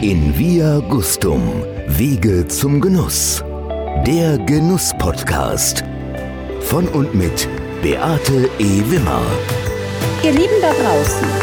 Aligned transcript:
In 0.00 0.38
Via 0.38 0.78
Gustum, 0.78 1.42
Wege 1.88 2.46
zum 2.46 2.80
Genuss. 2.80 3.42
Der 4.06 4.38
Genuss-Podcast. 4.38 5.82
Von 6.60 6.86
und 6.86 7.16
mit 7.16 7.48
Beate 7.82 8.48
E. 8.60 8.80
Wimmer. 8.88 9.22
Ihr 10.22 10.30
Lieben 10.30 10.54
da 10.60 10.70
draußen. 10.70 11.37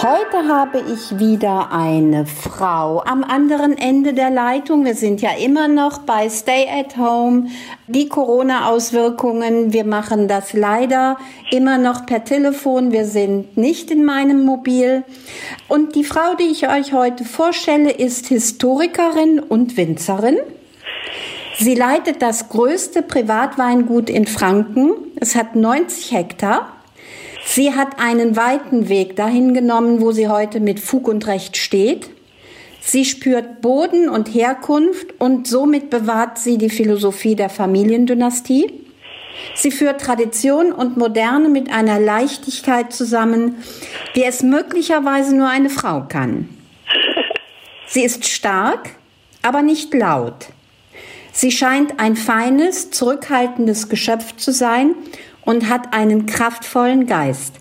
Heute 0.00 0.46
habe 0.46 0.80
ich 0.94 1.18
wieder 1.18 1.72
eine 1.72 2.24
Frau 2.24 3.02
am 3.04 3.24
anderen 3.24 3.76
Ende 3.76 4.14
der 4.14 4.30
Leitung. 4.30 4.84
Wir 4.84 4.94
sind 4.94 5.20
ja 5.20 5.30
immer 5.32 5.66
noch 5.66 5.98
bei 5.98 6.30
Stay 6.30 6.68
at 6.70 6.96
Home, 6.96 7.48
die 7.88 8.08
Corona-Auswirkungen. 8.08 9.72
Wir 9.72 9.84
machen 9.84 10.28
das 10.28 10.52
leider 10.52 11.18
immer 11.50 11.78
noch 11.78 12.06
per 12.06 12.22
Telefon. 12.22 12.92
Wir 12.92 13.06
sind 13.06 13.56
nicht 13.56 13.90
in 13.90 14.04
meinem 14.04 14.44
Mobil. 14.44 15.02
Und 15.66 15.96
die 15.96 16.04
Frau, 16.04 16.36
die 16.38 16.52
ich 16.52 16.68
euch 16.68 16.92
heute 16.92 17.24
vorstelle, 17.24 17.90
ist 17.90 18.28
Historikerin 18.28 19.40
und 19.40 19.76
Winzerin. 19.76 20.36
Sie 21.58 21.74
leitet 21.74 22.22
das 22.22 22.50
größte 22.50 23.02
Privatweingut 23.02 24.10
in 24.10 24.28
Franken. 24.28 24.92
Es 25.16 25.34
hat 25.34 25.56
90 25.56 26.12
Hektar. 26.12 26.77
Sie 27.50 27.74
hat 27.74 27.98
einen 27.98 28.36
weiten 28.36 28.90
Weg 28.90 29.16
dahin 29.16 29.54
genommen, 29.54 30.02
wo 30.02 30.12
sie 30.12 30.28
heute 30.28 30.60
mit 30.60 30.78
Fug 30.80 31.08
und 31.08 31.26
Recht 31.26 31.56
steht. 31.56 32.10
Sie 32.82 33.06
spürt 33.06 33.62
Boden 33.62 34.10
und 34.10 34.34
Herkunft 34.34 35.18
und 35.18 35.48
somit 35.48 35.88
bewahrt 35.88 36.38
sie 36.38 36.58
die 36.58 36.68
Philosophie 36.68 37.36
der 37.36 37.48
Familiendynastie. 37.48 38.70
Sie 39.54 39.70
führt 39.70 40.02
Tradition 40.02 40.72
und 40.72 40.98
Moderne 40.98 41.48
mit 41.48 41.72
einer 41.72 41.98
Leichtigkeit 41.98 42.92
zusammen, 42.92 43.64
wie 44.12 44.24
es 44.24 44.42
möglicherweise 44.42 45.34
nur 45.34 45.48
eine 45.48 45.70
Frau 45.70 46.04
kann. 46.06 46.50
Sie 47.86 48.04
ist 48.04 48.28
stark, 48.28 48.90
aber 49.40 49.62
nicht 49.62 49.94
laut. 49.94 50.48
Sie 51.32 51.50
scheint 51.50 51.98
ein 51.98 52.14
feines, 52.14 52.90
zurückhaltendes 52.90 53.88
Geschöpf 53.88 54.36
zu 54.36 54.52
sein 54.52 54.94
und 55.48 55.70
hat 55.70 55.94
einen 55.94 56.26
kraftvollen 56.26 57.06
Geist. 57.06 57.54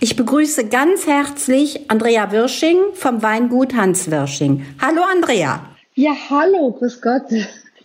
Ich 0.00 0.16
begrüße 0.16 0.66
ganz 0.66 1.06
herzlich 1.06 1.88
Andrea 1.88 2.32
Wirsching 2.32 2.78
vom 2.94 3.22
Weingut 3.22 3.76
Hans 3.76 4.10
Wirsching. 4.10 4.66
Hallo 4.80 5.02
Andrea. 5.02 5.64
Ja, 5.94 6.10
hallo, 6.30 6.72
grüß 6.72 7.00
Gott. 7.00 7.22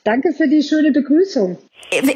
Danke 0.03 0.33
für 0.33 0.47
die 0.47 0.63
schöne 0.63 0.91
Begrüßung. 0.91 1.59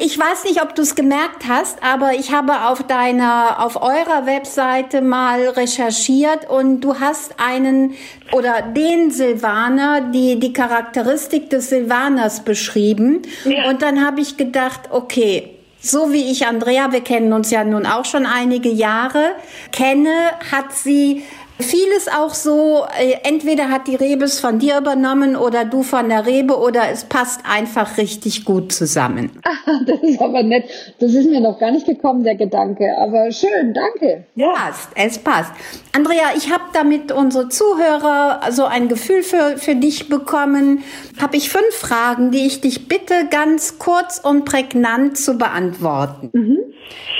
Ich 0.00 0.18
weiß 0.18 0.44
nicht, 0.46 0.60
ob 0.62 0.74
du 0.74 0.82
es 0.82 0.96
gemerkt 0.96 1.46
hast, 1.46 1.80
aber 1.84 2.14
ich 2.14 2.32
habe 2.32 2.66
auf 2.66 2.82
deiner, 2.82 3.64
auf 3.64 3.76
eurer 3.80 4.26
Webseite 4.26 5.00
mal 5.00 5.48
recherchiert 5.50 6.50
und 6.50 6.80
du 6.80 6.98
hast 6.98 7.38
einen 7.38 7.94
oder 8.32 8.62
den 8.62 9.12
Silvaner, 9.12 10.10
die, 10.12 10.40
die 10.40 10.52
Charakteristik 10.52 11.50
des 11.50 11.68
Silvaners 11.68 12.40
beschrieben. 12.40 13.22
Ja. 13.44 13.70
Und 13.70 13.80
dann 13.80 14.04
habe 14.04 14.20
ich 14.20 14.36
gedacht, 14.36 14.88
okay, 14.90 15.61
so 15.82 16.12
wie 16.12 16.30
ich 16.30 16.46
Andrea, 16.46 16.92
wir 16.92 17.02
kennen 17.02 17.32
uns 17.32 17.50
ja 17.50 17.64
nun 17.64 17.86
auch 17.86 18.04
schon 18.04 18.24
einige 18.24 18.68
Jahre, 18.68 19.34
kenne, 19.72 20.30
hat 20.50 20.72
sie 20.72 21.24
vieles 21.58 22.08
auch 22.08 22.34
so, 22.34 22.84
äh, 22.98 23.14
entweder 23.22 23.68
hat 23.68 23.86
die 23.86 23.94
Rebe 23.94 24.24
es 24.24 24.40
von 24.40 24.58
dir 24.58 24.78
übernommen 24.78 25.36
oder 25.36 25.64
du 25.64 25.82
von 25.82 26.08
der 26.08 26.26
Rebe 26.26 26.58
oder 26.58 26.90
es 26.90 27.04
passt 27.04 27.40
einfach 27.48 27.96
richtig 27.96 28.44
gut 28.44 28.72
zusammen. 28.72 29.30
das 29.86 30.00
ist 30.02 30.20
aber 30.20 30.42
nett. 30.42 30.64
Das 30.98 31.14
ist 31.14 31.28
mir 31.28 31.40
noch 31.40 31.58
gar 31.58 31.70
nicht 31.70 31.86
gekommen, 31.86 32.24
der 32.24 32.34
Gedanke. 32.34 32.96
Aber 32.98 33.30
schön, 33.30 33.74
danke. 33.74 34.24
Ja. 34.34 34.52
Passt, 34.52 34.90
es 34.94 35.18
passt. 35.18 35.52
Andrea, 35.94 36.34
ich 36.36 36.50
habe 36.52 36.64
damit 36.72 37.12
unsere 37.12 37.48
Zuhörer 37.48 38.40
so 38.50 38.64
ein 38.64 38.88
Gefühl 38.88 39.22
für, 39.22 39.58
für 39.58 39.74
dich 39.74 40.08
bekommen. 40.08 40.82
Habe 41.20 41.36
ich 41.36 41.50
fünf 41.50 41.74
Fragen, 41.74 42.30
die 42.30 42.46
ich 42.46 42.60
dich 42.60 42.88
bitte 42.88 43.26
ganz 43.30 43.78
kurz 43.78 44.18
und 44.18 44.44
prägnant 44.44 45.18
zu 45.18 45.38
beantworten. 45.38 46.30
Mhm. 46.32 46.58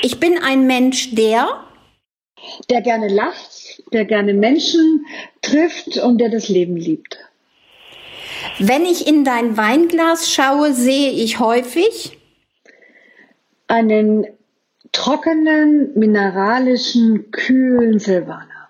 Ich 0.02 0.18
bin 0.18 0.38
ein 0.42 0.66
Mensch, 0.66 1.14
der 1.14 1.48
der 2.70 2.80
gerne 2.82 3.08
lacht, 3.08 3.82
der 3.92 4.04
gerne 4.04 4.34
Menschen 4.34 5.06
trifft 5.40 5.98
und 5.98 6.18
der 6.18 6.30
das 6.30 6.48
Leben 6.48 6.76
liebt. 6.76 7.18
Wenn 8.58 8.84
ich 8.84 9.06
in 9.06 9.24
dein 9.24 9.56
Weinglas 9.56 10.30
schaue, 10.30 10.72
sehe 10.72 11.10
ich 11.10 11.38
häufig 11.38 12.18
einen 13.68 14.26
trockenen, 14.92 15.92
mineralischen, 15.98 17.30
kühlen 17.30 17.98
Silvaner. 17.98 18.68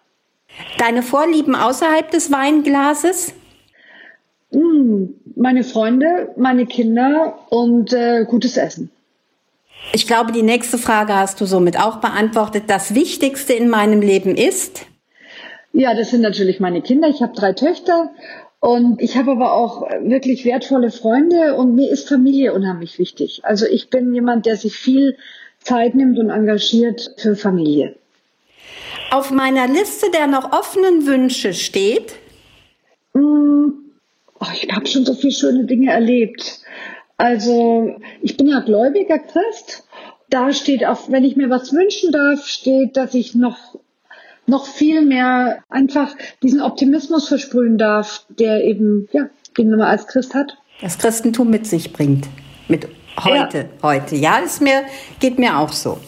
Deine 0.78 1.03
Vorlieben 1.03 1.55
außerhalb 1.55 2.11
des 2.11 2.31
Weinglases? 2.31 3.34
Hm, 4.53 5.15
meine 5.34 5.65
Freunde, 5.65 6.32
meine 6.37 6.66
Kinder 6.66 7.47
und 7.50 7.93
äh, 7.93 8.25
gutes 8.28 8.56
Essen. 8.56 8.91
Ich 9.93 10.06
glaube, 10.06 10.32
die 10.32 10.43
nächste 10.43 10.78
Frage 10.78 11.15
hast 11.15 11.41
du 11.41 11.47
somit 11.47 11.78
auch 11.78 11.97
beantwortet. 11.97 12.65
Das 12.69 12.94
Wichtigste 12.94 13.53
in 13.53 13.69
meinem 13.69 14.00
Leben 14.00 14.37
ist? 14.37 14.87
Ja, 15.72 15.94
das 15.94 16.10
sind 16.10 16.20
natürlich 16.20 16.60
meine 16.60 16.82
Kinder. 16.82 17.09
Ich 17.09 17.22
habe 17.22 17.34
drei 17.34 17.53
Töchter 17.53 18.10
und 18.60 19.00
ich 19.03 19.16
habe 19.16 19.32
aber 19.32 19.53
auch 19.53 19.82
wirklich 20.03 20.44
wertvolle 20.44 20.91
Freunde 20.91 21.54
und 21.54 21.75
mir 21.75 21.91
ist 21.91 22.09
Familie 22.09 22.53
unheimlich 22.53 22.98
wichtig. 22.98 23.41
Also 23.44 23.66
ich 23.66 23.91
bin 23.91 24.15
jemand, 24.15 24.47
der 24.47 24.56
sich 24.56 24.76
viel 24.76 25.16
Zeit 25.59 25.94
nimmt 25.94 26.19
und 26.19 26.31
engagiert 26.31 27.14
für 27.16 27.37
Familie. 27.37 27.97
Auf 29.10 29.31
meiner 29.31 29.66
Liste 29.66 30.10
der 30.10 30.26
noch 30.26 30.53
offenen 30.53 31.06
Wünsche 31.06 31.54
steht? 31.54 32.14
Mm, 33.14 33.70
oh, 34.41 34.47
ich 34.54 34.69
habe 34.72 34.87
schon 34.87 35.04
so 35.04 35.14
viele 35.14 35.32
schöne 35.32 35.64
Dinge 35.64 35.91
erlebt. 35.91 36.60
Also 37.22 37.94
ich 38.21 38.37
bin 38.37 38.49
ja 38.49 38.59
gläubiger 38.59 39.21
Christ. 39.21 39.87
Da 40.28 40.53
steht 40.53 40.84
auch, 40.84 41.09
wenn 41.09 41.22
ich 41.22 41.37
mir 41.37 41.50
was 41.50 41.72
wünschen 41.72 42.10
darf, 42.10 42.49
steht, 42.49 42.97
dass 42.97 43.15
ich 43.15 43.37
noch 43.37 43.78
noch 44.44 44.66
viel 44.66 45.03
mehr 45.03 45.62
einfach 45.69 46.16
diesen 46.43 46.61
Optimismus 46.61 47.28
versprühen 47.28 47.78
darf, 47.78 48.27
der 48.28 48.65
eben, 48.65 49.09
ja, 49.12 49.28
den 49.56 49.71
man 49.71 49.82
als 49.82 50.09
Christ 50.09 50.34
hat. 50.34 50.59
Das 50.81 50.99
Christentum 50.99 51.49
mit 51.49 51.65
sich 51.65 51.93
bringt. 51.93 52.27
Mit 52.66 52.88
heute, 53.22 53.59
ja. 53.59 53.65
heute. 53.84 54.16
Ja, 54.16 54.41
das 54.41 54.61
mir, 54.61 54.82
geht 55.21 55.38
mir 55.38 55.59
auch 55.59 55.71
so. 55.71 56.00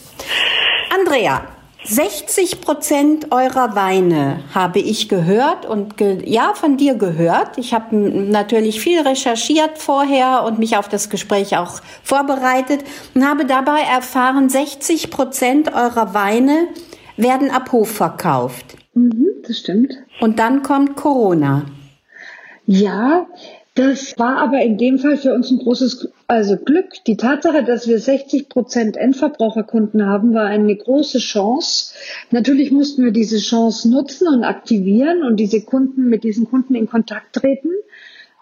Andrea, 0.93 1.47
60 1.87 2.63
Prozent 2.63 3.31
eurer 3.31 3.77
Weine 3.77 4.43
habe 4.55 4.79
ich 4.79 5.11
gehört 5.11 5.67
und 5.67 5.99
ge 5.99 6.23
ja, 6.25 6.55
von 6.55 6.79
dir 6.79 6.95
gehört. 6.95 7.59
Ich 7.59 7.75
habe 7.75 7.95
natürlich 7.95 8.81
viel 8.81 9.01
recherchiert 9.01 9.77
vorher 9.77 10.45
und 10.45 10.59
mich 10.59 10.79
auf 10.79 10.89
das 10.89 11.11
Gespräch 11.11 11.59
auch 11.59 11.83
vorbereitet 12.03 12.85
und 13.15 13.29
habe 13.29 13.45
dabei 13.45 13.81
erfahren, 13.81 14.49
60 14.49 15.11
Prozent 15.11 15.75
eurer 15.75 16.15
Weine 16.15 16.69
werden 17.19 17.51
ab 17.51 17.71
Hof 17.73 17.91
verkauft. 17.91 18.77
Mhm, 18.95 19.27
das 19.47 19.59
stimmt. 19.59 19.93
Und 20.21 20.39
dann 20.39 20.63
kommt 20.63 20.97
Corona. 20.97 21.67
Ja, 22.67 23.27
das 23.75 24.17
war 24.19 24.39
aber 24.39 24.61
in 24.63 24.79
dem 24.79 24.99
Fall 24.99 25.17
für 25.17 25.35
uns 25.35 25.51
ein 25.51 25.59
großes 25.59 26.09
also 26.29 26.57
Glück. 26.57 27.05
Die 27.07 27.17
Tatsache, 27.17 27.65
dass 27.65 27.89
wir 27.89 27.99
60 27.99 28.49
Prozent 28.49 28.97
Endverbraucherkunden 28.97 30.07
haben, 30.07 30.33
war 30.33 30.47
eine 30.47 30.77
große 30.77 31.19
Chance. 31.19 31.93
Natürlich 32.31 32.71
mussten 32.71 33.05
wir 33.05 33.11
diese 33.11 33.39
Chance 33.39 33.91
nutzen 33.91 34.29
und 34.29 34.45
aktivieren 34.45 35.25
und 35.25 35.37
diese 35.37 35.63
Kunden 35.63 36.09
mit 36.09 36.23
diesen 36.23 36.49
Kunden 36.49 36.77
in 36.77 36.89
Kontakt 36.89 37.35
treten. 37.35 37.71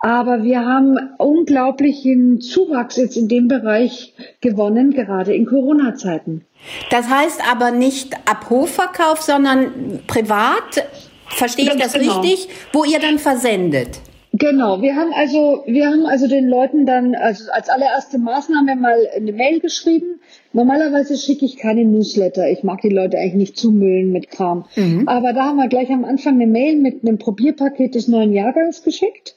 Aber 0.00 0.42
wir 0.42 0.66
haben 0.66 0.98
unglaublichen 1.16 2.40
Zuwachs 2.40 2.96
jetzt 2.96 3.16
in 3.16 3.28
dem 3.28 3.48
Bereich 3.48 4.14
gewonnen, 4.40 4.90
gerade 4.90 5.32
in 5.32 5.46
Corona-Zeiten. 5.46 6.44
Das 6.90 7.08
heißt 7.08 7.40
aber 7.50 7.70
nicht 7.70 8.14
ab 8.28 8.50
Hofverkauf, 8.50 9.22
sondern 9.22 10.00
privat, 10.06 10.88
verstehe 11.28 11.72
ich 11.72 11.80
das 11.80 11.94
genau. 11.94 12.20
richtig, 12.20 12.48
wo 12.72 12.84
ihr 12.84 12.98
dann 12.98 13.18
versendet? 13.18 14.00
Genau, 14.34 14.80
wir 14.80 14.96
haben 14.96 15.12
also, 15.14 15.62
wir 15.66 15.86
haben 15.86 16.06
also 16.06 16.26
den 16.26 16.48
Leuten 16.48 16.86
dann 16.86 17.14
also 17.14 17.50
als 17.52 17.68
allererste 17.68 18.18
Maßnahme 18.18 18.76
mal 18.76 18.96
eine 19.14 19.32
Mail 19.32 19.60
geschrieben. 19.60 20.20
Normalerweise 20.54 21.18
schicke 21.18 21.44
ich 21.44 21.58
keine 21.58 21.84
Newsletter. 21.84 22.50
Ich 22.50 22.62
mag 22.62 22.80
die 22.80 22.88
Leute 22.88 23.18
eigentlich 23.18 23.34
nicht 23.34 23.58
zumüllen 23.58 24.10
mit 24.10 24.30
Kram. 24.30 24.64
Mhm. 24.74 25.06
Aber 25.06 25.34
da 25.34 25.44
haben 25.44 25.58
wir 25.58 25.68
gleich 25.68 25.90
am 25.90 26.06
Anfang 26.06 26.34
eine 26.34 26.46
Mail 26.46 26.76
mit 26.76 27.02
einem 27.02 27.18
Probierpaket 27.18 27.94
des 27.94 28.08
neuen 28.08 28.32
Jahrgangs 28.32 28.82
geschickt 28.82 29.36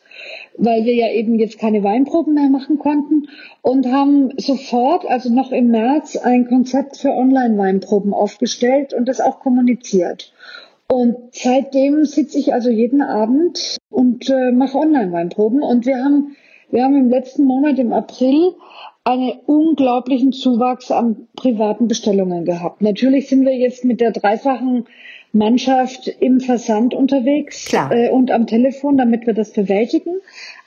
weil 0.58 0.86
wir 0.86 0.94
ja 0.94 1.12
eben 1.12 1.38
jetzt 1.38 1.60
keine 1.60 1.84
Weinproben 1.84 2.34
mehr 2.34 2.50
machen 2.50 2.80
konnten 2.80 3.28
und 3.62 3.88
haben 3.88 4.32
sofort, 4.38 5.06
also 5.06 5.34
noch 5.34 5.52
im 5.52 5.68
März, 5.70 6.16
ein 6.16 6.48
Konzept 6.48 6.98
für 6.98 7.10
Online-Weinproben 7.10 8.14
aufgestellt 8.14 8.94
und 8.94 9.08
das 9.08 9.22
auch 9.22 9.40
kommuniziert. 9.40 10.32
Und 10.88 11.16
seitdem 11.32 12.06
sitze 12.06 12.38
ich 12.38 12.54
also 12.54 12.70
jeden 12.70 13.02
Abend 13.02 13.78
und 13.90 14.30
äh, 14.30 14.52
mache 14.52 14.78
Online-Weinproben 14.78 15.62
und 15.62 15.86
wir 15.86 15.98
haben, 15.98 16.36
wir 16.70 16.84
haben 16.84 16.96
im 16.96 17.10
letzten 17.10 17.44
Monat, 17.46 17.80
im 17.80 17.92
April, 17.92 18.54
einen 19.04 19.34
unglaublichen 19.46 20.32
Zuwachs 20.32 20.92
an 20.92 21.28
privaten 21.36 21.88
Bestellungen 21.88 22.44
gehabt. 22.44 22.82
Natürlich 22.82 23.30
sind 23.30 23.46
wir 23.46 23.56
jetzt 23.56 23.86
mit 23.86 24.02
der 24.02 24.12
dreifachen 24.12 24.86
Mannschaft 25.32 26.08
im 26.08 26.40
Versand 26.40 26.94
unterwegs 26.94 27.72
äh, 27.74 28.10
und 28.10 28.32
am 28.32 28.48
Telefon, 28.48 28.98
damit 28.98 29.28
wir 29.28 29.34
das 29.34 29.52
bewältigen. 29.52 30.16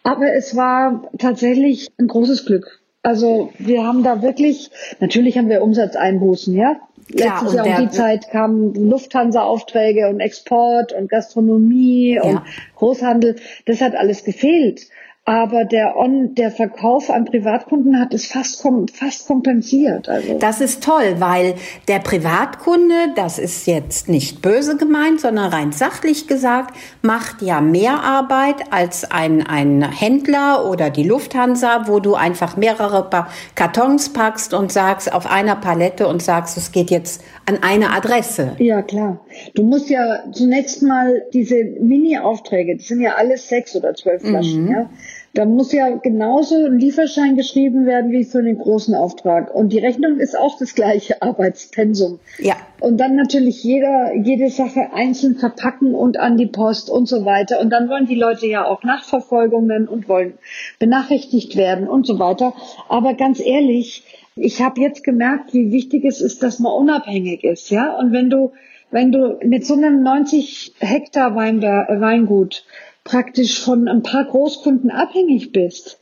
Aber 0.05 0.33
es 0.35 0.55
war 0.57 1.11
tatsächlich 1.19 1.89
ein 1.99 2.07
großes 2.07 2.47
Glück. 2.47 2.81
Also 3.03 3.51
wir 3.59 3.85
haben 3.85 4.03
da 4.03 4.23
wirklich, 4.23 4.71
natürlich 5.01 5.39
haben 5.39 5.49
wir 5.49 5.63
Umsatzeinbußen, 5.63 6.55
ja. 6.55 6.77
Klar, 7.17 7.43
Letztes 7.43 7.55
Jahr 7.55 7.79
um 7.79 7.89
die 7.89 7.91
Zeit 7.91 8.31
kamen 8.31 8.75
Lufthansa-Aufträge 8.75 10.09
und 10.09 10.21
Export 10.21 10.93
und 10.93 11.09
Gastronomie 11.09 12.15
ja. 12.15 12.23
und 12.23 12.43
Großhandel. 12.77 13.37
Das 13.65 13.81
hat 13.81 13.95
alles 13.95 14.25
gefehlt 14.25 14.89
aber 15.29 15.67
der, 15.67 15.99
On, 15.99 16.35
der 16.35 16.51
Verkauf 16.51 17.11
an 17.11 17.27
Privatkunden 17.27 18.01
hat 18.01 18.15
es 18.15 18.25
fast, 18.25 18.67
fast 18.95 19.27
kompensiert. 19.27 20.09
Also. 20.09 20.39
Das 20.39 20.63
ist 20.63 20.83
toll, 20.83 21.17
weil 21.19 21.55
der 21.87 21.99
Privatkunde, 21.99 22.95
das 23.15 23.39
ist 23.39 23.67
jetzt 23.67 24.09
nicht 24.09 24.41
böse 24.41 24.79
gemeint, 24.79 25.21
sondern 25.21 25.53
rein 25.53 25.73
sachlich 25.73 26.29
gesagt, 26.29 26.75
macht 27.03 27.43
ja 27.43 27.61
mehr 27.61 28.03
Arbeit 28.03 28.73
als 28.73 29.11
ein, 29.11 29.47
ein 29.47 29.83
Händler 29.83 30.65
oder 30.67 30.89
die 30.89 31.03
Lufthansa, 31.05 31.89
wo 31.89 32.01
du 32.01 32.15
einfach 32.15 32.57
mehrere 32.57 33.11
Kartons 33.55 34.15
packst 34.15 34.55
und 34.55 34.73
sagst 34.73 35.13
auf 35.13 35.31
einer 35.31 35.57
Palette 35.57 36.09
und 36.09 36.23
sagst, 36.23 36.57
es 36.57 36.73
geht 36.73 36.91
jetzt 36.91 37.23
an 37.45 37.59
eine 37.61 37.93
Adresse. 37.93 38.53
Ja, 38.57 38.81
klar. 38.81 39.21
Du 39.55 39.63
musst 39.63 39.91
ja 39.91 40.25
zunächst 40.33 40.83
mal 40.83 41.23
diese 41.35 41.57
Mini-Aufträge, 41.65 42.79
das 42.79 42.87
sind 42.87 43.03
ja 43.03 43.17
alles 43.17 43.47
sechs 43.47 43.77
oder 43.77 43.95
zwölf 43.95 44.23
Flaschen, 44.23 44.65
mhm. 44.65 44.71
ja 44.71 44.91
da 45.35 45.45
muss 45.45 45.73
ja 45.73 45.91
genauso 45.91 46.57
ein 46.65 46.79
Lieferschein 46.79 47.37
geschrieben 47.37 47.87
werden 47.87 48.11
wie 48.11 48.25
für 48.25 48.43
den 48.43 48.59
großen 48.59 48.95
Auftrag. 48.95 49.55
Und 49.55 49.73
die 49.73 49.79
Rechnung 49.79 50.19
ist 50.19 50.37
auch 50.37 50.59
das 50.59 50.75
gleiche 50.75 51.21
Arbeitspensum. 51.23 52.19
Ja. 52.39 52.57
Und 52.81 52.99
dann 52.99 53.17
natürlich 53.17 53.63
jeder, 53.63 54.15
jede 54.15 54.51
Sache 54.51 54.93
einzeln 54.95 55.37
verpacken 55.37 55.95
und 55.95 56.19
an 56.19 56.37
die 56.37 56.47
Post 56.47 56.91
und 56.91 57.07
so 57.09 57.25
weiter. 57.25 57.61
Und 57.61 57.71
dann 57.71 57.89
wollen 57.89 58.07
die 58.07 58.15
Leute 58.15 58.47
ja 58.47 58.65
auch 58.65 58.83
Nachverfolgungen 58.83 59.89
und 59.89 60.09
wollen 60.09 60.35
benachrichtigt 60.79 61.57
werden 61.57 61.89
und 61.89 62.07
so 62.07 62.19
weiter. 62.19 62.55
Aber 62.89 63.15
ganz 63.15 63.41
ehrlich, 63.41 64.05
ich 64.35 64.63
habe 64.63 64.81
jetzt 64.81 65.05
gemerkt, 65.05 65.53
wie 65.53 65.73
wichtig 65.73 66.05
es 66.05 66.21
ist, 66.21 66.43
dass 66.43 66.59
man 66.59 66.73
unabhängig 66.73 67.45
ist, 67.45 67.71
ja. 67.71 67.97
Und 67.97 68.13
wenn 68.13 68.31
du, 68.31 68.53
wenn 68.91 69.13
du 69.13 69.39
mit 69.45 69.67
so 69.67 69.75
einem 69.75 70.03
90 70.03 70.75
Hektar 70.79 71.35
Weingut 71.35 72.65
praktisch 73.09 73.61
von 73.61 73.89
ein 73.89 74.03
paar 74.03 74.25
Großkunden 74.25 74.91
abhängig 74.91 75.53
bist 75.53 75.99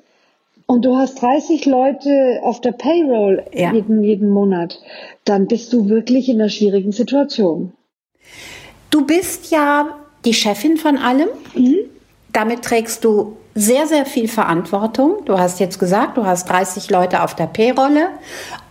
und 0.67 0.85
du 0.85 0.97
hast 0.97 1.23
30 1.23 1.65
Leute 1.65 2.41
auf 2.43 2.61
der 2.61 2.73
Payroll 2.73 3.45
ja. 3.53 3.73
jeden, 3.73 4.03
jeden 4.03 4.29
Monat, 4.29 4.81
dann 5.25 5.47
bist 5.47 5.73
du 5.73 5.89
wirklich 5.89 6.29
in 6.29 6.41
einer 6.41 6.51
schwierigen 6.51 6.93
Situation. 6.93 7.73
Du 8.91 9.07
bist 9.07 9.53
ja 9.53 9.97
die 10.25 10.35
Chefin 10.35 10.77
von 10.77 10.99
allem. 10.99 11.29
Mhm. 11.55 11.77
Damit 12.33 12.63
trägst 12.63 13.05
du 13.05 13.37
sehr, 13.55 13.87
sehr 13.87 14.05
viel 14.05 14.29
Verantwortung. 14.29 15.25
Du 15.25 15.39
hast 15.39 15.61
jetzt 15.61 15.79
gesagt, 15.79 16.19
du 16.19 16.27
hast 16.27 16.49
30 16.51 16.91
Leute 16.91 17.23
auf 17.23 17.35
der 17.35 17.47
P-Rolle. 17.47 18.09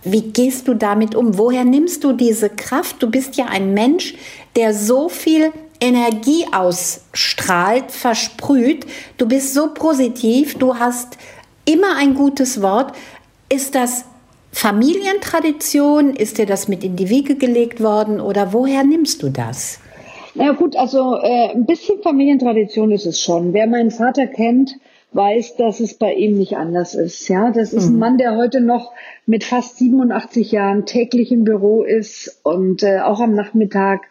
Wie 0.04 0.20
gehst 0.20 0.68
du 0.68 0.74
damit 0.74 1.14
um? 1.14 1.38
Woher 1.38 1.64
nimmst 1.64 2.04
du 2.04 2.12
diese 2.12 2.50
Kraft? 2.50 3.02
Du 3.02 3.10
bist 3.10 3.36
ja 3.36 3.46
ein 3.46 3.72
Mensch, 3.72 4.14
der 4.54 4.74
so 4.74 5.08
viel 5.08 5.52
Energie 5.80 6.46
ausstrahlt, 6.52 7.90
versprüht. 7.90 8.86
Du 9.18 9.26
bist 9.26 9.54
so 9.54 9.72
positiv, 9.72 10.56
du 10.58 10.76
hast 10.76 11.18
immer 11.64 11.96
ein 11.96 12.14
gutes 12.14 12.62
Wort. 12.62 12.92
Ist 13.48 13.74
das 13.74 14.04
Familientradition? 14.52 16.16
Ist 16.16 16.38
dir 16.38 16.46
das 16.46 16.68
mit 16.68 16.82
in 16.82 16.96
die 16.96 17.10
Wiege 17.10 17.36
gelegt 17.36 17.82
worden 17.82 18.20
oder 18.20 18.52
woher 18.52 18.84
nimmst 18.84 19.22
du 19.22 19.28
das? 19.28 19.80
Na 20.34 20.52
gut, 20.52 20.76
also 20.76 21.16
äh, 21.16 21.50
ein 21.50 21.66
bisschen 21.66 22.02
Familientradition 22.02 22.90
ist 22.90 23.06
es 23.06 23.22
schon. 23.22 23.52
Wer 23.52 23.66
meinen 23.66 23.90
Vater 23.90 24.26
kennt, 24.26 24.74
weiß, 25.12 25.56
dass 25.56 25.80
es 25.80 25.94
bei 25.94 26.14
ihm 26.14 26.36
nicht 26.36 26.56
anders 26.56 26.94
ist. 26.94 27.26
Ja, 27.28 27.50
das 27.50 27.72
ist 27.72 27.88
mhm. 27.88 27.96
ein 27.96 27.98
Mann, 27.98 28.18
der 28.18 28.36
heute 28.36 28.60
noch 28.60 28.92
mit 29.24 29.44
fast 29.44 29.78
87 29.78 30.52
Jahren 30.52 30.84
täglich 30.84 31.32
im 31.32 31.44
Büro 31.44 31.82
ist 31.82 32.40
und 32.42 32.82
äh, 32.82 33.00
auch 33.00 33.20
am 33.20 33.34
Nachmittag 33.34 34.02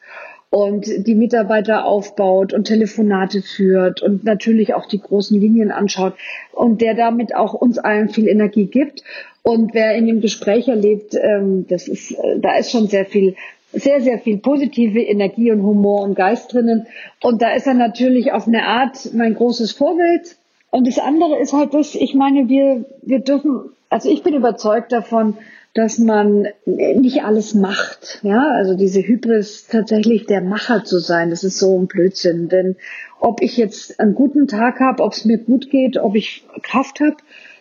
und 0.56 0.86
die 1.06 1.16
Mitarbeiter 1.16 1.84
aufbaut 1.84 2.54
und 2.54 2.64
Telefonate 2.64 3.42
führt 3.42 4.02
und 4.02 4.24
natürlich 4.24 4.74
auch 4.74 4.86
die 4.86 5.02
großen 5.02 5.38
Linien 5.38 5.70
anschaut 5.70 6.14
und 6.54 6.80
der 6.80 6.94
damit 6.94 7.36
auch 7.36 7.54
uns 7.54 7.78
allen 7.78 8.08
viel 8.08 8.30
Energie 8.30 8.68
gibt. 8.68 9.04
Und 9.44 9.74
wer 9.74 9.96
in 9.96 10.08
dem 10.08 10.22
Gespräch 10.22 10.70
erlebt, 10.70 11.14
ähm, 11.14 11.66
das 11.68 11.90
ist, 11.90 12.12
äh, 12.12 12.40
da 12.40 12.56
ist 12.56 12.72
schon 12.72 12.88
sehr 12.88 13.06
viel 13.06 13.36
sehr, 13.74 14.00
sehr 14.00 14.18
viel 14.18 14.38
positive 14.38 15.02
Energie 15.02 15.52
und 15.52 15.62
Humor 15.62 16.04
und 16.04 16.16
Geist 16.16 16.54
drinnen. 16.54 16.88
Und 17.22 17.42
da 17.42 17.54
ist 17.54 17.68
er 17.68 17.74
natürlich 17.74 18.32
auf 18.32 18.48
eine 18.48 18.64
Art 18.64 19.14
mein 19.14 19.36
großes 19.36 19.74
Vorbild. 19.74 20.38
Und 20.72 20.88
das 20.88 21.00
andere 21.00 21.38
ist 21.38 21.52
halt 21.52 21.74
das, 21.74 21.96
ich 21.96 22.16
meine, 22.16 22.48
wir, 22.48 22.86
wir 23.02 23.20
dürfen, 23.20 23.72
also 23.90 24.10
ich 24.10 24.24
bin 24.24 24.34
überzeugt 24.34 24.94
davon, 24.94 25.36
dass 25.76 26.00
man 26.00 26.48
nicht 26.66 27.24
alles 27.24 27.54
macht. 27.54 28.20
Ja, 28.24 28.50
also 28.52 28.76
diese 28.76 29.02
Hybris 29.02 29.68
tatsächlich 29.68 30.26
der 30.26 30.42
Macher 30.42 30.86
zu 30.86 31.00
sein, 31.00 31.30
das 31.30 31.44
ist 31.44 31.60
so 31.60 31.78
ein 31.78 31.88
Blödsinn. 31.88 32.48
Denn 32.48 32.78
ob 33.20 33.42
ich 33.42 33.58
jetzt 33.58 34.00
einen 34.00 34.16
guten 34.16 34.48
Tag 34.48 34.80
habe, 34.80 35.04
ob 35.04 35.12
es 35.12 35.26
mir 35.26 35.38
gut 35.38 35.70
geht, 35.70 35.98
ob 35.98 36.16
ich 36.16 36.46
Kraft 36.64 37.02
habe, 37.02 37.18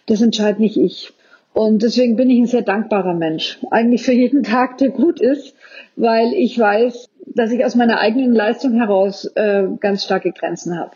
das 0.06 0.22
entscheidet 0.22 0.61
nicht 0.61 0.76
ich. 0.76 1.12
Und 1.52 1.82
deswegen 1.82 2.14
bin 2.14 2.31
ich 2.31 2.38
ein 2.38 2.46
sehr 2.46 2.62
dankbarer 2.62 3.14
Mensch. 3.14 3.58
Eigentlich 3.70 4.05
für 4.05 4.12
jeden 4.12 4.44
Tag, 4.44 4.78
der 4.78 4.90
gut 4.90 5.20
ist, 5.20 5.55
weil 5.96 6.34
ich 6.34 6.56
weiß, 6.56 7.08
dass 7.26 7.50
ich 7.50 7.64
aus 7.64 7.75
meiner 7.75 7.99
eigenen 7.99 8.32
Leistung 8.32 8.75
heraus 8.75 9.25
äh, 9.34 9.64
ganz 9.81 10.05
starke 10.05 10.31
Grenzen 10.31 10.78
habe. 10.78 10.93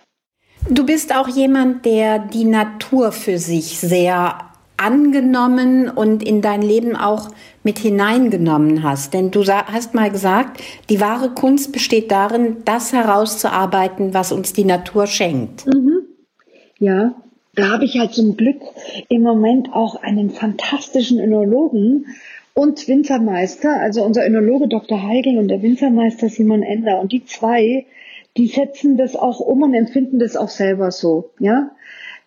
Du 0.70 0.86
bist 0.86 1.14
auch 1.16 1.28
jemand, 1.28 1.84
der 1.84 2.20
die 2.20 2.44
Natur 2.44 3.10
für 3.10 3.38
sich 3.38 3.78
sehr 3.78 4.47
angenommen 4.78 5.90
und 5.90 6.22
in 6.22 6.40
dein 6.40 6.62
Leben 6.62 6.96
auch 6.96 7.30
mit 7.62 7.78
hineingenommen 7.78 8.82
hast. 8.82 9.12
Denn 9.12 9.30
du 9.30 9.44
hast 9.44 9.94
mal 9.94 10.10
gesagt, 10.10 10.62
die 10.88 11.00
wahre 11.00 11.30
Kunst 11.30 11.72
besteht 11.72 12.10
darin, 12.10 12.58
das 12.64 12.92
herauszuarbeiten, 12.92 14.14
was 14.14 14.32
uns 14.32 14.52
die 14.52 14.64
Natur 14.64 15.06
schenkt. 15.06 15.66
Mhm. 15.66 16.00
Ja, 16.78 17.14
da 17.54 17.70
habe 17.70 17.84
ich 17.84 17.98
halt 17.98 18.14
zum 18.14 18.36
Glück 18.36 18.60
im 19.08 19.22
Moment 19.22 19.72
auch 19.72 20.00
einen 20.00 20.30
fantastischen 20.30 21.18
Önologen 21.18 22.06
und 22.54 22.86
Winzermeister, 22.86 23.80
also 23.80 24.04
unser 24.04 24.26
Önologe 24.26 24.68
Dr. 24.68 25.02
Heigl 25.02 25.38
und 25.38 25.48
der 25.48 25.62
Winzermeister 25.62 26.28
Simon 26.28 26.62
Ender. 26.62 27.00
Und 27.00 27.12
die 27.12 27.24
zwei, 27.24 27.86
die 28.36 28.46
setzen 28.46 28.96
das 28.96 29.16
auch 29.16 29.40
um 29.40 29.62
und 29.62 29.74
empfinden 29.74 30.18
das 30.20 30.36
auch 30.36 30.48
selber 30.48 30.90
so, 30.90 31.30
ja. 31.40 31.70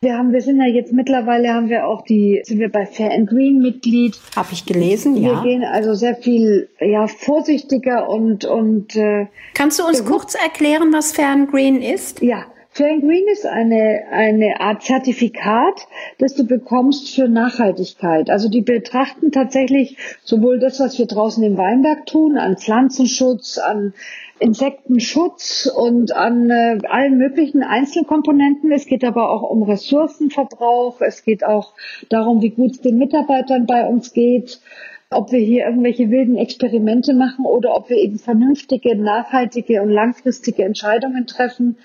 Wir 0.03 0.17
haben, 0.17 0.34
wir 0.34 0.41
sind 0.41 0.60
ja 0.60 0.65
jetzt 0.65 0.93
mittlerweile 0.93 1.53
haben 1.53 1.70
wir 1.70 1.86
auch 1.86 2.01
die, 2.01 2.41
sind 2.43 2.58
wir 2.58 2.72
bei 2.72 2.88
Fair 2.88 3.12
and 3.12 3.29
Green 3.29 3.60
Mitglied. 3.60 4.20
Habe 4.36 4.48
ich 4.51 4.65
gelesen, 4.65 5.13
wir 5.13 5.22
ja. 5.22 5.43
Wir 5.43 5.51
gehen 5.51 5.63
also 5.63 5.93
sehr 5.93 6.15
viel, 6.15 6.70
ja, 6.79 7.05
vorsichtiger 7.05 8.10
und 8.10 8.43
und. 8.43 8.96
Äh, 8.96 9.27
Kannst 9.53 9.77
du 9.79 9.86
uns 9.86 10.03
kurz 10.03 10.34
erklären, 10.34 10.91
was 10.91 11.12
Fair 11.12 11.27
and 11.27 11.51
Green 11.51 11.84
ist? 11.84 12.20
Ja. 12.24 12.46
Fair 12.72 12.93
and 12.93 13.03
Green 13.03 13.27
ist 13.31 13.46
eine, 13.46 14.05
eine 14.12 14.60
Art 14.60 14.81
Zertifikat, 14.81 15.88
das 16.17 16.34
du 16.34 16.48
bekommst 16.48 17.13
für 17.13 17.27
Nachhaltigkeit. 17.27 18.31
Also 18.31 18.50
die 18.50 18.62
betrachten 18.62 19.31
tatsächlich 19.31 19.98
sowohl 20.24 20.58
das, 20.58 20.79
was 20.79 20.98
wir 20.98 21.05
draußen 21.05 21.43
im 21.43 21.58
Weinberg 21.58 22.08
tun, 22.08 22.38
an 22.39 22.58
Pflanzenschutz, 22.58 23.60
an 23.60 23.93
Insektenschutz 24.41 25.71
und 25.74 26.15
an 26.15 26.50
äh, 26.50 26.79
allen 26.88 27.17
möglichen 27.17 27.62
Einzelkomponenten. 27.62 28.71
Es 28.71 28.88
geht 28.88 29.03
aber 29.03 29.29
auch 29.29 29.43
um 29.43 29.62
Ressourcenverbrauch. 29.63 31.00
Es 31.01 31.24
geht 31.24 31.43
auch 31.43 31.74
darum, 32.10 32.41
wie 32.41 32.50
gut 32.50 32.71
es 32.71 32.81
den 32.81 32.98
Mitarbeitern 32.98 33.67
bei 33.67 33.86
uns 33.86 34.13
geht, 34.13 34.60
ob 35.12 35.31
wir 35.31 35.39
hier 35.39 35.65
irgendwelche 35.65 36.10
wilden 36.10 36.38
Experimente 36.38 37.13
machen 37.13 37.45
oder 37.45 37.75
ob 37.75 37.89
wir 37.89 37.98
eben 37.98 38.17
vernünftige, 38.17 38.95
nachhaltige 38.95 39.81
und 39.83 39.89
langfristige 39.89 40.63
Entscheidungen 40.63 41.27
treffen. 41.27 41.77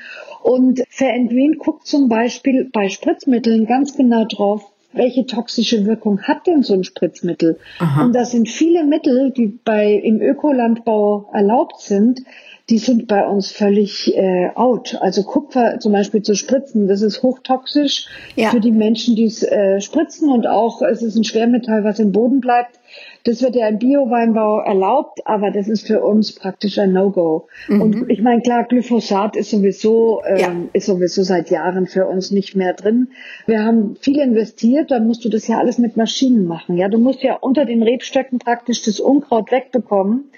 Und 0.43 0.83
Fair 0.89 1.13
and 1.13 1.29
Green 1.29 1.59
guckt 1.59 1.87
zum 1.87 2.09
Beispiel 2.09 2.71
bei 2.73 2.89
Spritzmitteln 2.89 3.67
ganz 3.67 3.97
genau 3.97 4.25
drauf, 4.25 4.73
welche 4.97 5.27
toxische 5.27 5.87
Wirkung 5.87 6.23
hat 6.23 6.47
denn 6.47 6.63
so 6.63 6.75
ein 6.75 6.85
Spritzmittel? 6.85 7.59
Aha. 7.79 8.05
Und 8.05 8.15
das 8.15 8.31
sind 8.31 8.49
viele 8.49 8.85
Mittel, 8.85 9.31
die 9.31 9.47
bei 9.47 9.93
im 9.93 10.21
Ökolandbau 10.21 11.31
erlaubt 11.33 11.81
sind, 11.81 12.23
die 12.69 12.79
sind 12.79 13.07
bei 13.07 13.25
uns 13.27 13.53
völlig 13.53 14.17
äh, 14.17 14.51
out. 14.55 14.99
Also 15.01 15.23
Kupfer 15.23 15.79
zum 15.79 15.93
Beispiel 15.93 16.23
zu 16.23 16.35
spritzen, 16.35 16.89
das 16.89 17.01
ist 17.01 17.23
hochtoxisch 17.23 18.09
ja. 18.35 18.51
für 18.51 18.61
die 18.61 18.73
Menschen, 18.73 19.15
die 19.15 19.25
es 19.25 19.43
äh, 19.45 19.81
spritzen 19.81 20.31
und 20.31 20.49
auch 20.49 20.83
es 20.83 21.03
ist 21.03 21.17
ein 21.17 21.25
Schwermetall, 21.25 21.85
was 21.85 22.01
im 22.01 22.11
Boden 22.11 22.41
bleibt. 22.41 22.81
Das 23.27 23.43
wird 23.43 23.57
ja 23.57 23.67
im 23.67 23.79
Bio-Weinbau 23.79 24.61
erlaubt, 24.61 25.27
aber 25.27 25.51
das 25.51 25.67
ist 25.67 25.85
für 25.85 26.01
uns 26.01 26.33
praktisch 26.33 26.79
ein 26.79 26.93
No-Go. 26.93 27.49
Mhm. 27.67 27.83
Und 27.83 28.11
ich 28.11 28.23
meine, 28.23 28.41
klar, 28.41 28.65
Glyphosat 28.65 29.35
ist 29.35 29.51
sowieso, 29.51 30.23
ähm, 30.25 30.39
ja. 30.39 30.53
ist 30.73 30.87
sowieso 30.87 31.25
seit 31.25 31.51
Jahren 31.51 31.89
für 31.89 32.07
uns 32.07 32.31
nicht 32.31 32.55
mehr 32.55 32.73
drin. 32.73 33.09
Wir 33.47 33.65
haben 33.65 33.97
viel 34.01 34.21
investiert, 34.21 34.93
dann 34.93 35.09
musst 35.09 35.25
du 35.25 35.29
das 35.29 35.49
ja 35.49 35.59
alles 35.59 35.79
mit 35.79 35.97
Maschinen 35.97 36.47
machen. 36.47 36.77
Ja, 36.77 36.89
du 36.89 36.99
musst 36.99 37.25
ja 37.25 37.35
unter 37.35 37.65
den 37.65 37.83
Rebstöcken 37.83 38.39
praktisch 38.39 38.83
das 38.83 39.01
Unkraut 39.01 39.51
wegbekommen 39.51 40.31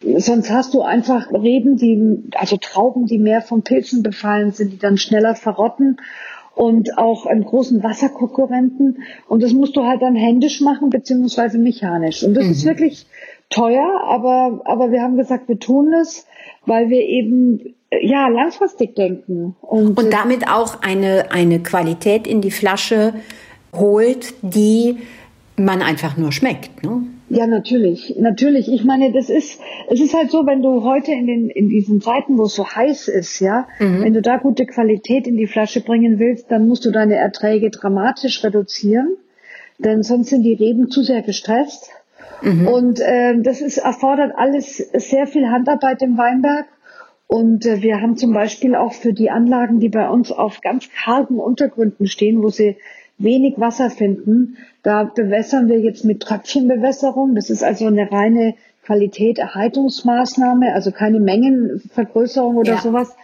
Sonst 0.00 0.48
hast 0.50 0.74
du 0.74 0.82
einfach 0.82 1.32
Reben, 1.32 1.76
die, 1.76 2.22
also 2.36 2.56
Trauben, 2.56 3.06
die 3.06 3.18
mehr 3.18 3.42
von 3.42 3.62
Pilzen 3.62 4.04
befallen 4.04 4.52
sind, 4.52 4.72
die 4.72 4.78
dann 4.78 4.96
schneller 4.96 5.34
verrotten 5.34 5.96
und 6.58 6.98
auch 6.98 7.24
einen 7.26 7.44
großen 7.44 7.84
Wasserkonkurrenten. 7.84 9.04
Und 9.28 9.44
das 9.44 9.52
musst 9.52 9.76
du 9.76 9.84
halt 9.84 10.02
dann 10.02 10.16
händisch 10.16 10.60
machen, 10.60 10.90
beziehungsweise 10.90 11.56
mechanisch. 11.56 12.24
Und 12.24 12.34
das 12.34 12.46
mhm. 12.46 12.50
ist 12.50 12.64
wirklich 12.64 13.06
teuer, 13.48 14.02
aber, 14.04 14.62
aber 14.64 14.90
wir 14.90 15.02
haben 15.02 15.16
gesagt, 15.16 15.48
wir 15.48 15.60
tun 15.60 15.94
es, 15.94 16.26
weil 16.66 16.90
wir 16.90 17.00
eben 17.00 17.76
ja 18.02 18.26
langfristig 18.26 18.96
denken. 18.96 19.54
Und, 19.60 19.96
und 19.96 20.12
damit 20.12 20.48
auch 20.50 20.82
eine, 20.82 21.30
eine 21.30 21.60
Qualität 21.60 22.26
in 22.26 22.40
die 22.40 22.50
Flasche 22.50 23.14
holt, 23.72 24.34
die 24.42 24.96
man 25.56 25.80
einfach 25.80 26.16
nur 26.16 26.32
schmeckt. 26.32 26.82
Ne? 26.82 27.02
Ja, 27.30 27.46
natürlich, 27.46 28.16
natürlich. 28.18 28.72
Ich 28.72 28.84
meine, 28.84 29.12
das 29.12 29.28
ist, 29.28 29.60
es 29.90 30.00
ist 30.00 30.14
halt 30.14 30.30
so, 30.30 30.46
wenn 30.46 30.62
du 30.62 30.82
heute 30.82 31.12
in 31.12 31.26
den, 31.26 31.50
in 31.50 31.68
diesen 31.68 32.00
Zeiten, 32.00 32.38
wo 32.38 32.44
es 32.44 32.54
so 32.54 32.66
heiß 32.66 33.08
ist, 33.08 33.40
ja, 33.40 33.68
mhm. 33.78 34.02
wenn 34.02 34.14
du 34.14 34.22
da 34.22 34.38
gute 34.38 34.64
Qualität 34.64 35.26
in 35.26 35.36
die 35.36 35.46
Flasche 35.46 35.82
bringen 35.82 36.18
willst, 36.18 36.50
dann 36.50 36.66
musst 36.66 36.86
du 36.86 36.90
deine 36.90 37.16
Erträge 37.16 37.70
dramatisch 37.70 38.42
reduzieren, 38.42 39.16
denn 39.78 40.02
sonst 40.02 40.30
sind 40.30 40.42
die 40.42 40.54
Reben 40.54 40.90
zu 40.90 41.02
sehr 41.02 41.22
gestresst. 41.22 41.90
Mhm. 42.42 42.66
Und 42.66 43.00
äh, 43.00 43.40
das 43.42 43.60
ist, 43.60 43.78
erfordert 43.78 44.32
alles 44.36 44.76
sehr 44.76 45.26
viel 45.26 45.48
Handarbeit 45.48 46.02
im 46.02 46.16
Weinberg. 46.16 46.66
Und 47.26 47.66
äh, 47.66 47.82
wir 47.82 48.00
haben 48.00 48.16
zum 48.16 48.32
Beispiel 48.32 48.74
auch 48.74 48.94
für 48.94 49.12
die 49.12 49.30
Anlagen, 49.30 49.80
die 49.80 49.90
bei 49.90 50.08
uns 50.08 50.32
auf 50.32 50.62
ganz 50.62 50.88
kargen 50.90 51.38
Untergründen 51.38 52.06
stehen, 52.06 52.42
wo 52.42 52.48
sie 52.48 52.76
wenig 53.18 53.58
Wasser 53.58 53.90
finden. 53.90 54.56
Da 54.82 55.04
bewässern 55.04 55.68
wir 55.68 55.80
jetzt 55.80 56.04
mit 56.04 56.20
Tröpfchenbewässerung. 56.20 57.34
Das 57.34 57.50
ist 57.50 57.62
also 57.62 57.86
eine 57.86 58.10
reine 58.10 58.54
Qualität-Erhaltungsmaßnahme, 58.84 60.72
also 60.72 60.92
keine 60.92 61.20
Mengenvergrößerung 61.20 62.56
oder 62.56 62.74
ja. 62.74 62.80
sowas. 62.80 63.14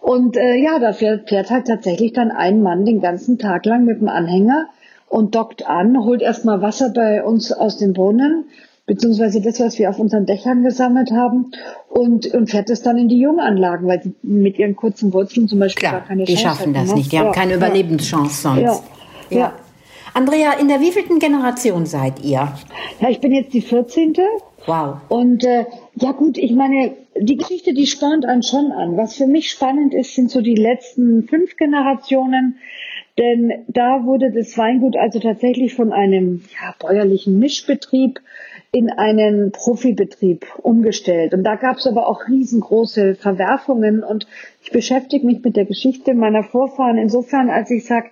Und 0.00 0.36
äh, 0.36 0.56
ja, 0.56 0.80
da 0.80 0.92
fährt, 0.92 1.30
halt 1.30 1.68
tatsächlich 1.68 2.12
dann 2.12 2.32
ein 2.32 2.60
Mann 2.60 2.84
den 2.84 3.00
ganzen 3.00 3.38
Tag 3.38 3.64
lang 3.66 3.84
mit 3.84 4.00
dem 4.00 4.08
Anhänger 4.08 4.66
und 5.08 5.34
dockt 5.36 5.64
an, 5.66 5.96
holt 6.04 6.22
erstmal 6.22 6.60
Wasser 6.60 6.90
bei 6.90 7.22
uns 7.22 7.52
aus 7.52 7.76
dem 7.76 7.92
Brunnen, 7.92 8.46
beziehungsweise 8.86 9.40
das, 9.40 9.60
was 9.60 9.78
wir 9.78 9.90
auf 9.90 10.00
unseren 10.00 10.26
Dächern 10.26 10.64
gesammelt 10.64 11.12
haben, 11.12 11.52
und, 11.88 12.26
und 12.34 12.50
fährt 12.50 12.68
es 12.70 12.82
dann 12.82 12.96
in 12.96 13.08
die 13.08 13.20
Junganlagen, 13.20 13.86
weil 13.86 14.02
sie 14.02 14.14
mit 14.22 14.58
ihren 14.58 14.74
kurzen 14.74 15.12
Wurzeln 15.12 15.46
zum 15.46 15.60
Beispiel 15.60 15.82
Klar, 15.86 16.00
gar 16.00 16.08
keine 16.08 16.24
Chance 16.24 16.32
haben. 16.32 16.36
Die 16.36 16.42
schaffen 16.42 16.74
das 16.74 16.88
ne? 16.88 16.94
nicht, 16.96 17.12
die 17.12 17.16
ja, 17.16 17.22
haben 17.22 17.32
keine 17.32 17.54
Überlebenschance 17.54 18.42
sonst. 18.42 18.62
Ja. 18.62 18.80
Ja. 19.34 19.54
Andrea, 20.14 20.52
in 20.60 20.68
der 20.68 20.80
wievielten 20.80 21.18
Generation 21.18 21.86
seid 21.86 22.22
ihr? 22.22 22.52
Ja, 23.00 23.08
ich 23.08 23.20
bin 23.20 23.32
jetzt 23.32 23.54
die 23.54 23.62
14. 23.62 24.14
Wow. 24.66 24.98
Und 25.08 25.44
äh, 25.44 25.64
ja 25.94 26.12
gut, 26.12 26.36
ich 26.38 26.52
meine, 26.52 26.94
die 27.18 27.36
Geschichte, 27.36 27.72
die 27.72 27.86
spornt 27.86 28.26
einen 28.26 28.42
schon 28.42 28.72
an. 28.72 28.96
Was 28.96 29.16
für 29.16 29.26
mich 29.26 29.50
spannend 29.50 29.94
ist, 29.94 30.14
sind 30.14 30.30
so 30.30 30.40
die 30.40 30.54
letzten 30.54 31.24
fünf 31.24 31.56
Generationen. 31.56 32.58
Denn 33.18 33.64
da 33.68 34.04
wurde 34.04 34.32
das 34.32 34.56
Weingut 34.56 34.96
also 34.96 35.18
tatsächlich 35.18 35.74
von 35.74 35.92
einem 35.92 36.44
ja, 36.60 36.74
bäuerlichen 36.78 37.38
Mischbetrieb 37.38 38.20
in 38.70 38.90
einen 38.90 39.52
Profibetrieb 39.52 40.46
umgestellt. 40.62 41.34
Und 41.34 41.44
da 41.44 41.56
gab 41.56 41.76
es 41.76 41.86
aber 41.86 42.06
auch 42.06 42.26
riesengroße 42.26 43.16
Verwerfungen. 43.16 44.02
Und 44.02 44.26
ich 44.62 44.70
beschäftige 44.70 45.26
mich 45.26 45.44
mit 45.44 45.56
der 45.56 45.66
Geschichte 45.66 46.14
meiner 46.14 46.42
Vorfahren 46.42 46.96
insofern, 46.96 47.50
als 47.50 47.70
ich 47.70 47.84
sage, 47.84 48.08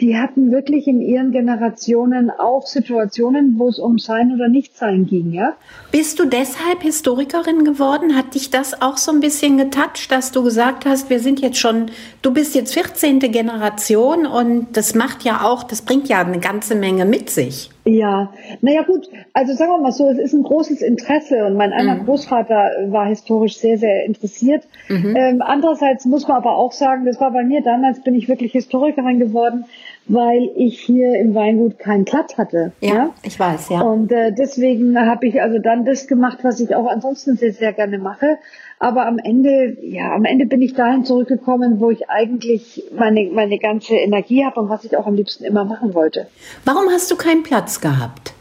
die 0.00 0.16
hatten 0.16 0.50
wirklich 0.50 0.86
in 0.86 1.00
ihren 1.00 1.30
Generationen 1.30 2.30
auch 2.30 2.66
Situationen, 2.66 3.58
wo 3.58 3.68
es 3.68 3.78
um 3.78 3.98
Sein 3.98 4.32
oder 4.34 4.48
Nichtsein 4.48 5.06
ging, 5.06 5.32
ja. 5.32 5.54
Bist 5.92 6.18
du 6.18 6.24
deshalb 6.24 6.82
Historikerin 6.82 7.64
geworden? 7.64 8.16
Hat 8.16 8.34
dich 8.34 8.50
das 8.50 8.80
auch 8.80 8.96
so 8.96 9.12
ein 9.12 9.20
bisschen 9.20 9.58
getatscht, 9.58 10.10
dass 10.10 10.32
du 10.32 10.42
gesagt 10.42 10.86
hast, 10.86 11.10
wir 11.10 11.20
sind 11.20 11.40
jetzt 11.40 11.58
schon, 11.58 11.90
du 12.22 12.32
bist 12.32 12.54
jetzt 12.54 12.74
14. 12.74 13.18
Generation 13.18 14.26
und 14.26 14.68
das 14.72 14.94
macht 14.94 15.22
ja 15.24 15.42
auch, 15.42 15.62
das 15.64 15.82
bringt 15.82 16.08
ja 16.08 16.20
eine 16.20 16.40
ganze 16.40 16.74
Menge 16.74 17.04
mit 17.04 17.30
sich. 17.30 17.70
Ja, 17.84 18.32
naja 18.60 18.82
gut, 18.82 19.08
also 19.32 19.54
sagen 19.54 19.70
wir 19.72 19.78
mal 19.78 19.92
so, 19.92 20.08
es 20.08 20.18
ist 20.18 20.34
ein 20.34 20.42
großes 20.42 20.82
Interesse 20.82 21.46
und 21.46 21.56
mein 21.56 21.72
einer 21.72 21.94
mhm. 21.94 22.04
Großvater 22.04 22.70
war 22.88 23.06
historisch 23.06 23.56
sehr, 23.56 23.78
sehr 23.78 24.04
interessiert. 24.04 24.64
Mhm. 24.88 25.16
Ähm, 25.16 25.42
andererseits 25.42 26.04
muss 26.04 26.28
man 26.28 26.36
aber 26.36 26.56
auch 26.56 26.72
sagen, 26.72 27.06
das 27.06 27.20
war 27.20 27.30
bei 27.30 27.42
mir 27.42 27.62
damals, 27.62 28.02
bin 28.02 28.14
ich 28.14 28.28
wirklich 28.28 28.52
Historikerin 28.52 29.18
geworden, 29.18 29.64
weil 30.06 30.50
ich 30.56 30.80
hier 30.80 31.18
im 31.20 31.34
Weingut 31.34 31.78
keinen 31.78 32.04
Platz 32.04 32.36
hatte. 32.36 32.72
Ja, 32.80 32.94
ja? 32.94 33.10
ich 33.22 33.38
weiß, 33.38 33.70
ja. 33.70 33.80
Und 33.80 34.12
äh, 34.12 34.32
deswegen 34.32 34.98
habe 34.98 35.26
ich 35.26 35.40
also 35.40 35.58
dann 35.58 35.84
das 35.84 36.06
gemacht, 36.06 36.38
was 36.42 36.60
ich 36.60 36.74
auch 36.74 36.86
ansonsten 36.86 37.36
sehr, 37.36 37.52
sehr 37.52 37.72
gerne 37.72 37.98
mache. 37.98 38.38
Aber 38.82 39.06
am 39.06 39.18
Ende, 39.18 39.76
ja, 39.82 40.14
am 40.14 40.24
Ende 40.24 40.46
bin 40.46 40.62
ich 40.62 40.72
dahin 40.72 41.04
zurückgekommen, 41.04 41.80
wo 41.80 41.90
ich 41.90 42.08
eigentlich 42.08 42.82
meine, 42.96 43.28
meine 43.30 43.58
ganze 43.58 43.94
Energie 43.94 44.42
habe 44.42 44.58
und 44.58 44.70
was 44.70 44.84
ich 44.84 44.96
auch 44.96 45.06
am 45.06 45.14
liebsten 45.14 45.44
immer 45.44 45.66
machen 45.66 45.92
wollte. 45.92 46.28
Warum 46.64 46.88
hast 46.88 47.10
du 47.10 47.16
keinen 47.16 47.42
Platz 47.42 47.82
gehabt? 47.82 48.32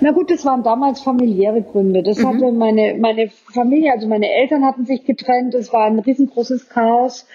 Na 0.00 0.12
gut, 0.12 0.30
das 0.30 0.44
waren 0.44 0.62
damals 0.62 1.00
familiäre 1.00 1.62
Gründe. 1.62 2.04
Das 2.04 2.18
mhm. 2.18 2.28
hatte 2.28 2.52
meine, 2.52 2.94
meine 2.94 3.28
Familie, 3.52 3.92
also 3.92 4.06
meine 4.06 4.30
Eltern 4.30 4.64
hatten 4.64 4.86
sich 4.86 5.04
getrennt. 5.04 5.54
Es 5.54 5.72
war 5.72 5.86
ein 5.86 5.98
riesengroßes 5.98 6.68
Chaos. 6.68 7.26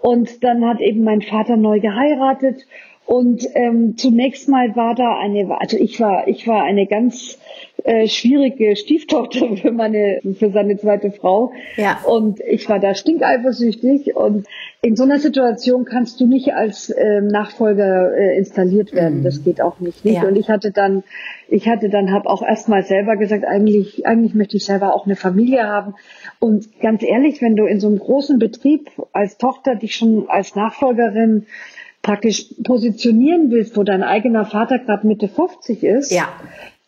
Und 0.00 0.42
dann 0.42 0.64
hat 0.66 0.80
eben 0.80 1.04
mein 1.04 1.22
Vater 1.22 1.56
neu 1.56 1.78
geheiratet 1.78 2.66
und 3.08 3.48
ähm, 3.54 3.96
zunächst 3.96 4.50
mal 4.50 4.76
war 4.76 4.94
da 4.94 5.16
eine, 5.18 5.58
also 5.58 5.78
ich 5.78 5.98
war, 5.98 6.28
ich 6.28 6.46
war 6.46 6.64
eine 6.64 6.86
ganz 6.86 7.38
äh, 7.84 8.06
schwierige 8.06 8.76
Stieftochter 8.76 9.56
für 9.62 9.72
meine, 9.72 10.20
für 10.38 10.50
seine 10.50 10.76
zweite 10.76 11.10
Frau. 11.10 11.52
Ja. 11.78 12.00
Und 12.06 12.38
ich 12.40 12.68
war 12.68 12.78
da 12.78 12.94
stinkeifersüchtig. 12.94 14.14
Und 14.14 14.46
in 14.82 14.94
so 14.94 15.04
einer 15.04 15.18
Situation 15.20 15.86
kannst 15.86 16.20
du 16.20 16.26
nicht 16.26 16.52
als 16.52 16.94
ähm, 16.94 17.28
Nachfolger 17.28 18.14
äh, 18.14 18.36
installiert 18.36 18.92
werden. 18.92 19.20
Mhm. 19.20 19.24
Das 19.24 19.42
geht 19.42 19.62
auch 19.62 19.80
nicht. 19.80 20.04
nicht. 20.04 20.16
Ja. 20.16 20.28
Und 20.28 20.36
ich 20.36 20.50
hatte 20.50 20.70
dann, 20.70 21.02
ich 21.48 21.66
hatte 21.66 21.88
dann, 21.88 22.12
habe 22.12 22.28
auch 22.28 22.42
erstmal 22.42 22.82
selber 22.82 23.16
gesagt, 23.16 23.46
eigentlich, 23.46 24.06
eigentlich 24.06 24.34
möchte 24.34 24.58
ich 24.58 24.66
selber 24.66 24.94
auch 24.94 25.06
eine 25.06 25.16
Familie 25.16 25.66
haben. 25.66 25.94
Und 26.40 26.78
ganz 26.82 27.02
ehrlich, 27.02 27.40
wenn 27.40 27.56
du 27.56 27.64
in 27.64 27.80
so 27.80 27.86
einem 27.86 28.00
großen 28.00 28.38
Betrieb 28.38 28.90
als 29.14 29.38
Tochter 29.38 29.76
dich 29.76 29.94
schon 29.94 30.28
als 30.28 30.54
Nachfolgerin 30.54 31.46
praktisch 32.08 32.46
positionieren 32.64 33.50
willst, 33.50 33.76
wo 33.76 33.82
dein 33.82 34.02
eigener 34.02 34.46
Vater 34.46 34.78
gerade 34.78 35.06
Mitte 35.06 35.28
50 35.28 35.84
ist, 35.84 36.10
ja. 36.10 36.30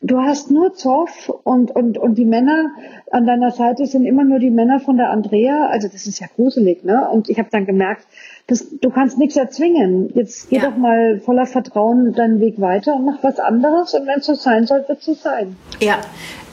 Du 0.01 0.21
hast 0.21 0.51
nur 0.51 0.75
Zoff 0.75 1.29
und, 1.45 1.71
und, 1.71 1.99
und 1.99 2.15
die 2.17 2.25
Männer 2.25 2.71
an 3.11 3.27
deiner 3.27 3.51
Seite 3.51 3.87
sind 3.87 4.07
immer 4.07 4.25
nur 4.25 4.39
die 4.39 4.51
Männer 4.51 4.81
von 4.81 4.97
der 4.97 5.11
Andrea. 5.11 5.67
Also 5.67 5.89
das 5.89 6.07
ist 6.07 6.21
ja 6.21 6.27
gruselig, 6.35 6.85
ne? 6.85 7.09
Und 7.09 7.29
ich 7.29 7.39
habe 7.39 7.49
dann 7.51 7.67
gemerkt, 7.67 8.07
das, 8.47 8.67
du 8.81 8.91
kannst 8.91 9.19
nichts 9.19 9.37
erzwingen. 9.37 10.11
Jetzt 10.15 10.49
geh 10.49 10.57
ja. 10.57 10.71
doch 10.71 10.77
mal 10.77 11.21
voller 11.21 11.47
Vertrauen 11.47 12.13
deinen 12.15 12.41
Weg 12.41 12.61
weiter 12.61 12.95
und 12.97 13.05
mach 13.05 13.23
was 13.23 13.39
anderes 13.39 13.95
und 13.95 14.07
wenn 14.07 14.21
es 14.21 14.27
so 14.27 14.35
sein 14.35 14.67
soll, 14.67 14.85
wird 14.89 14.99
es 14.99 15.05
so 15.05 15.15
sein. 15.15 15.57
Ja, 15.81 15.99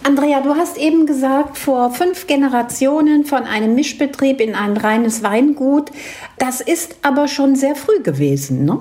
Andrea, 0.04 0.42
du 0.42 0.56
hast 0.56 0.78
eben 0.78 1.06
gesagt, 1.06 1.58
vor 1.58 1.92
fünf 1.92 2.28
Generationen 2.28 3.26
von 3.26 3.44
einem 3.44 3.76
Mischbetrieb 3.76 4.42
in 4.42 4.56
ein 4.56 4.78
reines 4.78 5.24
Weingut. 5.24 5.92
Das 6.38 6.62
ist 6.62 6.98
aber 7.02 7.28
schon 7.28 7.56
sehr 7.56 7.76
früh 7.76 8.02
gewesen, 8.04 8.66
ne? 8.66 8.80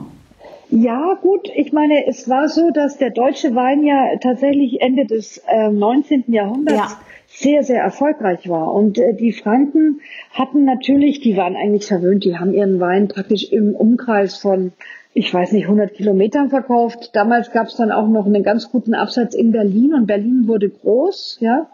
Ja, 0.70 1.14
gut. 1.20 1.48
Ich 1.54 1.72
meine, 1.72 2.06
es 2.06 2.28
war 2.28 2.48
so, 2.48 2.70
dass 2.70 2.98
der 2.98 3.10
deutsche 3.10 3.54
Wein 3.54 3.84
ja 3.84 4.16
tatsächlich 4.20 4.80
Ende 4.80 5.06
des 5.06 5.38
äh, 5.46 5.68
19. 5.70 6.24
Jahrhunderts 6.28 6.92
ja. 6.92 7.00
sehr, 7.28 7.62
sehr 7.62 7.82
erfolgreich 7.82 8.48
war. 8.48 8.72
Und 8.72 8.98
äh, 8.98 9.14
die 9.14 9.32
Franken 9.32 10.00
hatten 10.32 10.64
natürlich, 10.64 11.20
die 11.20 11.36
waren 11.36 11.56
eigentlich 11.56 11.86
verwöhnt, 11.86 12.24
die 12.24 12.36
haben 12.36 12.52
ihren 12.52 12.80
Wein 12.80 13.08
praktisch 13.08 13.52
im 13.52 13.74
Umkreis 13.74 14.36
von 14.36 14.72
ich 15.16 15.32
weiß 15.32 15.52
nicht, 15.52 15.64
100 15.64 15.94
Kilometern 15.94 16.50
verkauft. 16.50 17.12
Damals 17.14 17.50
gab 17.50 17.68
es 17.68 17.76
dann 17.76 17.90
auch 17.90 18.06
noch 18.06 18.26
einen 18.26 18.42
ganz 18.42 18.70
guten 18.70 18.92
Absatz 18.92 19.34
in 19.34 19.50
Berlin 19.50 19.94
und 19.94 20.06
Berlin 20.06 20.46
wurde 20.46 20.68
groß, 20.68 21.38
ja. 21.40 21.70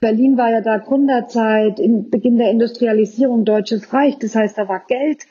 Berlin 0.00 0.38
war 0.38 0.50
ja 0.50 0.62
da 0.62 0.78
Gründerzeit, 0.78 1.76
Beginn 2.10 2.38
der 2.38 2.50
Industrialisierung 2.50 3.44
Deutsches 3.44 3.92
Reich, 3.92 4.16
das 4.18 4.34
heißt, 4.34 4.56
da 4.56 4.68
war 4.68 4.82
Geld 4.88 5.26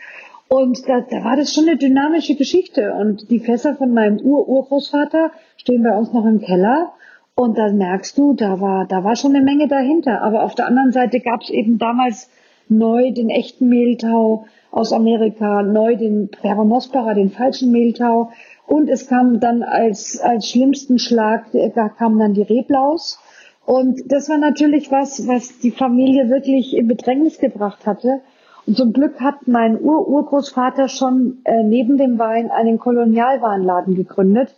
und 0.50 0.88
da, 0.88 1.02
da 1.02 1.24
war 1.24 1.36
das 1.36 1.54
schon 1.54 1.68
eine 1.68 1.78
dynamische 1.78 2.36
Geschichte 2.36 2.94
und 2.94 3.30
die 3.30 3.40
Fässer 3.40 3.76
von 3.76 3.94
meinem 3.94 4.20
Ur-Urgroßvater 4.20 5.32
stehen 5.58 5.84
bei 5.84 5.96
uns 5.96 6.14
noch 6.14 6.26
im 6.26 6.40
Keller 6.40 6.94
und 7.40 7.56
da 7.58 7.72
merkst 7.72 8.18
du, 8.18 8.34
da 8.34 8.60
war, 8.62 8.88
da 8.88 9.04
war 9.04 9.16
schon 9.16 9.36
eine 9.36 9.46
Menge 9.46 9.68
dahinter. 9.68 10.24
Aber 10.24 10.44
auf 10.44 10.56
der 10.56 10.66
anderen 10.66 10.92
Seite 10.92 11.20
gab 11.20 11.42
es 11.42 11.52
eben 11.52 11.78
damals 11.78 12.32
neu 12.68 13.12
den 13.12 13.30
echten 13.30 13.70
Mehltau, 13.70 14.46
aus 14.72 14.92
Amerika, 14.92 15.62
neu 15.62 15.96
den 15.96 16.30
Peronospora, 16.30 17.14
den 17.14 17.30
falschen 17.30 17.72
Mehltau. 17.72 18.32
Und 18.66 18.90
es 18.90 19.08
kam 19.08 19.40
dann 19.40 19.62
als, 19.62 20.20
als 20.20 20.50
schlimmsten 20.50 20.98
Schlag, 20.98 21.46
da 21.76 21.90
kamen 21.90 22.18
dann 22.18 22.34
die 22.34 22.42
Reblaus. 22.42 23.20
Und 23.66 24.12
das 24.12 24.30
war 24.30 24.38
natürlich 24.38 24.92
was, 24.92 25.28
was 25.28 25.60
die 25.60 25.72
Familie 25.72 26.30
wirklich 26.30 26.76
in 26.76 26.88
Bedrängnis 26.88 27.38
gebracht 27.38 27.86
hatte. 27.86 28.22
Und 28.68 28.76
zum 28.76 28.92
Glück 28.92 29.20
hat 29.22 29.48
mein 29.48 29.80
Ur-Urgroßvater 29.80 30.90
schon 30.90 31.40
äh, 31.46 31.64
neben 31.64 31.98
dem 31.98 32.20
Wein 32.20 32.52
einen 32.52 32.78
Kolonialwarenladen 32.80 33.96
gegründet. 33.96 34.54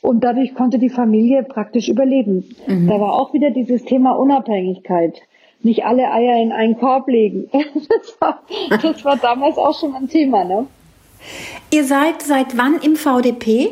Und 0.00 0.24
dadurch 0.24 0.54
konnte 0.54 0.78
die 0.78 0.90
Familie 0.90 1.44
praktisch 1.44 1.88
überleben. 1.88 2.44
Mhm. 2.66 2.88
Da 2.88 3.00
war 3.00 3.14
auch 3.14 3.32
wieder 3.32 3.50
dieses 3.50 3.84
Thema 3.84 4.12
Unabhängigkeit. 4.12 5.20
nicht 5.62 5.84
alle 5.84 6.10
Eier 6.10 6.40
in 6.42 6.52
einen 6.52 6.78
Korb 6.78 7.08
legen. 7.08 7.48
Das 7.88 8.20
war, 8.20 8.42
das 8.82 9.04
war 9.04 9.16
damals 9.16 9.56
auch 9.56 9.78
schon 9.78 9.94
ein 9.94 10.08
Thema, 10.08 10.44
ne? 10.44 10.66
Ihr 11.70 11.84
seid 11.84 12.22
seit 12.22 12.56
wann 12.56 12.78
im 12.82 12.96
VDP? 12.96 13.70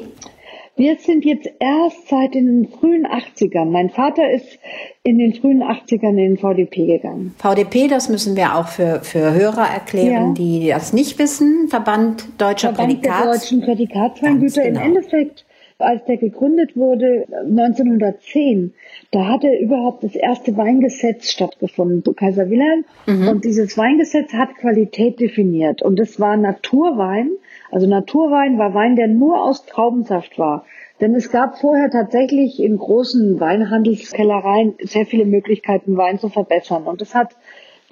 Wir 0.77 0.97
sind 0.97 1.25
jetzt 1.25 1.49
erst 1.59 2.09
seit 2.09 2.35
den 2.35 2.69
frühen 2.69 3.07
80ern. 3.07 3.65
Mein 3.65 3.89
Vater 3.89 4.31
ist 4.31 4.59
in 5.03 5.19
den 5.19 5.33
frühen 5.33 5.63
80ern 5.63 6.11
in 6.11 6.17
den 6.17 6.37
VDP 6.37 6.87
gegangen. 6.87 7.35
VDP, 7.39 7.89
das 7.89 8.11
müssen 8.11 8.37
wir 8.37 8.57
auch 8.57 8.69
für, 8.69 9.01
für 9.03 9.33
Hörer 9.33 9.67
erklären, 9.73 10.29
ja. 10.29 10.33
die 10.35 10.69
das 10.69 10.93
nicht 10.93 11.19
wissen. 11.19 11.69
Verband 11.69 12.27
Deutscher 12.37 12.75
Verband 12.75 13.01
Prädikats. 13.01 13.23
Der 13.23 13.33
deutschen 13.33 13.61
Prädikatsweingüter. 13.63 14.65
Genau. 14.65 14.81
Im 14.81 14.87
Endeffekt, 14.87 15.47
als 15.79 16.05
der 16.05 16.19
gegründet 16.19 16.77
wurde, 16.77 17.25
1910, 17.49 18.75
da 19.13 19.29
hatte 19.29 19.49
überhaupt 19.57 20.05
das 20.05 20.15
erste 20.15 20.59
Weingesetz 20.59 21.31
stattgefunden, 21.31 22.03
Kaiser 22.15 22.51
Wilhelm. 22.51 22.85
Mhm. 23.07 23.29
Und 23.29 23.45
dieses 23.47 23.79
Weingesetz 23.79 24.35
hat 24.35 24.55
Qualität 24.57 25.21
definiert. 25.21 25.81
Und 25.81 25.99
das 25.99 26.21
war 26.21 26.37
Naturwein 26.37 27.31
also 27.77 27.87
Naturwein 27.89 28.57
war 28.57 28.73
Wein, 28.73 28.97
der 28.97 29.07
nur 29.07 29.45
aus 29.45 29.67
Traubensaft 29.67 30.39
war. 30.39 30.65
Denn 31.03 31.15
es 31.15 31.31
gab 31.31 31.59
vorher 31.59 31.91
tatsächlich 31.91 32.59
in 32.59 32.79
großen 32.79 33.39
Weinhandelskellereien 33.39 34.77
sehr 34.81 35.05
viele 35.05 35.27
Möglichkeiten, 35.27 35.95
Wein 35.99 36.19
zu 36.19 36.31
verbessern. 36.31 36.85
Und 36.85 37.03
das 37.03 37.15
hat 37.15 37.37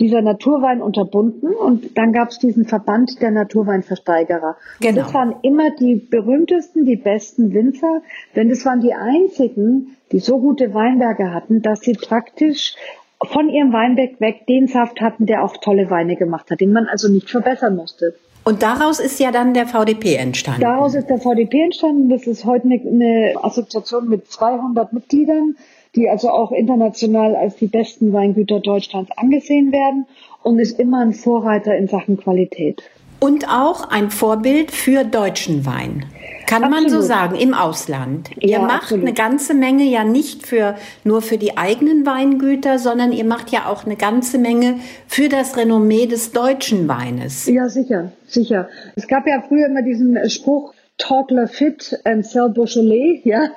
dieser 0.00 0.22
Naturwein 0.22 0.80
unterbunden 0.80 1.48
und 1.48 1.98
dann 1.98 2.14
gab 2.14 2.30
es 2.30 2.38
diesen 2.38 2.64
Verband 2.64 3.20
der 3.20 3.30
Naturweinversteigerer. 3.30 4.56
Genau. 4.80 5.02
Das 5.02 5.12
waren 5.12 5.36
immer 5.42 5.70
die 5.78 5.96
berühmtesten, 5.96 6.86
die 6.86 6.96
besten 6.96 7.52
Winzer, 7.52 8.00
denn 8.34 8.48
das 8.48 8.64
waren 8.64 8.80
die 8.80 8.94
einzigen, 8.94 9.98
die 10.12 10.18
so 10.18 10.38
gute 10.38 10.72
Weinberge 10.72 11.30
hatten, 11.30 11.60
dass 11.60 11.80
sie 11.80 11.92
praktisch 11.92 12.74
von 13.22 13.50
ihrem 13.50 13.74
Weinberg 13.74 14.18
weg 14.18 14.46
den 14.46 14.66
Saft 14.66 15.02
hatten, 15.02 15.26
der 15.26 15.44
auch 15.44 15.58
tolle 15.58 15.90
Weine 15.90 16.16
gemacht 16.16 16.50
hat, 16.50 16.62
den 16.62 16.72
man 16.72 16.86
also 16.86 17.12
nicht 17.12 17.28
verbessern 17.28 17.76
musste. 17.76 18.14
Und 18.44 18.62
daraus 18.62 19.00
ist 19.00 19.18
ja 19.20 19.32
dann 19.32 19.54
der 19.54 19.66
VDP 19.66 20.16
entstanden. 20.16 20.60
Daraus 20.60 20.94
ist 20.94 21.08
der 21.08 21.18
VDP 21.18 21.62
entstanden. 21.62 22.10
Das 22.10 22.26
ist 22.26 22.44
heute 22.44 22.68
eine, 22.68 23.34
Assoziation 23.42 24.08
mit 24.08 24.30
200 24.30 24.92
Mitgliedern, 24.92 25.56
die 25.96 26.10
also 26.10 26.28
auch 26.28 26.52
international 26.52 27.36
als 27.36 27.56
die 27.56 27.68
besten 27.68 28.12
Weingüter 28.12 28.60
Deutschlands 28.60 29.10
angesehen 29.16 29.72
werden 29.72 30.06
und 30.42 30.58
ist 30.58 30.78
immer 30.78 31.00
ein 31.00 31.14
Vorreiter 31.14 31.74
in 31.76 31.88
Sachen 31.88 32.18
Qualität. 32.18 32.82
Und 33.24 33.48
auch 33.48 33.88
ein 33.88 34.10
Vorbild 34.10 34.70
für 34.70 35.02
deutschen 35.02 35.64
Wein. 35.64 36.04
Kann 36.46 36.62
absolut. 36.62 36.82
man 36.82 36.90
so 36.90 37.00
sagen, 37.00 37.36
im 37.36 37.54
Ausland. 37.54 38.28
Ja, 38.38 38.58
ihr 38.58 38.58
macht 38.58 38.82
absolut. 38.82 39.06
eine 39.06 39.14
ganze 39.14 39.54
Menge 39.54 39.84
ja 39.84 40.04
nicht 40.04 40.46
für, 40.46 40.74
nur 41.04 41.22
für 41.22 41.38
die 41.38 41.56
eigenen 41.56 42.04
Weingüter, 42.04 42.78
sondern 42.78 43.12
ihr 43.12 43.24
macht 43.24 43.50
ja 43.50 43.64
auch 43.64 43.86
eine 43.86 43.96
ganze 43.96 44.36
Menge 44.36 44.78
für 45.06 45.30
das 45.30 45.56
Renommee 45.56 46.04
des 46.04 46.32
deutschen 46.32 46.86
Weines. 46.86 47.46
Ja, 47.46 47.70
sicher, 47.70 48.12
sicher. 48.26 48.68
Es 48.94 49.08
gab 49.08 49.26
ja 49.26 49.42
früher 49.48 49.68
immer 49.68 49.80
diesen 49.80 50.18
Spruch, 50.28 50.74
Talk 50.98 51.30
Lafitte 51.30 51.98
and 52.04 52.24
Sell 52.24 52.50
Beaujolais, 52.50 53.20
ja. 53.24 53.48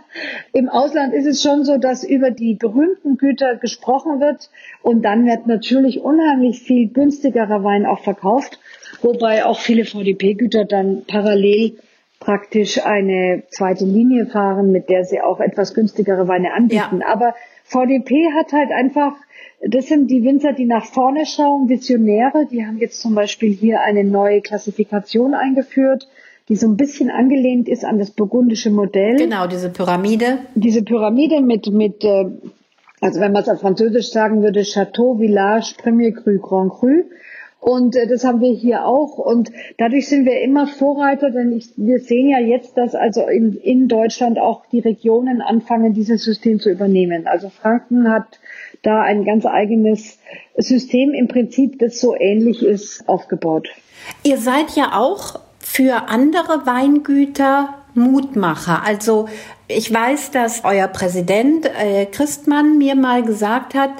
Im 0.54 0.70
Ausland 0.70 1.14
ist 1.14 1.28
es 1.28 1.44
schon 1.44 1.66
so, 1.66 1.78
dass 1.78 2.04
über 2.04 2.32
die 2.32 2.56
berühmten 2.56 3.18
Güter 3.18 3.58
gesprochen 3.58 4.20
wird 4.20 4.50
und 4.82 5.04
dann 5.04 5.26
wird 5.26 5.46
natürlich 5.46 6.00
unheimlich 6.00 6.62
viel 6.62 6.88
günstigerer 6.88 7.64
Wein 7.64 7.86
auch 7.86 8.00
verkauft, 8.00 8.60
wobei 9.02 9.46
auch 9.46 9.60
viele 9.60 9.86
VDP-Güter 9.86 10.66
dann 10.66 11.04
parallel 11.08 11.78
praktisch 12.20 12.84
eine 12.84 13.44
zweite 13.50 13.86
Linie 13.86 14.26
fahren, 14.26 14.72
mit 14.72 14.90
der 14.90 15.04
sie 15.04 15.22
auch 15.22 15.40
etwas 15.40 15.74
günstigere 15.74 16.28
Weine 16.28 16.54
anbieten. 16.54 17.02
Ja. 17.02 17.08
Aber 17.08 17.36
VDP 17.64 18.32
hat 18.36 18.54
halt 18.54 18.72
einfach, 18.72 19.14
das 19.62 19.88
sind 19.88 20.10
die 20.10 20.24
Winzer, 20.24 20.54
die 20.54 20.66
nach 20.66 20.86
vorne 20.86 21.26
schauen, 21.26 21.70
Visionäre, 21.70 22.48
die 22.52 22.66
haben 22.66 22.78
jetzt 22.78 23.02
zum 23.02 23.14
Beispiel 23.14 23.54
hier 23.54 23.82
eine 23.82 24.04
neue 24.04 24.42
Klassifikation 24.42 25.34
eingeführt, 25.34 26.08
die 26.50 26.56
so 26.56 26.68
ein 26.68 26.78
bisschen 26.78 27.12
angelehnt 27.12 27.68
ist 27.68 27.84
an 27.84 28.00
das 28.00 28.12
burgundische 28.12 28.72
Modell. 28.72 29.18
Genau, 29.18 29.48
diese 29.48 29.70
Pyramide. 29.70 30.40
Diese 30.56 30.82
Pyramide 30.82 31.42
mit, 31.42 31.68
mit 31.68 32.04
äh, 32.04 32.26
also 33.02 33.20
wenn 33.20 33.32
man 33.32 33.44
es 33.44 33.50
auf 33.50 33.60
Französisch 33.60 34.10
sagen 34.10 34.42
würde, 34.42 34.64
Chateau, 34.64 35.18
Village, 35.18 35.76
Premier 35.78 36.14
Cru, 36.14 36.40
Grand 36.40 36.72
Cru. 36.72 37.04
Und 37.60 37.96
äh, 37.96 38.08
das 38.08 38.24
haben 38.24 38.42
wir 38.42 38.54
hier 38.54 38.86
auch. 38.86 39.18
Und 39.18 39.52
dadurch 39.78 40.08
sind 40.08 40.26
wir 40.26 40.42
immer 40.42 40.68
Vorreiter, 40.68 41.32
denn 41.32 41.52
ich, 41.52 41.74
wir 41.76 42.00
sehen 42.00 42.30
ja 42.30 42.40
jetzt, 42.40 42.78
dass 42.78 42.96
also 42.96 43.28
in, 43.28 43.54
in 43.58 43.88
Deutschland 43.88 44.40
auch 44.40 44.66
die 44.68 44.80
Regionen 44.80 45.42
anfangen, 45.42 45.94
dieses 45.94 46.24
System 46.24 46.60
zu 46.60 46.70
übernehmen. 46.70 47.28
Also 47.28 47.50
Franken 47.50 48.10
hat 48.10 48.40
da 48.84 49.02
ein 49.02 49.26
ganz 49.26 49.46
eigenes 49.46 50.20
System 50.58 51.14
im 51.14 51.28
Prinzip, 51.28 51.80
das 51.80 52.00
so 52.00 52.16
ähnlich 52.16 52.64
ist, 52.64 53.08
aufgebaut. 53.10 53.70
Ihr 54.24 54.38
seid 54.38 54.76
ja 54.76 54.92
auch 54.94 55.40
für 55.60 56.10
andere 56.10 56.66
Weingüter 56.66 57.74
Mutmacher. 57.94 58.84
Also 58.86 59.28
ich 59.68 59.94
weiß, 59.94 60.32
dass 60.32 60.64
euer 60.64 60.88
Präsident 60.88 61.66
äh, 61.66 62.06
Christmann 62.06 62.78
mir 62.78 62.96
mal 62.96 63.24
gesagt 63.24 63.74
hat, 63.74 63.92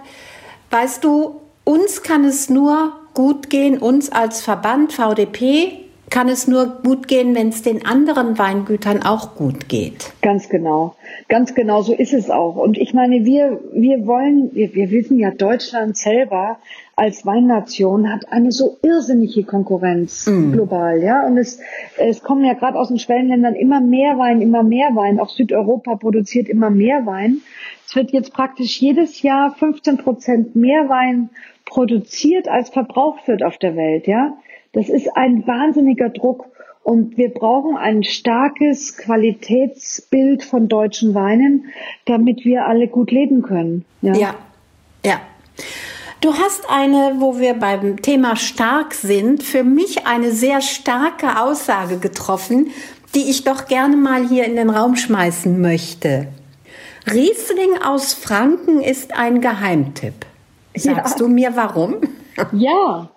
weißt 0.70 1.04
du, 1.04 1.42
uns 1.64 2.04
kann 2.04 2.24
es 2.24 2.50
nur 2.50 2.94
gut 3.18 3.50
gehen, 3.50 3.80
uns 3.80 4.12
als 4.12 4.42
Verband 4.42 4.94
VDP 4.94 5.88
kann 6.12 6.30
es 6.30 6.48
nur 6.48 6.68
gut 6.84 7.08
gehen, 7.08 7.34
wenn 7.34 7.50
es 7.50 7.64
den 7.64 7.84
anderen 7.84 8.38
Weingütern 8.38 9.02
auch 9.02 9.34
gut 9.34 9.68
geht. 9.68 10.14
Ganz 10.22 10.50
genau. 10.50 10.96
Ganz 11.28 11.56
genau 11.56 11.82
so 11.82 11.96
ist 11.96 12.14
es 12.14 12.30
auch. 12.30 12.58
Und 12.58 12.78
ich 12.78 12.94
meine, 12.94 13.26
wir, 13.26 13.60
wir 13.74 14.06
wollen, 14.06 14.52
wir, 14.54 14.76
wir 14.76 14.92
wissen 14.92 15.18
ja, 15.18 15.32
Deutschland 15.32 15.98
selber 15.98 16.60
als 16.96 17.26
Weinnation 17.26 18.14
hat 18.14 18.32
eine 18.32 18.52
so 18.52 18.78
irrsinnige 18.84 19.44
Konkurrenz 19.44 20.28
mm. 20.28 20.54
global, 20.54 21.02
ja. 21.02 21.26
Und 21.26 21.40
es, 21.40 21.60
es 21.98 22.22
kommen 22.22 22.46
ja 22.46 22.54
gerade 22.54 22.78
aus 22.78 22.90
den 22.90 23.00
Schwellenländern 23.00 23.56
immer 23.56 23.82
mehr 23.82 24.20
Wein, 24.20 24.42
immer 24.42 24.62
mehr 24.62 24.90
Wein. 24.94 25.20
Auch 25.20 25.30
Südeuropa 25.30 25.96
produziert 25.96 26.50
immer 26.50 26.70
mehr 26.70 27.08
Wein. 27.08 27.42
Es 27.88 27.96
wird 27.96 28.12
jetzt 28.12 28.32
praktisch 28.32 28.80
jedes 28.80 29.24
Jahr 29.24 29.56
15 29.56 29.98
Prozent 29.98 30.56
mehr 30.56 30.88
Wein 30.88 31.30
produziert 31.68 32.48
als 32.48 32.70
verbraucht 32.70 33.28
wird 33.28 33.44
auf 33.44 33.58
der 33.58 33.76
Welt, 33.76 34.08
ja. 34.08 34.38
Das 34.74 34.90
ist 34.90 35.16
ein 35.16 35.46
wahnsinniger 35.46 36.10
Druck 36.10 36.46
und 36.84 37.18
wir 37.18 37.34
brauchen 37.34 37.76
ein 37.78 38.04
starkes 38.04 38.98
Qualitätsbild 38.98 40.44
von 40.44 40.68
deutschen 40.68 41.14
Weinen, 41.14 41.66
damit 42.06 42.46
wir 42.46 42.66
alle 42.66 42.88
gut 42.88 43.12
leben 43.12 43.42
können. 43.42 43.86
Ja, 44.02 44.16
ja. 44.16 44.36
ja. 45.06 45.22
Du 46.22 46.34
hast 46.34 46.70
eine, 46.70 47.16
wo 47.20 47.40
wir 47.40 47.54
beim 47.54 48.02
Thema 48.02 48.36
stark 48.36 48.94
sind, 48.94 49.44
für 49.44 49.64
mich 49.64 50.08
eine 50.08 50.32
sehr 50.32 50.62
starke 50.62 51.42
Aussage 51.42 51.98
getroffen, 51.98 52.72
die 53.14 53.30
ich 53.30 53.44
doch 53.44 53.68
gerne 53.68 53.98
mal 53.98 54.28
hier 54.28 54.46
in 54.46 54.56
den 54.56 54.70
Raum 54.70 54.96
schmeißen 54.96 55.60
möchte. 55.60 56.28
Riesling 57.12 57.82
aus 57.84 58.14
Franken 58.14 58.82
ist 58.82 59.14
ein 59.18 59.42
Geheimtipp. 59.42 60.26
Sagst 60.78 61.20
ja. 61.20 61.26
du 61.26 61.32
mir 61.32 61.56
warum? 61.56 61.98
Ja, 62.52 63.10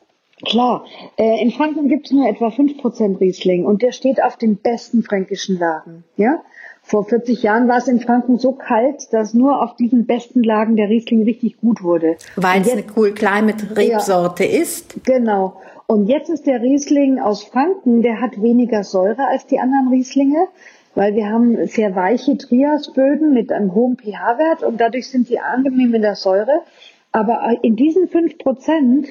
klar. 0.47 0.85
Äh, 1.17 1.43
in 1.43 1.51
Franken 1.51 1.89
gibt 1.89 2.07
es 2.07 2.13
nur 2.13 2.29
etwa 2.29 2.49
5% 2.49 3.21
Riesling 3.21 3.65
und 3.65 3.83
der 3.83 3.93
steht 3.93 4.23
auf 4.23 4.37
den 4.37 4.57
besten 4.57 5.03
fränkischen 5.03 5.59
Lagen. 5.59 6.05
Ja? 6.17 6.41
Vor 6.83 7.05
40 7.05 7.43
Jahren 7.43 7.69
war 7.69 7.79
es 7.79 7.89
in 7.89 8.01
Franken 8.01 8.39
so 8.39 8.53
kalt, 8.53 9.13
dass 9.13 9.35
nur 9.35 9.63
auf 9.63 9.77
diesen 9.77 10.07
besten 10.07 10.43
Lagen 10.43 10.77
der 10.77 10.89
Riesling 10.89 11.23
richtig 11.23 11.61
gut 11.61 11.83
wurde. 11.83 12.17
Weil 12.37 12.63
es 12.63 12.73
eine 12.73 12.85
Cool 12.97 13.13
Climate 13.13 13.77
Rebsorte 13.77 14.45
ja, 14.45 14.61
ist. 14.61 15.05
Genau. 15.05 15.61
Und 15.87 16.07
jetzt 16.07 16.31
ist 16.31 16.47
der 16.47 16.63
Riesling 16.63 17.19
aus 17.19 17.45
Franken, 17.45 18.03
der 18.03 18.21
hat 18.21 18.41
weniger 18.41 18.85
Säure 18.85 19.27
als 19.27 19.47
die 19.47 19.59
anderen 19.59 19.89
Rieslinge, 19.89 20.47
weil 20.95 21.15
wir 21.15 21.29
haben 21.29 21.67
sehr 21.67 21.95
weiche 21.95 22.37
Triasböden 22.37 23.35
mit 23.35 23.53
einem 23.53 23.75
hohen 23.75 23.97
pH-Wert 23.97 24.63
und 24.63 24.81
dadurch 24.81 25.09
sind 25.09 25.29
sie 25.29 25.39
angenehm 25.39 25.95
in 25.95 26.03
der 26.03 26.17
Säure. 26.17 26.63
Aber 27.13 27.59
in 27.63 27.77
diesen 27.77 28.09
fünf 28.09 28.39
Prozent, 28.39 29.09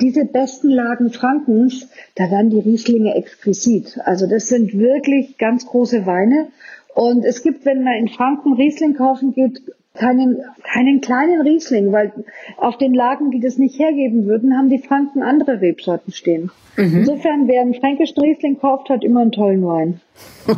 diese 0.00 0.24
besten 0.24 0.70
Lagen 0.70 1.12
Frankens, 1.12 1.88
da 2.14 2.30
werden 2.30 2.50
die 2.50 2.60
Rieslinge 2.60 3.14
exquisit. 3.14 3.98
Also 4.04 4.26
das 4.26 4.48
sind 4.48 4.76
wirklich 4.76 5.38
ganz 5.38 5.66
große 5.66 6.06
Weine. 6.06 6.48
Und 6.94 7.24
es 7.24 7.42
gibt, 7.42 7.64
wenn 7.64 7.84
man 7.84 7.94
in 7.94 8.08
Franken 8.08 8.54
Riesling 8.54 8.94
kaufen 8.94 9.32
geht, 9.32 9.62
keinen, 9.94 10.38
keinen 10.62 11.00
kleinen 11.00 11.42
Riesling, 11.42 11.92
weil 11.92 12.12
auf 12.56 12.78
den 12.78 12.94
Lagen, 12.94 13.30
die 13.30 13.40
das 13.40 13.58
nicht 13.58 13.78
hergeben 13.78 14.26
würden, 14.26 14.56
haben 14.56 14.70
die 14.70 14.78
Franken 14.78 15.22
andere 15.22 15.60
Rebsorten 15.60 16.12
stehen. 16.12 16.50
Mhm. 16.76 17.00
Insofern, 17.00 17.48
wer 17.48 17.60
einen 17.60 17.74
fränkischen 17.74 18.22
Riesling 18.22 18.58
kauft, 18.58 18.88
hat 18.88 19.04
immer 19.04 19.20
einen 19.20 19.32
tollen 19.32 19.64
Wein. 19.64 20.00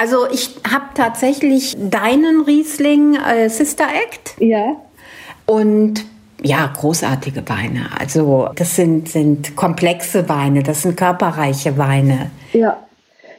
Also 0.00 0.30
ich 0.32 0.54
habe 0.70 0.84
tatsächlich 0.94 1.76
deinen 1.90 2.42
Riesling 2.42 3.16
äh, 3.16 3.48
Sister 3.48 3.82
Act. 3.82 4.36
Ja. 4.38 4.76
Und 5.44 6.04
ja, 6.42 6.72
großartige 6.74 7.48
Weine. 7.48 7.86
Also 7.98 8.48
das 8.54 8.76
sind, 8.76 9.08
sind 9.08 9.56
komplexe 9.56 10.28
Weine, 10.28 10.62
das 10.62 10.82
sind 10.82 10.96
körperreiche 10.96 11.76
Weine. 11.78 12.30
Ja. 12.52 12.78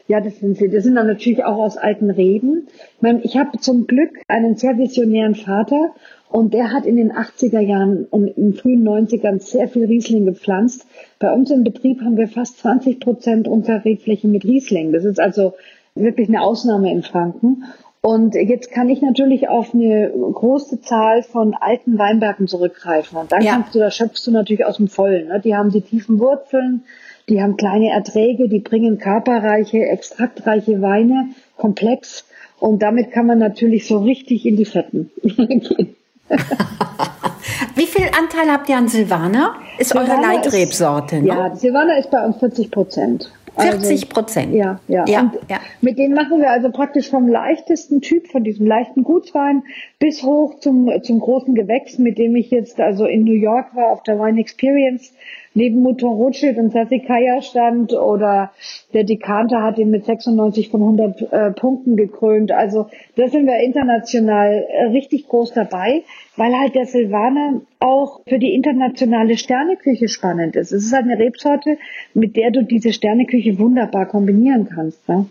Ja, 0.07 0.21
das 0.21 0.39
sind 0.39 0.57
sie. 0.57 0.69
Das 0.69 0.85
sind 0.85 0.95
dann 0.95 1.05
natürlich 1.05 1.43
auch 1.43 1.57
aus 1.57 1.77
alten 1.77 2.09
Reben. 2.09 2.67
Ich 2.95 3.01
meine, 3.01 3.21
ich 3.21 3.37
habe 3.37 3.59
zum 3.59 3.85
Glück 3.85 4.09
einen 4.27 4.55
sehr 4.55 4.75
visionären 4.79 5.35
Vater 5.35 5.93
Und 6.29 6.53
der 6.53 6.71
hat 6.71 6.85
in 6.85 6.95
den 6.95 7.11
80er 7.11 7.59
Jahren 7.59 8.05
und 8.05 8.27
in 8.27 8.51
den 8.51 8.53
frühen 8.53 8.87
90ern 8.87 9.39
sehr 9.39 9.67
viel 9.67 9.85
Riesling 9.85 10.25
gepflanzt. 10.25 10.85
Bei 11.17 11.31
uns 11.31 11.49
im 11.49 11.63
Betrieb 11.63 12.01
haben 12.01 12.17
wir 12.17 12.27
fast 12.27 12.59
20 12.59 12.99
Prozent 12.99 13.47
unserer 13.47 13.83
Rebfläche 13.83 14.27
mit 14.27 14.45
Riesling. 14.45 14.93
Das 14.93 15.05
ist 15.05 15.19
also 15.19 15.55
wirklich 15.95 16.29
eine 16.29 16.41
Ausnahme 16.41 16.91
in 16.91 17.01
Franken. 17.01 17.63
Und 18.01 18.35
jetzt 18.35 18.71
kann 18.71 18.87
ich 18.87 19.01
natürlich 19.01 19.49
auf 19.49 19.73
eine 19.73 20.09
große 20.09 20.79
Zahl 20.81 21.21
von 21.21 21.53
alten 21.53 21.97
Weinbergen 21.97 22.47
zurückgreifen. 22.47 23.17
Und 23.17 23.31
dann 23.31 23.41
ja. 23.41 23.53
kannst 23.53 23.75
du, 23.75 23.79
da 23.79 23.91
schöpfst 23.91 24.25
du 24.25 24.31
natürlich 24.31 24.65
aus 24.65 24.77
dem 24.77 24.87
Vollen. 24.87 25.27
Ne? 25.27 25.41
Die 25.41 25.55
haben 25.55 25.69
die 25.69 25.81
tiefen 25.81 26.17
Wurzeln, 26.19 26.83
die 27.27 27.41
haben 27.41 27.57
kleine 27.57 27.89
Erträge, 27.89 28.47
die 28.47 28.59
bringen 28.59 28.99
körperreiche, 28.99 29.85
extraktreiche 29.85 30.81
Weine, 30.81 31.29
komplex. 31.57 32.25
Und 32.59 32.81
damit 32.81 33.11
kann 33.11 33.25
man 33.25 33.37
natürlich 33.37 33.85
so 33.85 33.99
richtig 33.99 34.45
in 34.45 34.55
die 34.55 34.65
Fetten 34.65 35.11
gehen. 35.23 35.95
Wie 37.75 37.85
viel 37.85 38.05
Anteil 38.17 38.51
habt 38.51 38.69
ihr 38.69 38.77
an 38.77 38.87
Silvaner? 38.87 39.55
Ist 39.77 39.89
Silvaner 39.89 40.13
eure 40.13 40.21
Leitrebsorte, 40.21 41.21
ne? 41.21 41.27
Ja, 41.27 41.55
Silvaner 41.55 41.97
ist 41.97 42.11
bei 42.11 42.25
uns 42.25 42.37
40 42.37 42.71
Prozent. 42.71 43.31
40 43.59 44.09
Prozent. 44.09 44.47
Also, 44.47 44.57
ja, 44.57 44.79
ja. 44.87 45.05
ja, 45.07 45.21
und 45.21 45.33
ja. 45.49 45.59
Mit 45.81 45.97
denen 45.97 46.13
machen 46.13 46.39
wir 46.39 46.49
also 46.49 46.69
praktisch 46.71 47.09
vom 47.09 47.27
leichtesten 47.27 48.01
Typ, 48.01 48.27
von 48.27 48.43
diesem 48.43 48.65
leichten 48.65 49.03
Gutswein, 49.03 49.63
bis 49.99 50.23
hoch 50.23 50.59
zum, 50.59 50.91
zum 51.03 51.19
großen 51.19 51.55
Gewächs, 51.55 51.97
mit 51.97 52.17
dem 52.17 52.35
ich 52.35 52.51
jetzt 52.51 52.79
also 52.79 53.05
in 53.05 53.23
New 53.23 53.33
York 53.33 53.75
war 53.75 53.91
auf 53.91 54.03
der 54.03 54.19
Wine 54.19 54.39
Experience 54.39 55.13
neben 55.59 55.81
Mouton 55.81 56.13
Rothschild 56.13 56.57
und 56.57 56.71
Sassicaia 56.71 57.41
stand 57.41 57.91
oder 57.91 58.51
der 58.93 59.03
Dekanter 59.03 59.61
hat 59.61 59.77
ihn 59.77 59.89
mit 59.89 60.05
96 60.05 60.69
von 60.69 60.81
100 60.81 61.21
äh, 61.21 61.51
Punkten 61.51 61.97
gekrönt. 61.97 62.51
Also 62.51 62.89
da 63.17 63.27
sind 63.27 63.45
wir 63.45 63.59
international 63.59 64.65
äh, 64.69 64.85
richtig 64.85 65.27
groß 65.27 65.53
dabei, 65.53 66.03
weil 66.37 66.57
halt 66.57 66.75
der 66.75 66.85
Silvaner 66.85 67.61
auch 67.79 68.21
für 68.25 68.39
die 68.39 68.53
internationale 68.53 69.37
Sterneküche 69.37 70.07
spannend 70.07 70.55
ist. 70.55 70.71
Es 70.71 70.85
ist 70.85 70.93
halt 70.93 71.03
eine 71.03 71.19
Rebsorte, 71.19 71.77
mit 72.13 72.37
der 72.37 72.51
du 72.51 72.63
diese 72.63 72.93
Sterneküche 72.93 73.59
wunderbar 73.59 74.05
kombinieren 74.05 74.69
kannst. 74.73 75.07
Ne? 75.09 75.25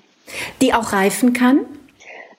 Die 0.61 0.75
auch 0.75 0.93
reifen 0.93 1.33
kann? 1.33 1.61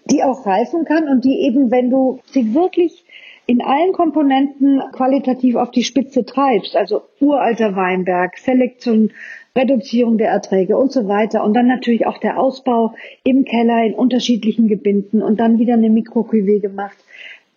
Die 0.06 0.21
auch 0.23 0.45
reifen 0.45 0.86
kann 0.86 1.08
und 1.08 1.25
die 1.25 1.41
eben, 1.41 1.71
wenn 1.71 1.89
du 1.89 2.19
sie 2.32 2.54
wirklich 2.54 3.04
in 3.49 3.63
allen 3.63 3.93
Komponenten 3.93 4.79
qualitativ 4.91 5.55
auf 5.55 5.71
die 5.71 5.83
Spitze 5.83 6.23
treibst, 6.23 6.75
also 6.75 7.01
uralter 7.19 7.75
Weinberg, 7.75 8.38
Selektion, 8.38 9.09
Reduzierung 9.55 10.19
der 10.19 10.29
Erträge 10.29 10.77
und 10.77 10.91
so 10.91 11.07
weiter 11.07 11.43
und 11.43 11.55
dann 11.55 11.65
natürlich 11.65 12.05
auch 12.05 12.19
der 12.19 12.39
Ausbau 12.39 12.93
im 13.23 13.45
Keller 13.45 13.83
in 13.83 13.95
unterschiedlichen 13.95 14.67
Gebinden 14.67 15.23
und 15.23 15.39
dann 15.39 15.57
wieder 15.57 15.73
eine 15.73 15.89
Mikrocuvée 15.89 16.62
gemacht, 16.62 16.95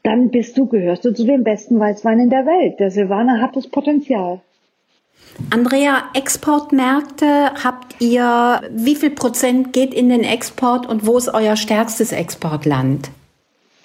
dann 0.02 0.30
bist 0.30 0.56
du, 0.56 0.64
gehörst 0.64 1.04
du 1.04 1.12
zu 1.12 1.26
den 1.26 1.44
besten 1.44 1.78
Weißweinen 1.78 2.30
der 2.30 2.46
Welt. 2.46 2.80
Der 2.80 2.90
Silvaner 2.90 3.42
hat 3.42 3.54
das 3.54 3.68
Potenzial. 3.68 4.40
Andrea, 5.50 6.04
Exportmärkte 6.14 7.52
habt 7.62 8.00
ihr, 8.00 8.62
wie 8.70 8.96
viel 8.96 9.10
Prozent 9.10 9.74
geht 9.74 9.92
in 9.92 10.08
den 10.08 10.24
Export 10.24 10.88
und 10.88 11.06
wo 11.06 11.18
ist 11.18 11.28
euer 11.28 11.56
stärkstes 11.56 12.12
Exportland? 12.12 13.10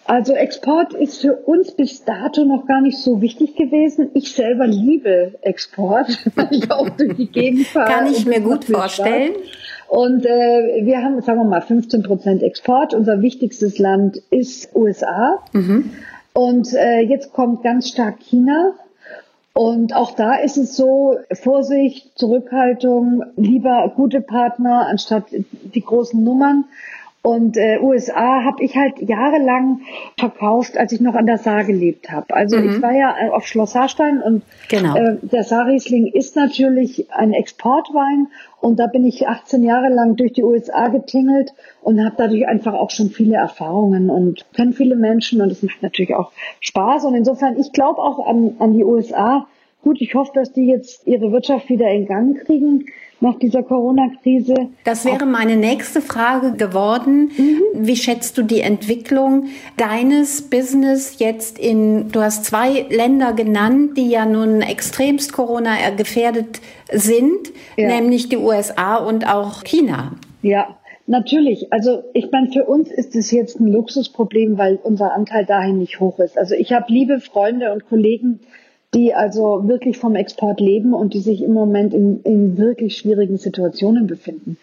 Also 0.07 0.33
Export 0.33 0.93
ist 0.93 1.19
für 1.19 1.33
uns 1.33 1.71
bis 1.71 2.05
dato 2.05 2.45
noch 2.45 2.65
gar 2.65 2.79
nicht 2.79 2.97
so 2.97 3.21
wichtig 3.21 3.57
gewesen. 3.57 4.09
Ich 4.13 4.31
selber 4.31 4.65
liebe 4.65 5.33
Export, 5.41 6.07
weil 6.35 6.47
ich 6.51 6.71
auch 6.71 6.89
durch 6.89 7.17
die 7.17 7.29
Gegend 7.29 7.67
fahre. 7.67 7.91
Kann 7.91 8.07
ich 8.07 8.25
mir 8.25 8.39
gut 8.39 8.63
vorstellen. 8.65 9.33
Und 9.89 10.25
äh, 10.25 10.85
wir 10.85 11.03
haben, 11.03 11.21
sagen 11.21 11.39
wir 11.39 11.43
mal, 11.43 11.61
15 11.61 12.03
Prozent 12.03 12.41
Export. 12.41 12.93
Unser 12.93 13.21
wichtigstes 13.21 13.79
Land 13.79 14.21
ist 14.29 14.73
USA. 14.73 15.43
Mhm. 15.51 15.91
Und 16.31 16.73
äh, 16.73 17.01
jetzt 17.01 17.33
kommt 17.33 17.63
ganz 17.63 17.89
stark 17.89 18.19
China. 18.21 18.75
Und 19.51 19.93
auch 19.93 20.11
da 20.11 20.35
ist 20.35 20.55
es 20.55 20.77
so, 20.77 21.17
Vorsicht, 21.33 22.11
Zurückhaltung, 22.15 23.23
lieber 23.35 23.91
gute 23.95 24.21
Partner 24.21 24.87
anstatt 24.87 25.25
die 25.31 25.81
großen 25.81 26.23
Nummern. 26.23 26.65
Und 27.27 27.57
äh, 27.57 27.77
USA 27.81 28.45
habe 28.45 28.63
ich 28.63 28.77
halt 28.77 29.01
jahrelang 29.01 29.81
verkauft, 30.17 30.77
als 30.77 30.93
ich 30.93 31.01
noch 31.01 31.13
an 31.13 31.25
der 31.25 31.37
Saar 31.37 31.65
gelebt 31.65 32.09
habe. 32.09 32.33
Also 32.33 32.55
mhm. 32.55 32.69
ich 32.69 32.81
war 32.81 32.93
ja 32.93 33.13
äh, 33.19 33.29
auf 33.31 33.45
Schloss 33.45 33.73
Saarstein 33.73 34.21
und 34.21 34.43
genau. 34.69 34.95
äh, 34.95 35.17
der 35.21 35.43
Saarriesling 35.43 36.07
ist 36.07 36.37
natürlich 36.37 37.11
ein 37.11 37.33
Exportwein 37.33 38.27
und 38.61 38.79
da 38.79 38.87
bin 38.87 39.03
ich 39.03 39.27
18 39.27 39.61
Jahre 39.61 39.89
lang 39.89 40.15
durch 40.15 40.31
die 40.31 40.43
USA 40.43 40.87
getingelt 40.87 41.51
und 41.81 41.99
habe 41.99 42.15
dadurch 42.17 42.47
einfach 42.47 42.75
auch 42.75 42.91
schon 42.91 43.09
viele 43.09 43.35
Erfahrungen 43.35 44.09
und 44.09 44.45
kenne 44.55 44.71
viele 44.71 44.95
Menschen 44.95 45.41
und 45.41 45.51
es 45.51 45.61
macht 45.61 45.83
natürlich 45.83 46.15
auch 46.15 46.31
Spaß. 46.61 47.03
Und 47.03 47.13
insofern, 47.13 47.59
ich 47.59 47.73
glaube 47.73 47.99
auch 47.99 48.25
an, 48.25 48.55
an 48.59 48.71
die 48.71 48.85
USA. 48.85 49.47
Gut, 49.83 49.99
ich 49.99 50.15
hoffe, 50.15 50.31
dass 50.33 50.53
die 50.53 50.67
jetzt 50.67 51.05
ihre 51.05 51.33
Wirtschaft 51.33 51.67
wieder 51.67 51.89
in 51.91 52.05
Gang 52.05 52.39
kriegen 52.45 52.85
nach 53.19 53.37
dieser 53.39 53.63
Corona-Krise. 53.63 54.69
Das 54.83 55.05
wäre 55.05 55.25
meine 55.25 55.55
nächste 55.55 56.01
Frage 56.01 56.53
geworden. 56.53 57.31
Mhm. 57.37 57.61
Wie 57.73 57.95
schätzt 57.95 58.37
du 58.37 58.43
die 58.43 58.61
Entwicklung 58.61 59.47
deines 59.77 60.49
Business 60.49 61.19
jetzt 61.19 61.57
in, 61.57 62.11
du 62.11 62.21
hast 62.21 62.45
zwei 62.45 62.85
Länder 62.89 63.33
genannt, 63.33 63.97
die 63.97 64.09
ja 64.09 64.25
nun 64.25 64.61
extremst 64.61 65.33
Corona 65.33 65.89
gefährdet 65.95 66.61
sind, 66.91 67.51
ja. 67.75 67.87
nämlich 67.87 68.29
die 68.29 68.37
USA 68.37 68.97
und 68.97 69.27
auch 69.27 69.63
China. 69.63 70.13
Ja, 70.41 70.77
Natürlich. 71.09 71.71
Also 71.71 72.03
ich 72.13 72.29
meine, 72.31 72.51
für 72.51 72.65
uns 72.65 72.91
ist 72.91 73.15
es 73.15 73.31
jetzt 73.31 73.61
ein 73.61 73.67
Luxusproblem, 73.67 74.57
weil 74.57 74.77
unser 74.83 75.13
Anteil 75.13 75.45
dahin 75.45 75.79
nicht 75.79 76.01
hoch 76.01 76.19
ist. 76.19 76.37
Also 76.37 76.53
ich 76.53 76.73
habe 76.73 76.91
liebe 76.91 77.21
Freunde 77.21 77.71
und 77.71 77.87
Kollegen, 77.87 78.41
die 78.93 79.13
also 79.13 79.67
wirklich 79.67 79.97
vom 79.97 80.15
Export 80.15 80.59
leben 80.59 80.93
und 80.93 81.13
die 81.13 81.19
sich 81.19 81.41
im 81.41 81.53
Moment 81.53 81.93
in, 81.93 82.21
in 82.23 82.57
wirklich 82.57 82.97
schwierigen 82.97 83.37
Situationen 83.37 84.07
befinden. 84.07 84.57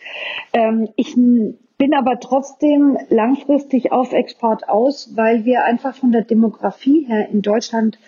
Ähm, 0.53 0.89
ich 0.97 1.15
bin 1.15 1.95
aber 1.95 2.21
trotzdem 2.21 2.97
langfristig 3.11 3.93
auf 3.93 4.13
Export 4.13 4.69
aus, 4.69 5.11
weil 5.15 5.45
wir 5.45 5.65
einfach 5.65 5.95
von 5.95 6.13
der 6.13 6.23
Demografie 6.23 7.05
her 7.07 7.29
in 7.31 7.43
Deutschland 7.43 7.99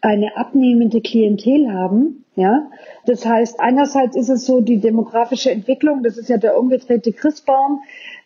eine 0.00 0.36
abnehmende 0.36 1.00
Klientel 1.00 1.72
haben. 1.72 2.24
Ja, 2.36 2.68
das 3.06 3.24
heißt, 3.24 3.60
einerseits 3.60 4.16
ist 4.16 4.28
es 4.28 4.44
so 4.44 4.60
die 4.60 4.78
demografische 4.78 5.52
Entwicklung, 5.52 6.02
das 6.02 6.18
ist 6.18 6.28
ja 6.28 6.36
der 6.36 6.58
umgedrehte 6.58 7.12
Christbaum 7.12 7.80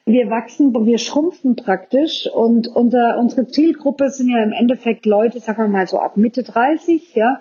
wir 0.09 0.31
wachsen, 0.31 0.75
wir 0.75 0.99
schrumpfen 0.99 1.57
praktisch 1.57 2.29
und 2.33 2.69
unser, 2.69 3.19
unsere 3.19 3.47
Zielgruppe 3.47 4.11
sind 4.11 4.31
ja 4.31 4.43
im 4.43 4.53
Endeffekt 4.53 5.07
Leute, 5.07 5.41
sagen 5.41 5.63
wir 5.63 5.69
mal 5.69 5.87
so 5.87 5.99
ab 5.99 6.17
Mitte 6.17 6.43
30, 6.43 7.15
ja. 7.15 7.41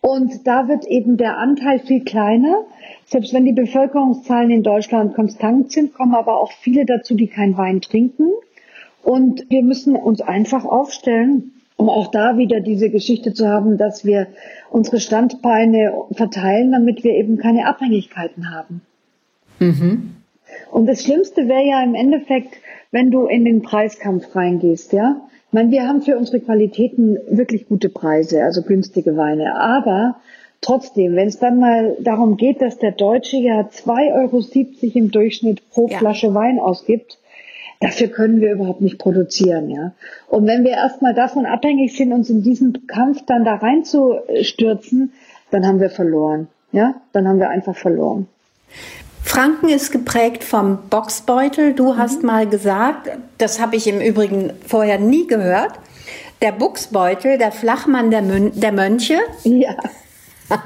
Und 0.00 0.46
da 0.46 0.68
wird 0.68 0.86
eben 0.86 1.16
der 1.16 1.36
Anteil 1.38 1.80
viel 1.80 2.04
kleiner. 2.04 2.64
Selbst 3.06 3.32
wenn 3.32 3.44
die 3.44 3.52
Bevölkerungszahlen 3.52 4.50
in 4.50 4.62
Deutschland 4.62 5.14
konstant 5.14 5.72
sind, 5.72 5.94
kommen 5.94 6.14
aber 6.14 6.36
auch 6.36 6.52
viele 6.52 6.84
dazu, 6.84 7.16
die 7.16 7.26
kein 7.26 7.56
Wein 7.56 7.80
trinken. 7.80 8.30
Und 9.02 9.50
wir 9.50 9.62
müssen 9.62 9.96
uns 9.96 10.20
einfach 10.20 10.64
aufstellen, 10.64 11.52
um 11.76 11.88
auch 11.88 12.10
da 12.10 12.38
wieder 12.38 12.60
diese 12.60 12.90
Geschichte 12.90 13.34
zu 13.34 13.48
haben, 13.48 13.78
dass 13.78 14.04
wir 14.04 14.28
unsere 14.70 15.00
Standbeine 15.00 15.92
verteilen, 16.12 16.72
damit 16.72 17.02
wir 17.02 17.12
eben 17.12 17.36
keine 17.36 17.66
Abhängigkeiten 17.66 18.54
haben. 18.54 18.82
Mhm. 19.58 20.16
Und 20.70 20.86
das 20.86 21.02
Schlimmste 21.02 21.48
wäre 21.48 21.64
ja 21.64 21.82
im 21.82 21.94
Endeffekt, 21.94 22.54
wenn 22.90 23.10
du 23.10 23.26
in 23.26 23.44
den 23.44 23.62
Preiskampf 23.62 24.34
reingehst, 24.34 24.92
ja. 24.92 25.20
Ich 25.48 25.52
meine, 25.52 25.70
wir 25.70 25.86
haben 25.86 26.02
für 26.02 26.16
unsere 26.16 26.40
Qualitäten 26.40 27.18
wirklich 27.28 27.68
gute 27.68 27.88
Preise, 27.88 28.42
also 28.42 28.62
günstige 28.62 29.16
Weine. 29.16 29.58
Aber 29.58 30.16
trotzdem, 30.60 31.14
wenn 31.14 31.28
es 31.28 31.38
dann 31.38 31.60
mal 31.60 31.96
darum 32.00 32.36
geht, 32.36 32.60
dass 32.60 32.78
der 32.78 32.92
Deutsche 32.92 33.36
ja 33.36 33.60
2,70 33.60 34.14
Euro 34.14 34.98
im 34.98 35.10
Durchschnitt 35.10 35.70
pro 35.70 35.88
ja. 35.88 35.98
Flasche 35.98 36.34
Wein 36.34 36.58
ausgibt, 36.58 37.18
dafür 37.80 38.08
können 38.08 38.40
wir 38.40 38.52
überhaupt 38.52 38.80
nicht 38.80 38.98
produzieren, 38.98 39.70
ja. 39.70 39.92
Und 40.28 40.46
wenn 40.46 40.64
wir 40.64 40.72
erstmal 40.72 41.14
davon 41.14 41.46
abhängig 41.46 41.96
sind, 41.96 42.12
uns 42.12 42.28
in 42.28 42.42
diesen 42.42 42.86
Kampf 42.86 43.24
dann 43.26 43.44
da 43.44 43.54
reinzustürzen, 43.54 45.12
dann 45.50 45.66
haben 45.66 45.80
wir 45.80 45.90
verloren, 45.90 46.48
ja. 46.72 46.94
Dann 47.12 47.28
haben 47.28 47.38
wir 47.38 47.48
einfach 47.48 47.76
verloren. 47.76 48.28
Franken 49.26 49.68
ist 49.68 49.90
geprägt 49.90 50.44
vom 50.44 50.78
Boxbeutel. 50.88 51.74
Du 51.74 51.92
mhm. 51.92 51.98
hast 51.98 52.22
mal 52.22 52.46
gesagt, 52.46 53.10
das 53.38 53.60
habe 53.60 53.74
ich 53.74 53.88
im 53.88 54.00
Übrigen 54.00 54.52
vorher 54.64 54.98
nie 54.98 55.26
gehört, 55.26 55.72
der 56.40 56.52
Buchsbeutel, 56.52 57.36
der 57.36 57.50
Flachmann 57.50 58.12
der, 58.12 58.22
Mön 58.22 58.52
der 58.54 58.70
Mönche. 58.70 59.18
Ja. 59.42 59.74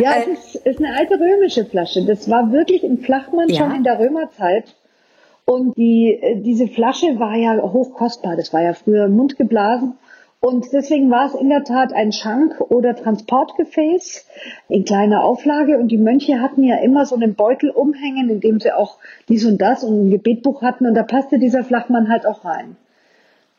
ja, 0.00 0.12
es 0.20 0.54
ist, 0.54 0.66
ist, 0.66 0.78
eine 0.78 0.96
alte 0.96 1.14
römische 1.14 1.64
Flasche. 1.64 2.06
Das 2.06 2.30
war 2.30 2.52
wirklich 2.52 2.84
ein 2.84 2.98
Flachmann 2.98 3.48
ja. 3.48 3.56
schon 3.56 3.74
in 3.74 3.82
der 3.82 3.98
Römerzeit. 3.98 4.76
Und 5.44 5.76
die, 5.76 6.12
äh, 6.12 6.40
diese 6.40 6.68
Flasche 6.68 7.18
war 7.18 7.34
ja 7.34 7.60
hochkostbar. 7.60 8.36
Das 8.36 8.52
war 8.52 8.62
ja 8.62 8.72
früher 8.72 9.08
mundgeblasen. 9.08 9.94
Und 10.40 10.72
deswegen 10.72 11.10
war 11.10 11.26
es 11.26 11.34
in 11.34 11.48
der 11.48 11.64
Tat 11.64 11.92
ein 11.92 12.12
Schank- 12.12 12.60
oder 12.60 12.94
Transportgefäß 12.94 14.26
in 14.68 14.84
kleiner 14.84 15.24
Auflage. 15.24 15.78
Und 15.78 15.88
die 15.88 15.98
Mönche 15.98 16.40
hatten 16.40 16.62
ja 16.62 16.76
immer 16.76 17.06
so 17.06 17.16
einen 17.16 17.34
Beutel 17.34 17.70
umhängen, 17.70 18.28
in 18.30 18.40
dem 18.40 18.60
sie 18.60 18.72
auch 18.72 18.98
dies 19.28 19.44
und 19.44 19.60
das 19.60 19.82
und 19.82 20.06
ein 20.06 20.10
Gebetbuch 20.10 20.62
hatten. 20.62 20.86
Und 20.86 20.94
da 20.94 21.02
passte 21.02 21.38
dieser 21.38 21.64
Flachmann 21.64 22.08
halt 22.08 22.26
auch 22.26 22.44
rein. 22.44 22.76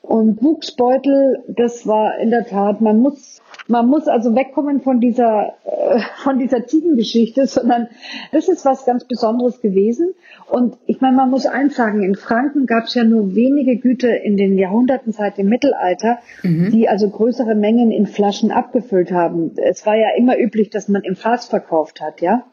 Und 0.02 0.42
Wuchsbeutel, 0.42 1.44
das 1.48 1.86
war 1.86 2.18
in 2.18 2.30
der 2.30 2.46
Tat, 2.46 2.80
man 2.80 3.00
muss 3.00 3.37
man 3.68 3.88
muss 3.88 4.08
also 4.08 4.36
wegkommen 4.36 4.82
von 4.82 5.00
dieser, 5.00 5.54
äh, 5.66 6.00
von 6.24 6.40
dieser 6.40 6.66
Ziegengeschichte, 6.66 7.48
sondern 7.48 7.88
das 8.32 8.48
ist 8.48 8.66
was 8.66 8.86
ganz 8.86 9.06
Besonderes 9.06 9.62
gewesen. 9.62 10.14
Und 10.50 10.78
ich 10.86 11.02
meine, 11.02 11.16
man 11.16 11.30
muss 11.30 11.46
eins 11.46 11.76
sagen, 11.76 12.04
in 12.04 12.16
Franken 12.16 12.66
gab 12.66 12.86
es 12.86 12.94
ja 12.94 13.04
nur 13.04 13.36
wenige 13.36 13.78
Güter 13.78 14.22
in 14.22 14.38
den 14.38 14.58
Jahrhunderten 14.58 15.12
seit 15.12 15.38
dem 15.38 15.50
Mittelalter, 15.50 16.20
mhm. 16.44 16.72
die 16.72 16.88
also 16.88 17.10
größere 17.10 17.56
Mengen 17.56 17.92
in 17.92 18.08
Flaschen 18.08 18.52
abgefüllt 18.52 19.12
haben. 19.12 19.52
Es 19.58 19.86
war 19.86 19.96
ja 19.96 20.10
immer 20.18 20.38
üblich, 20.38 20.70
dass 20.70 20.88
man 20.88 21.04
im 21.04 21.16
Fass 21.16 21.48
verkauft 21.48 22.02
hat, 22.02 22.22
ja 22.22 22.44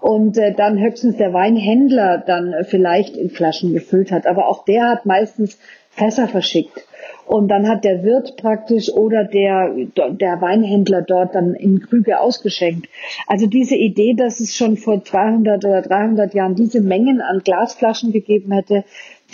und 0.00 0.38
äh, 0.38 0.54
dann 0.54 0.78
höchstens 0.78 1.16
der 1.16 1.32
Weinhändler 1.32 2.18
dann 2.18 2.52
äh, 2.52 2.64
vielleicht 2.64 3.16
in 3.16 3.30
Flaschen 3.30 3.72
gefüllt 3.72 4.12
hat. 4.12 4.26
Aber 4.26 4.48
auch 4.48 4.64
der 4.64 4.88
hat 4.88 5.06
meistens 5.06 5.58
Fässer 5.98 6.28
verschickt. 6.28 6.84
Und 7.26 7.48
dann 7.48 7.68
hat 7.68 7.84
der 7.84 8.02
Wirt 8.04 8.38
praktisch 8.38 8.88
oder 8.90 9.24
der, 9.24 9.74
der 9.94 10.40
Weinhändler 10.40 11.02
dort 11.02 11.34
dann 11.34 11.54
in 11.54 11.80
Krüge 11.80 12.20
ausgeschenkt. 12.20 12.88
Also 13.26 13.46
diese 13.46 13.76
Idee, 13.76 14.14
dass 14.14 14.40
es 14.40 14.56
schon 14.56 14.78
vor 14.78 15.04
200 15.04 15.62
oder 15.62 15.82
300 15.82 16.32
Jahren 16.32 16.54
diese 16.54 16.80
Mengen 16.80 17.20
an 17.20 17.40
Glasflaschen 17.44 18.12
gegeben 18.12 18.52
hätte, 18.52 18.84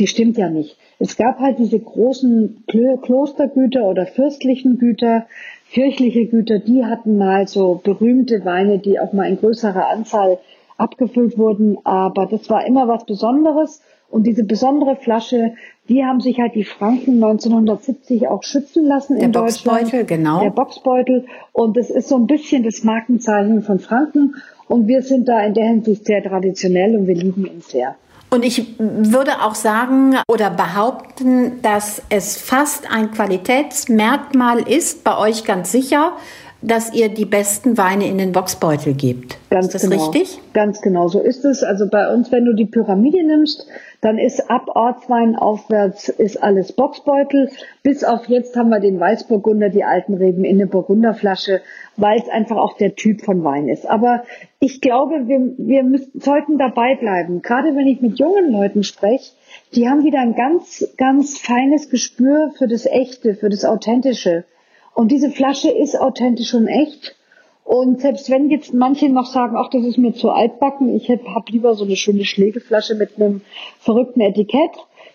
die 0.01 0.09
stimmt 0.09 0.37
ja 0.39 0.51
nicht. 0.51 0.77
Es 0.99 1.17
gab 1.17 1.39
halt 1.39 1.61
diese 1.61 1.79
großen 1.79 2.65
Klostergüter 2.67 3.85
oder 3.85 4.07
fürstlichen 4.07 4.79
Güter, 4.79 5.27
kirchliche 5.71 6.27
Güter, 6.27 6.59
die 6.59 6.85
hatten 6.85 7.17
mal 7.17 7.47
so 7.47 7.81
berühmte 7.83 8.45
Weine, 8.45 8.79
die 8.79 8.99
auch 8.99 9.13
mal 9.13 9.29
in 9.29 9.39
größerer 9.39 9.89
Anzahl 9.89 10.39
abgefüllt 10.79 11.39
wurden. 11.39 11.79
Aber 11.85 12.27
das 12.27 12.51
war 12.51 12.67
immer 12.67 12.89
was 12.89 13.07
Besonderes. 13.07 13.83
Und 14.11 14.27
diese 14.27 14.45
besondere 14.45 14.97
Flasche, 14.97 15.55
die 15.89 16.05
haben 16.05 16.21
sich 16.21 16.39
halt 16.39 16.55
die 16.55 16.65
Franken 16.65 17.23
1970 17.23 18.29
auch 18.29 18.43
schützen 18.43 18.87
lassen 18.87 19.17
der 19.17 19.27
in 19.27 19.33
Deutschland. 19.33 19.81
Boxbeutel, 19.81 20.05
genau. 20.05 20.41
Der 20.41 20.51
Boxbeutel. 20.51 21.27
Und 21.53 21.77
das 21.77 21.91
ist 21.91 22.09
so 22.09 22.17
ein 22.17 22.27
bisschen 22.27 22.63
das 22.63 22.85
Markenzeichen 22.85 23.63
von 23.63 23.81
Franken. 23.81 24.37
Und 24.69 24.87
wir 24.87 25.03
sind 25.03 25.29
da 25.29 25.41
in 25.41 25.55
der 25.55 25.67
Hinsicht 25.67 26.07
sehr 26.07 26.23
traditionell 26.23 26.97
und 26.97 27.07
wir 27.07 27.15
lieben 27.15 27.45
ihn 27.47 27.61
sehr. 27.61 27.97
Und 28.31 28.45
ich 28.45 28.79
würde 28.79 29.43
auch 29.43 29.55
sagen 29.55 30.17
oder 30.27 30.51
behaupten, 30.51 31.63
dass 31.63 32.03
es 32.09 32.37
fast 32.37 32.91
ein 32.91 33.13
Qualitätsmerkmal 33.13 34.69
ist, 34.69 35.05
bei 35.05 35.17
euch 35.19 35.45
ganz 35.45 35.71
sicher, 35.71 36.15
dass 36.61 36.93
ihr 36.95 37.11
die 37.11 37.27
besten 37.27 37.77
Weine 37.77 38.09
in 38.09 38.19
den 38.19 38.33
Boxbeutel 38.33 38.95
gebt. 38.95 39.37
Ganz 39.51 39.67
ist 39.67 39.75
das 39.75 39.83
genau. 39.83 40.11
richtig? 40.11 40.41
Ganz 40.53 40.81
genau, 40.81 41.09
so 41.09 41.21
ist 41.21 41.45
es. 41.45 41.63
Also 41.63 41.87
bei 41.89 42.13
uns, 42.13 42.33
wenn 42.33 42.45
du 42.45 42.55
die 42.55 42.65
Pyramide 42.65 43.23
nimmst, 43.23 43.67
dann 44.05 44.19
ist 44.19 44.51
ab 44.51 44.67
Ortswein 44.75 45.35
aufwärts 45.35 46.11
ist 46.11 46.43
alles 46.43 46.73
Boxbeutel. 46.73 47.51
Bis 47.83 48.05
auf 48.05 48.29
jetzt 48.29 48.55
haben 48.55 48.69
wir 48.69 48.79
den 48.79 49.01
Weißburgunder, 49.01 49.71
die 49.71 49.83
alten 49.83 50.13
Reben 50.13 50.45
in 50.45 50.57
eine 50.57 50.67
Burgunderflasche, 50.67 51.63
weil 51.97 52.19
es 52.19 52.29
einfach 52.29 52.59
auch 52.59 52.77
der 52.77 52.97
Typ 52.97 53.23
von 53.23 53.43
Wein 53.45 53.67
ist. 53.69 53.89
Aber 53.89 54.25
ich 54.61 54.83
glaube, 54.83 55.27
wir, 55.27 55.55
wir 55.57 55.85
müssen, 55.85 56.21
sollten 56.21 56.59
dabei 56.59 56.97
bleiben. 56.97 57.41
Gerade 57.41 57.75
wenn 57.77 57.87
ich 57.87 58.03
mit 58.03 58.19
jungen 58.19 58.53
Leuten 58.53 58.83
spreche, 58.83 59.33
die 59.75 59.89
haben 59.89 60.05
wieder 60.05 60.21
ein 60.21 60.35
ganz, 60.35 60.87
ganz 60.99 61.39
feines 61.39 61.89
Gespür 61.89 62.53
für 62.59 62.69
das 62.69 62.85
Echte, 62.85 63.35
für 63.35 63.49
das 63.49 63.65
Authentische. 63.65 64.45
Und 64.93 65.13
diese 65.13 65.31
Flasche 65.31 65.71
ist 65.71 65.99
authentisch 65.99 66.53
und 66.53 66.69
echt. 66.69 67.17
Und 67.65 68.03
selbst 68.03 68.31
wenn 68.31 68.51
jetzt 68.51 68.75
manche 68.75 69.09
noch 69.09 69.27
sagen, 69.27 69.57
ach, 69.57 69.71
das 69.71 69.85
ist 69.85 69.97
mir 69.97 70.13
zu 70.13 70.31
altbacken, 70.31 70.95
ich 70.95 71.09
habe 71.09 71.35
hab 71.35 71.49
lieber 71.49 71.75
so 71.75 71.85
eine 71.85 71.97
schöne 71.97 72.25
Schlägeflasche 72.25 72.95
mit 72.95 73.17
einem 73.17 73.41
verrückten 73.81 74.21
Etikett. 74.21 74.71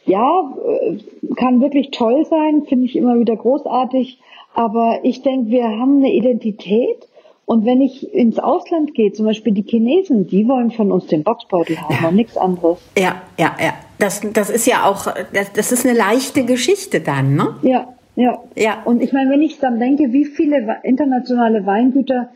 Ja, 0.05 0.51
äh, 0.65 0.97
kann 1.35 1.61
wirklich 1.61 1.91
toll 1.91 2.25
sein, 2.25 2.63
finde 2.67 2.85
ich 2.85 2.95
immer 2.95 3.19
wieder 3.19 3.35
großartig. 3.35 4.19
Aber 4.55 4.99
ich 5.03 5.21
denke, 5.21 5.51
wir 5.51 5.65
haben 5.65 5.97
eine 5.97 6.11
Identität. 6.11 7.07
Und 7.45 7.65
wenn 7.65 7.81
ich 7.81 8.13
ins 8.13 8.39
Ausland 8.39 8.93
gehe, 8.93 9.11
zum 9.11 9.25
Beispiel 9.25 9.53
die 9.53 9.63
Chinesen, 9.63 10.27
die 10.27 10.47
wollen 10.47 10.71
von 10.71 10.91
uns 10.91 11.07
den 11.07 11.23
Boxbeutel 11.23 11.79
haben 11.81 11.97
ja. 12.01 12.09
und 12.09 12.15
nichts 12.15 12.37
anderes. 12.37 12.79
Ja, 12.97 13.21
ja, 13.37 13.55
ja. 13.59 13.73
Das, 13.99 14.21
das 14.33 14.49
ist 14.49 14.65
ja 14.65 14.85
auch, 14.89 15.07
das, 15.33 15.51
das 15.53 15.71
ist 15.71 15.85
eine 15.85 15.97
leichte 15.97 16.45
Geschichte 16.45 17.01
dann, 17.01 17.35
ne? 17.35 17.55
Ja, 17.63 17.87
ja. 18.19 18.39
ja. 18.55 18.81
Und 18.83 19.01
ich 19.01 19.13
meine, 19.13 19.31
wenn 19.31 19.41
ich 19.41 19.59
dann 19.59 19.79
denke, 19.79 20.11
wie 20.11 20.25
viele 20.25 20.77
internationale 20.83 21.65
Weingüter 21.65 22.29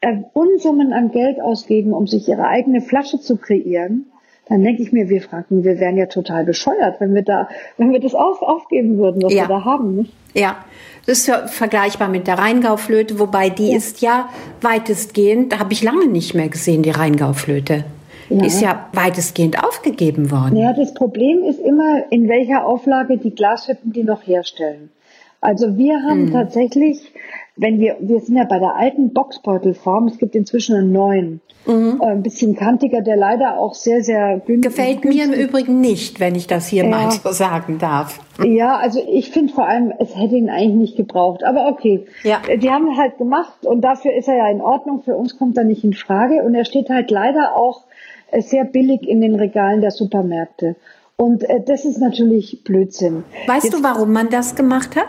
äh, 0.00 0.16
Unsummen 0.32 0.92
an 0.92 1.10
Geld 1.10 1.40
ausgeben, 1.40 1.92
um 1.92 2.06
sich 2.06 2.28
ihre 2.28 2.46
eigene 2.46 2.80
Flasche 2.80 3.20
zu 3.20 3.36
kreieren, 3.36 4.06
dann 4.48 4.62
denke 4.62 4.82
ich 4.82 4.92
mir, 4.92 5.10
wir 5.10 5.20
Franken, 5.20 5.64
wir 5.64 5.78
wären 5.78 5.98
ja 5.98 6.06
total 6.06 6.44
bescheuert, 6.44 7.00
wenn 7.00 7.14
wir 7.14 7.22
da, 7.22 7.48
wenn 7.76 7.92
wir 7.92 8.00
das 8.00 8.14
auf, 8.14 8.40
aufgeben 8.40 8.96
würden, 8.96 9.22
was 9.22 9.34
ja. 9.34 9.42
wir 9.42 9.48
da 9.48 9.64
haben, 9.64 9.96
nicht? 9.96 10.12
Ja, 10.32 10.56
das 11.04 11.18
ist 11.18 11.26
ja 11.26 11.46
vergleichbar 11.46 12.08
mit 12.08 12.26
der 12.26 12.38
Rheingauflöte, 12.38 13.18
wobei 13.18 13.50
die 13.50 13.70
ja. 13.70 13.76
ist 13.76 14.00
ja 14.00 14.30
weitestgehend, 14.62 15.52
da 15.52 15.58
habe 15.58 15.74
ich 15.74 15.82
lange 15.82 16.06
nicht 16.06 16.34
mehr 16.34 16.48
gesehen, 16.48 16.82
die 16.82 16.90
Rheingauflöte. 16.90 17.84
Ja. 18.30 18.44
ist 18.44 18.60
ja 18.60 18.90
weitestgehend 18.92 19.62
aufgegeben 19.62 20.30
worden. 20.30 20.56
Ja, 20.56 20.74
das 20.74 20.92
Problem 20.92 21.44
ist 21.44 21.60
immer, 21.60 22.04
in 22.10 22.28
welcher 22.28 22.66
Auflage 22.66 23.16
die 23.16 23.34
Glashütten 23.34 23.92
die 23.92 24.04
noch 24.04 24.26
herstellen. 24.26 24.90
Also 25.40 25.76
wir 25.76 26.02
haben 26.02 26.26
mhm. 26.26 26.32
tatsächlich, 26.32 27.12
wenn 27.56 27.78
wir, 27.78 27.96
wir 28.00 28.20
sind 28.20 28.36
ja 28.36 28.44
bei 28.44 28.58
der 28.58 28.74
alten 28.74 29.12
Boxbeutelform, 29.12 30.08
es 30.08 30.18
gibt 30.18 30.34
inzwischen 30.34 30.74
einen 30.74 30.92
neuen, 30.92 31.40
mhm. 31.66 32.00
Äh, 32.02 32.06
ein 32.06 32.22
bisschen 32.22 32.56
kantiger, 32.56 33.02
der 33.02 33.16
leider 33.16 33.58
auch 33.58 33.74
sehr, 33.74 34.02
sehr 34.02 34.40
günstig 34.44 34.74
Gefällt 34.74 35.04
mir 35.04 35.24
im 35.24 35.32
Übrigen 35.32 35.80
nicht, 35.80 36.18
wenn 36.18 36.34
ich 36.34 36.48
das 36.48 36.66
hier 36.66 36.84
ja. 36.84 36.90
mal 36.90 37.10
so 37.12 37.30
sagen 37.30 37.78
darf. 37.78 38.20
Ja, 38.44 38.76
also 38.76 39.00
ich 39.08 39.30
finde 39.30 39.52
vor 39.52 39.68
allem, 39.68 39.92
es 39.98 40.16
hätte 40.16 40.36
ihn 40.36 40.50
eigentlich 40.50 40.74
nicht 40.74 40.96
gebraucht. 40.96 41.44
Aber 41.44 41.68
okay, 41.68 42.06
ja. 42.24 42.40
die 42.56 42.70
haben 42.70 42.96
halt 42.96 43.18
gemacht 43.18 43.64
und 43.64 43.82
dafür 43.82 44.14
ist 44.14 44.28
er 44.28 44.36
ja 44.36 44.50
in 44.50 44.60
Ordnung. 44.60 45.02
Für 45.02 45.16
uns 45.16 45.38
kommt 45.38 45.56
er 45.56 45.64
nicht 45.64 45.84
in 45.84 45.92
Frage 45.92 46.42
und 46.42 46.54
er 46.54 46.64
steht 46.64 46.88
halt 46.90 47.10
leider 47.10 47.56
auch 47.56 47.84
äh, 48.32 48.42
sehr 48.42 48.64
billig 48.64 49.02
in 49.02 49.20
den 49.20 49.36
Regalen 49.36 49.80
der 49.80 49.92
Supermärkte. 49.92 50.74
Und 51.16 51.42
äh, 51.44 51.60
das 51.64 51.84
ist 51.84 51.98
natürlich 51.98 52.62
Blödsinn. 52.64 53.24
Weißt 53.46 53.64
Jetzt, 53.64 53.78
du, 53.78 53.82
warum 53.82 54.12
man 54.12 54.30
das 54.30 54.54
gemacht 54.54 54.96
hat? 54.96 55.08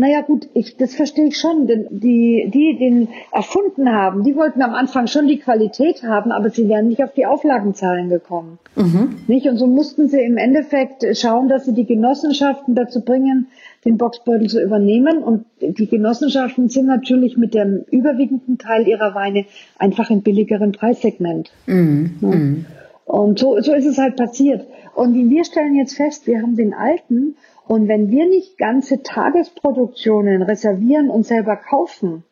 Naja 0.00 0.22
gut, 0.22 0.48
ich, 0.54 0.78
das 0.78 0.94
verstehe 0.94 1.26
ich 1.26 1.38
schon. 1.38 1.66
Denn 1.66 1.86
die, 1.90 2.50
die 2.52 2.78
den 2.78 3.08
erfunden 3.30 3.92
haben, 3.92 4.24
die 4.24 4.34
wollten 4.34 4.62
am 4.62 4.74
Anfang 4.74 5.06
schon 5.06 5.28
die 5.28 5.38
Qualität 5.38 6.02
haben, 6.02 6.32
aber 6.32 6.48
sie 6.48 6.68
wären 6.68 6.88
nicht 6.88 7.04
auf 7.04 7.12
die 7.12 7.26
Auflagenzahlen 7.26 8.08
gekommen. 8.08 8.58
Mhm. 8.76 9.16
Nicht? 9.26 9.46
Und 9.46 9.58
so 9.58 9.66
mussten 9.66 10.08
sie 10.08 10.20
im 10.20 10.38
Endeffekt 10.38 11.04
schauen, 11.16 11.48
dass 11.48 11.66
sie 11.66 11.74
die 11.74 11.84
Genossenschaften 11.84 12.74
dazu 12.74 13.02
bringen, 13.02 13.48
den 13.84 13.98
Boxbeutel 13.98 14.48
zu 14.48 14.62
übernehmen. 14.62 15.22
Und 15.22 15.44
die 15.60 15.86
Genossenschaften 15.86 16.70
sind 16.70 16.86
natürlich 16.86 17.36
mit 17.36 17.52
dem 17.52 17.84
überwiegenden 17.90 18.56
Teil 18.56 18.88
ihrer 18.88 19.14
Weine 19.14 19.44
einfach 19.78 20.10
im 20.10 20.22
billigeren 20.22 20.72
Preissegment. 20.72 21.52
Mhm. 21.66 22.10
Ja. 22.22 22.28
Mhm. 22.28 22.66
Und 23.04 23.40
so, 23.40 23.60
so 23.60 23.74
ist 23.74 23.86
es 23.86 23.98
halt 23.98 24.16
passiert. 24.16 24.64
Und 24.94 25.14
wir 25.14 25.44
stellen 25.44 25.74
jetzt 25.74 25.96
fest, 25.96 26.28
wir 26.28 26.42
haben 26.42 26.54
den 26.54 26.72
alten 26.72 27.34
und 27.70 27.86
wenn 27.86 28.10
wir 28.10 28.26
nicht 28.28 28.58
ganze 28.58 29.04
Tagesproduktionen 29.04 30.42
reservieren 30.42 31.08
und 31.08 31.24
selber 31.24 31.54
kaufen, 31.54 32.24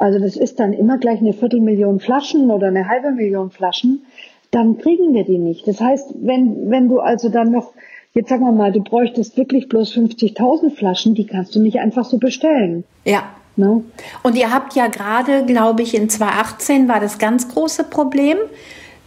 also 0.00 0.18
das 0.18 0.36
ist 0.36 0.58
dann 0.58 0.72
immer 0.72 0.98
gleich 0.98 1.20
eine 1.20 1.32
Viertelmillion 1.32 2.00
Flaschen 2.00 2.50
oder 2.50 2.66
eine 2.66 2.88
halbe 2.88 3.12
Million 3.12 3.52
Flaschen, 3.52 4.04
dann 4.50 4.76
kriegen 4.78 5.14
wir 5.14 5.22
die 5.22 5.38
nicht. 5.38 5.68
Das 5.68 5.80
heißt, 5.80 6.14
wenn, 6.22 6.70
wenn 6.70 6.88
du 6.88 6.98
also 6.98 7.28
dann 7.28 7.52
noch, 7.52 7.72
jetzt 8.14 8.30
sagen 8.30 8.44
wir 8.44 8.50
mal, 8.50 8.72
du 8.72 8.82
bräuchtest 8.82 9.36
wirklich 9.36 9.68
bloß 9.68 9.94
50.000 9.94 10.74
Flaschen, 10.74 11.14
die 11.14 11.28
kannst 11.28 11.54
du 11.54 11.62
nicht 11.62 11.78
einfach 11.78 12.04
so 12.04 12.18
bestellen. 12.18 12.82
Ja. 13.04 13.22
No? 13.54 13.84
Und 14.24 14.36
ihr 14.36 14.52
habt 14.52 14.74
ja 14.74 14.88
gerade, 14.88 15.44
glaube 15.44 15.82
ich, 15.82 15.94
in 15.94 16.08
2018 16.08 16.88
war 16.88 16.98
das 16.98 17.20
ganz 17.20 17.48
große 17.48 17.84
Problem 17.84 18.38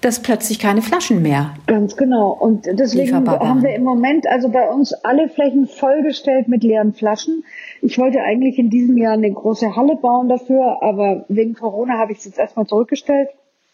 dass 0.02 0.22
plötzlich 0.22 0.60
keine 0.60 0.82
Flaschen 0.82 1.22
mehr. 1.22 1.54
Ganz 1.66 1.98
genau. 1.98 2.30
Und 2.32 2.66
deswegen 2.66 3.16
haben 3.16 3.64
wir 3.64 3.76
im 3.76 3.84
Moment 3.84 4.28
also 4.28 4.50
bei 4.50 4.70
uns 4.70 4.94
alle 4.94 5.30
Flächen 5.30 5.68
vollgestellt 5.68 6.48
mit 6.48 6.64
leeren 6.64 6.94
Flaschen. 6.94 7.44
Ich 7.82 7.98
wollte 7.98 8.22
eigentlich 8.22 8.60
in 8.60 8.70
diesem 8.70 8.98
Jahr 8.98 9.14
eine 9.14 9.32
große 9.32 9.76
Halle 9.76 9.96
bauen 9.96 10.30
dafür, 10.30 10.78
aber 10.82 11.26
wegen 11.30 11.54
Corona 11.54 11.98
habe 11.98 12.12
ich 12.12 12.20
es 12.20 12.26
jetzt 12.26 12.40
erstmal 12.40 12.68
zurückgestellt. 12.68 13.30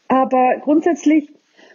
Aber 0.07 0.55
grundsätzlich 0.61 1.29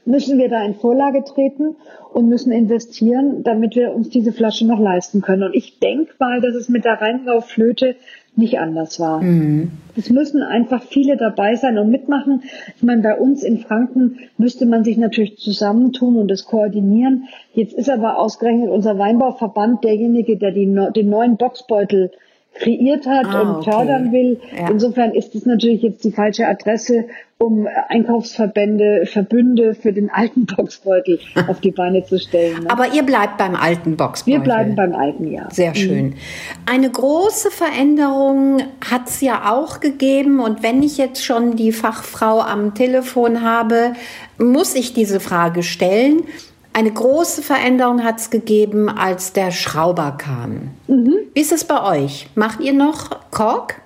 müssen 0.05 0.39
wir 0.39 0.49
da 0.49 0.65
in 0.65 0.75
Vorlage 0.75 1.23
treten 1.25 1.77
und 2.13 2.29
müssen 2.29 2.51
investieren, 2.51 3.43
damit 3.43 3.77
wir 3.77 3.93
uns 3.93 4.09
diese 4.09 4.33
Flasche 4.33 4.67
noch 4.67 4.81
leisten 4.81 5.21
können. 5.21 5.43
Und 5.43 5.55
ich 5.55 5.79
denke 5.81 6.13
mal, 6.19 6.41
dass 6.41 6.55
es 6.55 6.69
mit 6.69 6.85
der 6.85 7.01
Rheingau-Flöte 7.01 7.97
nicht 8.39 8.59
anders 8.59 8.99
war. 9.01 9.21
Mhm. 9.21 9.73
Es 9.97 10.11
müssen 10.11 10.43
einfach 10.43 10.83
viele 10.83 11.17
dabei 11.17 11.57
sein 11.57 11.77
und 11.77 11.91
mitmachen. 11.91 12.45
Ich 12.77 12.83
meine, 12.83 13.03
bei 13.03 13.19
uns 13.19 13.43
in 13.43 13.59
Franken 13.59 14.19
müsste 14.39 14.65
man 14.65 14.85
sich 14.85 14.97
natürlich 14.97 15.37
zusammentun 15.39 16.17
und 16.17 16.29
das 16.29 16.45
koordinieren. 16.45 17.25
Jetzt 17.53 17.75
ist 17.75 17.91
aber 17.91 18.19
ausgerechnet 18.19 18.71
unser 18.71 18.97
Weinbauverband 18.99 19.85
derjenige, 19.85 20.39
der 20.39 20.53
die, 20.53 20.67
den 20.95 21.11
neuen 21.11 21.37
Boxbeutel 21.37 22.13
kreiert 22.59 23.07
hat 23.07 23.27
Ah, 23.27 23.41
und 23.43 23.49
okay. 23.57 23.71
fördern 23.71 24.13
will. 24.13 24.41
Ja. 24.57 24.69
Insofern 24.71 25.13
ist 25.15 25.35
es 25.35 25.47
natürlich 25.47 25.83
jetzt 25.83 26.05
die 26.05 26.13
falsche 26.13 26.47
Adresse, 26.47 27.05
um 27.39 27.69
Einkaufsverbände, 27.89 29.07
Verbünde 29.07 29.75
für 29.75 29.93
den 29.93 30.11
alten 30.11 30.47
Boxbeutel 30.47 31.21
auf 31.49 31.61
die 31.61 31.71
Beine 31.71 32.05
zu 32.05 32.19
stellen. 32.19 32.65
Ne? 32.65 32.71
Aber 32.71 32.93
ihr 32.93 33.05
bleibt 33.05 33.39
beim 33.39 33.55
alten 33.55 33.97
Boxbeutel. 33.97 34.33
Wir 34.41 34.45
bleiben 34.45 34.75
beim 34.75 34.95
alten 34.95 35.31
Jahr. 35.31 35.49
Sehr 35.53 35.75
schön. 35.75 36.15
Eine 36.67 36.91
große 36.91 37.51
Veränderung 37.51 38.59
hat 38.91 39.09
es 39.09 39.21
ja 39.21 39.53
auch 39.53 39.79
gegeben. 39.81 40.41
Und 40.41 40.63
wenn 40.63 40.83
ich 40.83 40.99
jetzt 40.99 41.25
schon 41.25 41.55
die 41.57 41.71
Fachfrau 41.73 42.41
am 42.41 42.75
Telefon 42.75 43.43
habe, 43.43 43.93
muss 44.39 44.75
ich 44.75 44.93
diese 44.95 45.21
Frage 45.21 45.63
stellen. 45.63 46.23
Eine 46.79 46.93
große 46.93 47.43
Veränderung 47.43 48.05
hat 48.05 48.19
es 48.19 48.31
gegeben, 48.31 48.89
als 48.89 49.33
der 49.33 49.51
Schrauber 49.51 50.15
kam. 50.17 50.69
Wie 50.87 51.41
ist 51.41 51.51
es 51.51 51.65
bei 51.65 51.83
euch? 51.83 52.29
Macht 52.37 52.61
ihr 52.61 52.73
noch 52.73 53.19
Kork? 53.33 53.83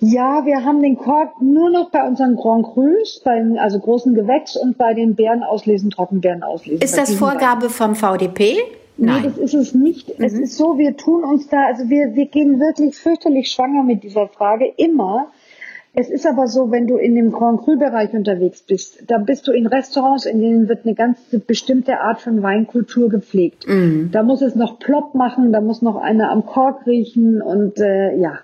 Ja, 0.00 0.44
wir 0.44 0.64
haben 0.64 0.82
den 0.82 0.98
Kork 0.98 1.40
nur 1.40 1.70
noch 1.70 1.90
bei 1.92 2.04
unseren 2.04 2.34
Grand 2.34 2.66
Crus, 2.66 3.20
bei 3.24 3.36
den 3.36 3.56
also 3.56 3.78
großen 3.78 4.16
Gewächs 4.16 4.56
und 4.56 4.76
bei 4.76 4.94
den 4.94 5.14
Beeren 5.14 5.44
auslesen, 5.44 5.90
Trockenbeeren 5.92 6.42
auslesen. 6.42 6.82
Ist 6.82 6.98
das 6.98 7.14
Vorgabe 7.14 7.70
vom 7.70 7.94
VDP? 7.94 8.56
Nee, 8.96 9.20
das 9.22 9.38
ist 9.38 9.54
es 9.54 9.72
nicht. 9.72 10.10
Es 10.18 10.32
Mhm. 10.32 10.42
ist 10.42 10.56
so, 10.56 10.78
wir 10.78 10.96
tun 10.96 11.22
uns 11.22 11.46
da, 11.46 11.66
also 11.66 11.88
wir, 11.88 12.16
wir 12.16 12.26
gehen 12.26 12.58
wirklich 12.58 12.96
fürchterlich 12.96 13.48
schwanger 13.52 13.84
mit 13.84 14.02
dieser 14.02 14.26
Frage, 14.26 14.72
immer. 14.76 15.28
Es 15.98 16.10
ist 16.10 16.26
aber 16.26 16.46
so, 16.46 16.70
wenn 16.70 16.86
du 16.86 16.98
in 16.98 17.14
dem 17.14 17.32
Grand 17.32 17.62
Cru-Bereich 17.62 18.12
unterwegs 18.12 18.60
bist, 18.60 19.10
da 19.10 19.16
bist 19.16 19.48
du 19.48 19.52
in 19.52 19.66
Restaurants, 19.66 20.26
in 20.26 20.42
denen 20.42 20.68
wird 20.68 20.84
eine 20.84 20.94
ganz 20.94 21.18
bestimmte 21.46 22.00
Art 22.00 22.20
von 22.20 22.42
Weinkultur 22.42 23.08
gepflegt. 23.08 23.66
Mhm. 23.66 24.10
Da 24.12 24.22
muss 24.22 24.42
es 24.42 24.54
noch 24.54 24.78
plopp 24.78 25.14
machen, 25.14 25.52
da 25.52 25.62
muss 25.62 25.80
noch 25.80 25.96
einer 25.96 26.30
am 26.30 26.44
Kork 26.44 26.86
riechen 26.86 27.40
und 27.40 27.80
äh, 27.80 28.14
ja, 28.14 28.40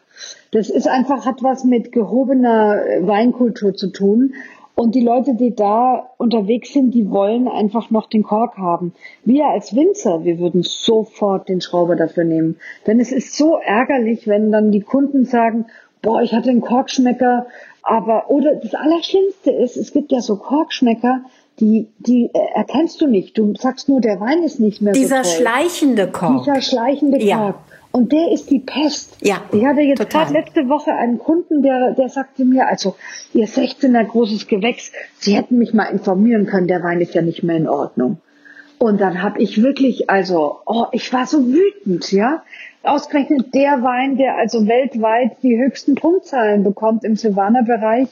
das 0.50 0.70
ist 0.70 0.88
einfach, 0.88 1.26
hat 1.26 1.42
was 1.42 1.64
mit 1.64 1.92
gehobener 1.92 2.86
äh, 2.86 3.06
Weinkultur 3.06 3.74
zu 3.74 3.88
tun. 3.88 4.32
Und 4.74 4.94
die 4.94 5.04
Leute, 5.04 5.34
die 5.34 5.54
da 5.54 6.08
unterwegs 6.16 6.72
sind, 6.72 6.94
die 6.94 7.10
wollen 7.10 7.48
einfach 7.48 7.90
noch 7.90 8.08
den 8.08 8.22
Kork 8.22 8.56
haben. 8.56 8.94
Wir 9.26 9.44
als 9.48 9.76
Winzer, 9.76 10.24
wir 10.24 10.38
würden 10.38 10.62
sofort 10.62 11.50
den 11.50 11.60
Schrauber 11.60 11.96
dafür 11.96 12.24
nehmen. 12.24 12.56
Denn 12.86 12.98
es 12.98 13.12
ist 13.12 13.36
so 13.36 13.58
ärgerlich, 13.62 14.26
wenn 14.26 14.50
dann 14.50 14.70
die 14.70 14.80
Kunden 14.80 15.26
sagen, 15.26 15.66
boah, 16.02 16.20
ich 16.22 16.32
hatte 16.34 16.50
einen 16.50 16.60
Korkschmecker, 16.60 17.46
aber, 17.82 18.30
oder 18.30 18.54
das 18.56 18.74
Allerschlimmste 18.74 19.50
ist, 19.50 19.76
es 19.76 19.92
gibt 19.92 20.12
ja 20.12 20.20
so 20.20 20.36
Korkschmecker, 20.36 21.22
die, 21.60 21.88
die 21.98 22.30
äh, 22.32 22.38
erkennst 22.54 23.00
du 23.00 23.06
nicht. 23.06 23.36
Du 23.36 23.54
sagst 23.56 23.88
nur, 23.88 24.00
der 24.00 24.20
Wein 24.20 24.42
ist 24.42 24.58
nicht 24.60 24.80
mehr 24.82 24.92
Dieser 24.92 25.22
so 25.24 25.30
toll. 25.30 25.40
schleichende 25.46 26.06
Kork. 26.08 26.38
Dieser 26.44 26.60
schleichende 26.60 27.22
Ja. 27.22 27.36
Kork. 27.38 27.54
Und 27.94 28.10
der 28.10 28.32
ist 28.32 28.48
die 28.50 28.60
Pest. 28.60 29.18
Ja, 29.20 29.42
Ich 29.52 29.62
hatte 29.66 29.82
jetzt 29.82 30.08
gerade 30.08 30.32
letzte 30.32 30.66
Woche 30.70 30.92
einen 30.94 31.18
Kunden, 31.18 31.62
der, 31.62 31.92
der 31.92 32.08
sagte 32.08 32.46
mir, 32.46 32.66
also, 32.66 32.96
ihr 33.34 33.46
16er 33.46 34.04
großes 34.04 34.46
Gewächs, 34.46 34.92
Sie 35.18 35.36
hätten 35.36 35.58
mich 35.58 35.74
mal 35.74 35.84
informieren 35.84 36.46
können, 36.46 36.68
der 36.68 36.82
Wein 36.82 37.02
ist 37.02 37.14
ja 37.14 37.20
nicht 37.20 37.42
mehr 37.42 37.56
in 37.56 37.68
Ordnung. 37.68 38.16
Und 38.82 39.00
dann 39.00 39.22
habe 39.22 39.40
ich 39.40 39.62
wirklich, 39.62 40.10
also, 40.10 40.58
oh, 40.66 40.86
ich 40.90 41.12
war 41.12 41.24
so 41.26 41.46
wütend, 41.46 42.10
ja. 42.10 42.42
Ausgerechnet 42.82 43.54
der 43.54 43.80
Wein, 43.84 44.16
der 44.16 44.36
also 44.38 44.66
weltweit 44.66 45.36
die 45.44 45.56
höchsten 45.56 45.94
Punktzahlen 45.94 46.64
bekommt 46.64 47.04
im 47.04 47.14
Silvaner-Bereich, 47.14 48.08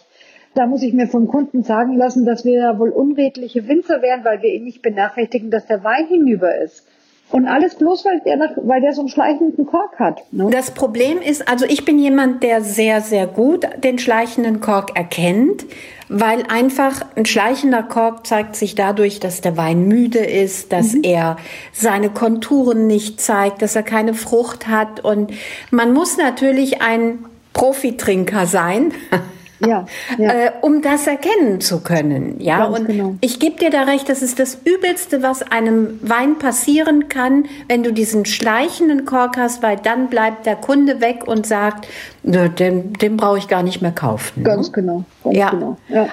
da 0.54 0.68
muss 0.68 0.84
ich 0.84 0.92
mir 0.92 1.08
vom 1.08 1.26
Kunden 1.26 1.64
sagen 1.64 1.96
lassen, 1.96 2.24
dass 2.24 2.44
wir 2.44 2.52
ja 2.52 2.78
wohl 2.78 2.90
unredliche 2.90 3.66
Winzer 3.66 4.00
wären, 4.00 4.24
weil 4.24 4.42
wir 4.42 4.54
ihn 4.54 4.62
nicht 4.62 4.80
benachrichtigen, 4.80 5.50
dass 5.50 5.66
der 5.66 5.82
Wein 5.82 6.06
hinüber 6.06 6.56
ist. 6.58 6.86
Und 7.30 7.46
alles 7.46 7.76
bloß, 7.76 8.04
weil 8.04 8.20
der, 8.24 8.36
nach, 8.36 8.50
weil 8.56 8.80
der 8.80 8.92
so 8.92 9.02
einen 9.02 9.08
schleichenden 9.08 9.66
Kork 9.66 9.98
hat. 9.98 10.22
Ne? 10.32 10.48
Das 10.50 10.72
Problem 10.72 11.18
ist, 11.18 11.48
also 11.48 11.64
ich 11.64 11.84
bin 11.84 11.98
jemand, 11.98 12.42
der 12.42 12.62
sehr, 12.62 13.00
sehr 13.00 13.26
gut 13.26 13.66
den 13.84 13.98
schleichenden 13.98 14.60
Kork 14.60 14.96
erkennt, 14.96 15.64
weil 16.08 16.42
einfach 16.48 17.06
ein 17.14 17.24
schleichender 17.26 17.84
Kork 17.84 18.26
zeigt 18.26 18.56
sich 18.56 18.74
dadurch, 18.74 19.20
dass 19.20 19.40
der 19.42 19.56
Wein 19.56 19.86
müde 19.86 20.18
ist, 20.18 20.72
dass 20.72 20.94
er 20.94 21.36
seine 21.72 22.10
Konturen 22.10 22.88
nicht 22.88 23.20
zeigt, 23.20 23.62
dass 23.62 23.76
er 23.76 23.84
keine 23.84 24.14
Frucht 24.14 24.66
hat. 24.66 25.04
Und 25.04 25.32
man 25.70 25.92
muss 25.92 26.16
natürlich 26.16 26.82
ein 26.82 27.24
Profitrinker 27.52 28.46
sein. 28.46 28.92
Ja, 29.66 29.84
ja. 30.18 30.30
Äh, 30.32 30.52
um 30.62 30.80
das 30.82 31.06
erkennen 31.06 31.60
zu 31.60 31.80
können. 31.80 32.36
Ja, 32.40 32.58
Ganz 32.66 32.78
und 32.78 32.86
genau. 32.86 33.14
ich 33.20 33.38
gebe 33.40 33.58
dir 33.58 33.70
da 33.70 33.82
recht, 33.82 34.08
das 34.08 34.22
ist 34.22 34.38
das 34.38 34.58
Übelste, 34.64 35.22
was 35.22 35.42
einem 35.42 35.98
Wein 36.02 36.38
passieren 36.38 37.08
kann, 37.08 37.44
wenn 37.68 37.82
du 37.82 37.92
diesen 37.92 38.24
schleichenden 38.24 39.04
Kork 39.04 39.36
hast, 39.36 39.62
weil 39.62 39.76
dann 39.76 40.08
bleibt 40.08 40.46
der 40.46 40.56
Kunde 40.56 41.00
weg 41.00 41.26
und 41.26 41.46
sagt, 41.46 41.86
"Nö, 42.22 42.48
den, 42.48 42.94
den 42.94 43.16
brauche 43.16 43.38
ich 43.38 43.48
gar 43.48 43.62
nicht 43.62 43.82
mehr 43.82 43.92
kaufen. 43.92 44.44
Ganz 44.44 44.72
genau. 44.72 45.04
Ganz 45.24 45.36
Ja. 45.36 45.50
genau. 45.50 45.76
Ja. 45.88 46.08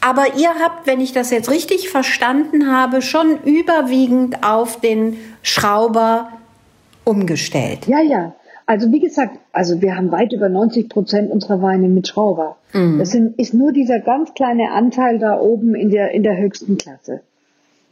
Aber 0.00 0.36
ihr 0.36 0.50
habt, 0.62 0.86
wenn 0.86 1.00
ich 1.00 1.12
das 1.12 1.30
jetzt 1.30 1.50
richtig 1.50 1.88
verstanden 1.90 2.70
habe, 2.72 3.02
schon 3.02 3.38
überwiegend 3.44 4.44
auf 4.44 4.80
den 4.80 5.18
Schrauber 5.42 6.28
umgestellt. 7.04 7.86
ja, 7.86 8.00
ja. 8.00 8.32
Also 8.68 8.92
wie 8.92 9.00
gesagt, 9.00 9.38
also 9.50 9.80
wir 9.80 9.96
haben 9.96 10.12
weit 10.12 10.34
über 10.34 10.50
90 10.50 10.90
Prozent 10.90 11.30
unserer 11.30 11.62
Weine 11.62 11.88
mit 11.88 12.06
Schrauber. 12.06 12.58
Das 12.98 13.12
sind, 13.12 13.38
ist 13.38 13.54
nur 13.54 13.72
dieser 13.72 13.98
ganz 13.98 14.34
kleine 14.34 14.72
Anteil 14.72 15.18
da 15.18 15.40
oben 15.40 15.74
in 15.74 15.88
der, 15.90 16.10
in 16.10 16.22
der 16.22 16.36
höchsten 16.36 16.76
Klasse. 16.76 17.22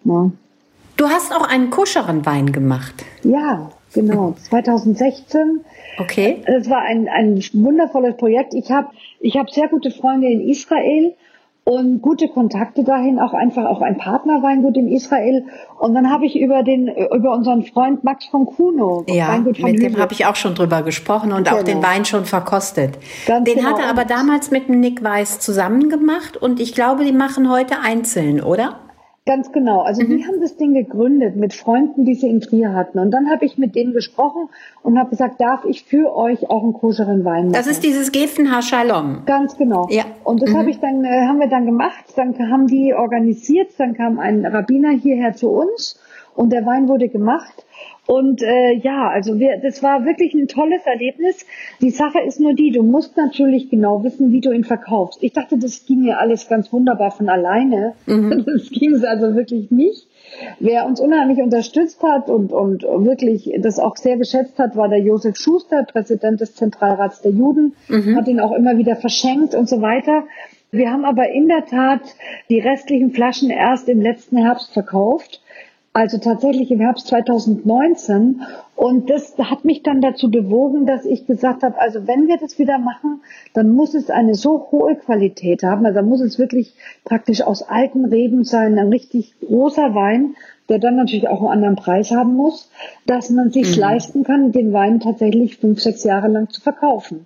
Ja. 0.04 0.30
Du 0.98 1.08
hast 1.08 1.34
auch 1.34 1.48
einen 1.48 1.70
koscheren 1.70 2.26
Wein 2.26 2.52
gemacht. 2.52 3.06
Ja, 3.22 3.70
genau. 3.94 4.36
2016. 4.38 5.60
Okay. 5.98 6.42
Das 6.46 6.68
war 6.68 6.82
ein, 6.82 7.08
ein 7.08 7.42
wundervolles 7.54 8.18
Projekt. 8.18 8.52
Ich 8.52 8.70
habe 8.70 8.88
ich 9.20 9.38
hab 9.38 9.48
sehr 9.48 9.68
gute 9.68 9.90
Freunde 9.90 10.28
in 10.28 10.46
Israel 10.46 11.14
und 11.68 12.00
gute 12.00 12.28
Kontakte 12.28 12.84
dahin, 12.84 13.18
auch 13.18 13.34
einfach 13.34 13.64
auch 13.66 13.82
ein 13.82 13.98
Partnerweingut 13.98 14.76
in 14.76 14.86
Israel. 14.86 15.44
Und 15.80 15.94
dann 15.94 16.08
habe 16.12 16.24
ich 16.24 16.38
über 16.38 16.62
den 16.62 16.86
über 16.86 17.32
unseren 17.32 17.64
Freund 17.64 18.04
Max 18.04 18.26
von 18.26 18.46
Kuno, 18.46 19.04
Ja, 19.08 19.28
Weingut 19.30 19.58
von 19.58 19.72
mit 19.72 19.80
dem 19.80 19.88
Hügel. 19.90 20.00
habe 20.00 20.12
ich 20.12 20.26
auch 20.26 20.36
schon 20.36 20.54
drüber 20.54 20.82
gesprochen 20.82 21.32
und 21.32 21.50
auch 21.52 21.64
den 21.64 21.80
Genau. 21.80 21.88
Wein 21.88 22.04
schon 22.04 22.24
verkostet. 22.24 22.96
Ganz 23.26 23.44
den 23.50 23.56
genau. 23.58 23.70
hat 23.70 23.80
er 23.80 23.90
aber 23.90 24.04
damals 24.04 24.52
mit 24.52 24.68
dem 24.68 24.78
Nick 24.78 25.02
Weiß 25.02 25.40
zusammen 25.40 25.88
gemacht 25.90 26.36
und 26.36 26.60
ich 26.60 26.72
glaube, 26.72 27.04
die 27.04 27.12
machen 27.12 27.50
heute 27.50 27.80
einzeln, 27.84 28.40
oder? 28.40 28.76
Ganz 29.28 29.50
genau. 29.50 29.80
Also 29.80 30.02
Mhm. 30.04 30.16
die 30.18 30.24
haben 30.24 30.40
das 30.40 30.56
Ding 30.56 30.72
gegründet 30.72 31.34
mit 31.34 31.52
Freunden, 31.52 32.04
die 32.04 32.14
sie 32.14 32.28
in 32.28 32.40
Trier 32.40 32.74
hatten. 32.74 33.00
Und 33.00 33.10
dann 33.10 33.28
habe 33.28 33.44
ich 33.44 33.58
mit 33.58 33.74
denen 33.74 33.92
gesprochen 33.92 34.48
und 34.84 34.96
habe 35.00 35.10
gesagt, 35.10 35.40
darf 35.40 35.64
ich 35.64 35.82
für 35.82 36.14
euch 36.14 36.48
auch 36.48 36.62
einen 36.62 36.74
koscheren 36.74 37.24
Wein 37.24 37.46
machen? 37.46 37.52
Das 37.52 37.66
ist 37.66 37.82
dieses 37.82 38.12
Gefenhaar 38.12 38.62
Shalom. 38.62 39.22
Ganz 39.26 39.56
genau. 39.58 39.88
Ja. 39.90 40.04
Und 40.22 40.42
das 40.42 40.54
habe 40.54 40.70
ich 40.70 40.78
dann, 40.78 41.04
äh, 41.04 41.26
haben 41.26 41.40
wir 41.40 41.48
dann 41.48 41.66
gemacht. 41.66 42.04
Dann 42.14 42.38
haben 42.38 42.68
die 42.68 42.94
organisiert, 42.94 43.70
dann 43.78 43.94
kam 43.94 44.20
ein 44.20 44.46
Rabbiner 44.46 44.90
hierher 44.90 45.32
zu 45.34 45.50
uns 45.50 45.98
und 46.36 46.52
der 46.52 46.64
Wein 46.64 46.86
wurde 46.86 47.08
gemacht. 47.08 47.66
Und 48.06 48.42
äh, 48.42 48.74
ja, 48.74 49.08
also 49.08 49.38
wir, 49.38 49.58
das 49.60 49.82
war 49.82 50.04
wirklich 50.04 50.32
ein 50.34 50.46
tolles 50.46 50.82
Erlebnis. 50.84 51.44
Die 51.80 51.90
Sache 51.90 52.20
ist 52.20 52.38
nur 52.38 52.54
die, 52.54 52.70
du 52.70 52.82
musst 52.82 53.16
natürlich 53.16 53.68
genau 53.68 54.04
wissen, 54.04 54.32
wie 54.32 54.40
du 54.40 54.52
ihn 54.52 54.64
verkaufst. 54.64 55.22
Ich 55.22 55.32
dachte, 55.32 55.58
das 55.58 55.86
ging 55.86 56.02
mir 56.02 56.18
alles 56.18 56.48
ganz 56.48 56.72
wunderbar 56.72 57.10
von 57.10 57.28
alleine. 57.28 57.94
Das 58.46 58.70
ging 58.70 58.94
es 58.94 59.04
also 59.04 59.34
wirklich 59.34 59.70
nicht. 59.70 60.06
Wer 60.60 60.86
uns 60.86 61.00
unheimlich 61.00 61.38
unterstützt 61.38 62.02
hat 62.02 62.28
und, 62.28 62.52
und 62.52 62.82
wirklich 62.82 63.52
das 63.58 63.78
auch 63.78 63.96
sehr 63.96 64.16
geschätzt 64.16 64.58
hat, 64.58 64.76
war 64.76 64.88
der 64.88 65.00
Josef 65.00 65.36
Schuster, 65.36 65.84
Präsident 65.84 66.40
des 66.40 66.54
Zentralrats 66.54 67.22
der 67.22 67.32
Juden, 67.32 67.74
hat 68.16 68.28
ihn 68.28 68.40
auch 68.40 68.52
immer 68.52 68.78
wieder 68.78 68.96
verschenkt 68.96 69.54
und 69.54 69.68
so 69.68 69.80
weiter. 69.80 70.24
Wir 70.70 70.90
haben 70.90 71.04
aber 71.04 71.30
in 71.30 71.48
der 71.48 71.64
Tat 71.64 72.02
die 72.48 72.58
restlichen 72.58 73.12
Flaschen 73.12 73.50
erst 73.50 73.88
im 73.88 74.00
letzten 74.00 74.36
Herbst 74.36 74.72
verkauft. 74.72 75.40
Also 75.96 76.18
tatsächlich 76.18 76.70
im 76.70 76.80
Herbst 76.80 77.06
2019. 77.06 78.42
Und 78.74 79.08
das 79.08 79.38
hat 79.38 79.64
mich 79.64 79.82
dann 79.82 80.02
dazu 80.02 80.30
bewogen, 80.30 80.84
dass 80.84 81.06
ich 81.06 81.26
gesagt 81.26 81.62
habe, 81.62 81.80
also 81.80 82.06
wenn 82.06 82.28
wir 82.28 82.36
das 82.36 82.58
wieder 82.58 82.78
machen, 82.78 83.22
dann 83.54 83.70
muss 83.70 83.94
es 83.94 84.10
eine 84.10 84.34
so 84.34 84.68
hohe 84.70 84.96
Qualität 84.96 85.62
haben. 85.62 85.86
Also 85.86 86.00
dann 86.00 86.08
muss 86.10 86.20
es 86.20 86.38
wirklich 86.38 86.74
praktisch 87.06 87.40
aus 87.40 87.62
alten 87.62 88.04
Reben 88.04 88.44
sein, 88.44 88.78
ein 88.78 88.88
richtig 88.88 89.32
großer 89.40 89.94
Wein, 89.94 90.34
der 90.68 90.80
dann 90.80 90.96
natürlich 90.96 91.28
auch 91.28 91.40
einen 91.40 91.52
anderen 91.52 91.76
Preis 91.76 92.10
haben 92.10 92.34
muss, 92.34 92.70
dass 93.06 93.30
man 93.30 93.50
sich 93.50 93.74
leisten 93.74 94.22
kann, 94.22 94.52
den 94.52 94.74
Wein 94.74 95.00
tatsächlich 95.00 95.56
fünf, 95.56 95.80
sechs 95.80 96.04
Jahre 96.04 96.28
lang 96.28 96.50
zu 96.50 96.60
verkaufen. 96.60 97.24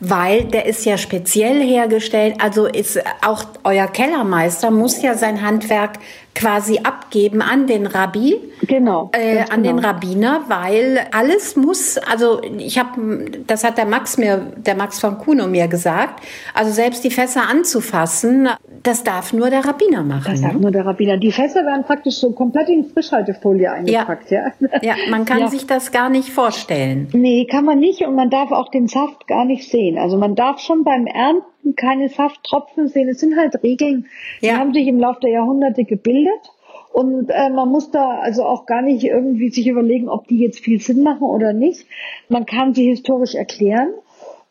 Weil 0.00 0.44
der 0.44 0.64
ist 0.66 0.86
ja 0.86 0.96
speziell 0.96 1.60
hergestellt, 1.60 2.36
also 2.38 2.66
ist 2.66 3.02
auch 3.26 3.44
euer 3.64 3.88
Kellermeister 3.88 4.70
muss 4.70 5.02
ja 5.02 5.14
sein 5.14 5.42
Handwerk 5.42 5.98
quasi 6.36 6.80
abgeben 6.82 7.40
an 7.40 7.66
den 7.66 7.86
Rabbi. 7.86 8.36
Genau. 8.68 9.10
Äh, 9.12 9.40
an 9.50 9.62
den 9.62 9.76
genau. 9.76 9.88
Rabbiner, 9.88 10.42
weil 10.48 11.00
alles 11.10 11.56
muss, 11.56 11.98
also 11.98 12.40
ich 12.58 12.78
habe, 12.78 13.24
das 13.46 13.64
hat 13.64 13.78
der 13.78 13.86
Max 13.86 14.18
mir, 14.18 14.52
der 14.56 14.76
Max 14.76 15.00
von 15.00 15.18
Kuno 15.18 15.46
mir 15.46 15.66
gesagt, 15.66 16.22
also 16.54 16.70
selbst 16.70 17.04
die 17.04 17.10
Fässer 17.10 17.48
anzufassen, 17.50 18.50
das 18.82 19.02
darf 19.02 19.32
nur 19.32 19.48
der 19.50 19.64
Rabbiner 19.64 20.02
machen. 20.02 20.32
Das 20.32 20.40
ne? 20.40 20.48
sagt 20.48 20.60
nur 20.60 20.70
der 20.70 20.84
Rabbiner. 20.84 21.16
Die 21.16 21.32
Fässer 21.32 21.64
werden 21.64 21.84
praktisch 21.84 22.16
so 22.16 22.32
komplett 22.32 22.68
in 22.68 22.84
Frischhaltefolie 22.84 23.72
eingepackt, 23.72 24.30
ja. 24.30 24.52
Ja, 24.60 24.68
ja 24.82 24.94
man 25.10 25.24
kann 25.24 25.40
ja. 25.40 25.48
sich 25.48 25.66
das 25.66 25.90
gar 25.90 26.10
nicht 26.10 26.28
vorstellen. 26.28 27.08
Nee, 27.12 27.46
kann 27.46 27.64
man 27.64 27.78
nicht 27.78 28.02
und 28.02 28.14
man 28.14 28.28
darf 28.28 28.52
auch 28.52 28.70
den 28.70 28.88
Saft 28.88 29.26
gar 29.26 29.46
nicht 29.46 29.70
sehen. 29.70 29.98
Also 29.98 30.18
man 30.18 30.34
darf 30.34 30.60
schon 30.60 30.84
beim 30.84 31.06
Ernten 31.06 31.55
keine 31.74 32.08
Safttropfen 32.08 32.88
sehen. 32.88 33.08
Es 33.08 33.20
sind 33.20 33.36
halt 33.36 33.62
Regeln, 33.62 34.06
die 34.42 34.52
haben 34.52 34.72
sich 34.72 34.86
im 34.86 35.00
Laufe 35.00 35.20
der 35.20 35.30
Jahrhunderte 35.30 35.84
gebildet. 35.84 36.52
Und 36.92 37.28
äh, 37.28 37.50
man 37.50 37.68
muss 37.68 37.90
da 37.90 38.20
also 38.20 38.44
auch 38.44 38.64
gar 38.64 38.80
nicht 38.80 39.04
irgendwie 39.04 39.50
sich 39.50 39.66
überlegen, 39.66 40.08
ob 40.08 40.28
die 40.28 40.38
jetzt 40.38 40.60
viel 40.60 40.80
Sinn 40.80 41.02
machen 41.02 41.24
oder 41.24 41.52
nicht. 41.52 41.86
Man 42.28 42.46
kann 42.46 42.72
sie 42.72 42.88
historisch 42.88 43.34
erklären. 43.34 43.90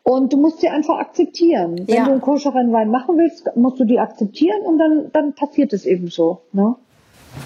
Und 0.04 0.32
du 0.32 0.36
musst 0.36 0.60
sie 0.60 0.68
einfach 0.68 0.98
akzeptieren. 0.98 1.76
Wenn 1.86 1.96
ja. 1.96 2.04
du 2.04 2.12
einen 2.12 2.20
koscheren 2.20 2.72
Wein 2.72 2.90
machen 2.90 3.18
willst, 3.18 3.50
musst 3.56 3.80
du 3.80 3.84
die 3.84 3.98
akzeptieren 3.98 4.62
und 4.62 4.78
dann, 4.78 5.10
dann 5.12 5.32
passiert 5.32 5.72
es 5.72 5.84
eben 5.84 6.06
so. 6.06 6.42
Ne? 6.52 6.76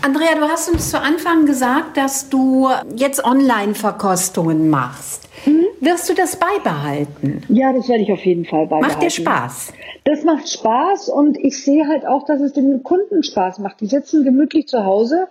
Andrea, 0.02 0.34
du 0.34 0.42
hast 0.42 0.70
uns 0.70 0.90
zu 0.90 1.00
Anfang 1.00 1.46
gesagt, 1.46 1.96
dass 1.96 2.28
du 2.28 2.68
jetzt 2.96 3.24
Online-Verkostungen 3.24 4.70
machst. 4.70 5.28
Mhm. 5.46 5.66
Wirst 5.80 6.08
du 6.08 6.14
das 6.14 6.36
beibehalten? 6.36 7.42
Ja, 7.48 7.72
das 7.72 7.88
werde 7.88 8.02
ich 8.02 8.12
auf 8.12 8.24
jeden 8.24 8.44
Fall 8.44 8.66
beibehalten. 8.66 8.88
Macht 8.88 9.02
dir 9.02 9.10
Spaß? 9.10 9.72
Das 10.04 10.24
macht 10.24 10.48
Spaß 10.48 11.08
und 11.08 11.38
ich 11.38 11.62
sehe 11.62 11.86
halt 11.86 12.06
auch, 12.06 12.24
dass 12.24 12.40
es 12.40 12.52
den 12.52 12.82
Kunden 12.82 13.22
Spaß 13.22 13.58
macht. 13.58 13.80
Die 13.80 13.86
sitzen 13.86 14.24
gemütlich 14.24 14.66
zu 14.66 14.84
Hause 14.84 15.28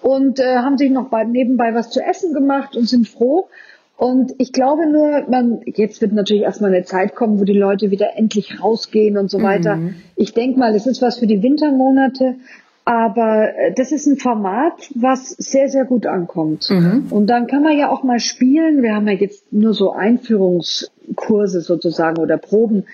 und 0.00 0.40
äh, 0.40 0.56
haben 0.56 0.78
sich 0.78 0.90
noch 0.90 1.08
bei, 1.08 1.24
nebenbei 1.24 1.74
was 1.74 1.90
zu 1.90 2.00
essen 2.00 2.32
gemacht 2.34 2.76
und 2.76 2.88
sind 2.88 3.08
froh. 3.08 3.48
Und 3.96 4.34
ich 4.38 4.52
glaube 4.52 4.86
nur, 4.90 5.26
man, 5.28 5.60
jetzt 5.64 6.00
wird 6.00 6.12
natürlich 6.12 6.42
erstmal 6.42 6.74
eine 6.74 6.84
Zeit 6.84 7.14
kommen, 7.14 7.38
wo 7.38 7.44
die 7.44 7.52
Leute 7.52 7.92
wieder 7.92 8.16
endlich 8.16 8.60
rausgehen 8.60 9.16
und 9.16 9.30
so 9.30 9.42
weiter. 9.42 9.76
Mhm. 9.76 9.94
Ich 10.16 10.34
denke 10.34 10.58
mal, 10.58 10.72
das 10.72 10.86
ist 10.86 11.02
was 11.02 11.18
für 11.18 11.28
die 11.28 11.42
Wintermonate. 11.42 12.36
Aber 12.84 13.48
äh, 13.56 13.72
das 13.72 13.92
ist 13.92 14.06
ein 14.06 14.16
Format, 14.16 14.90
was 14.94 15.30
sehr, 15.30 15.68
sehr 15.68 15.84
gut 15.84 16.06
ankommt. 16.06 16.68
Mhm. 16.70 17.06
Und 17.10 17.28
dann 17.28 17.46
kann 17.46 17.62
man 17.62 17.78
ja 17.78 17.90
auch 17.90 18.02
mal 18.02 18.18
spielen. 18.18 18.82
Wir 18.82 18.94
haben 18.94 19.06
ja 19.06 19.14
jetzt 19.14 19.52
nur 19.52 19.72
so 19.74 19.92
Einführungskurse 19.92 21.60
sozusagen 21.60 22.18
oder 22.20 22.38
Proben. 22.38 22.86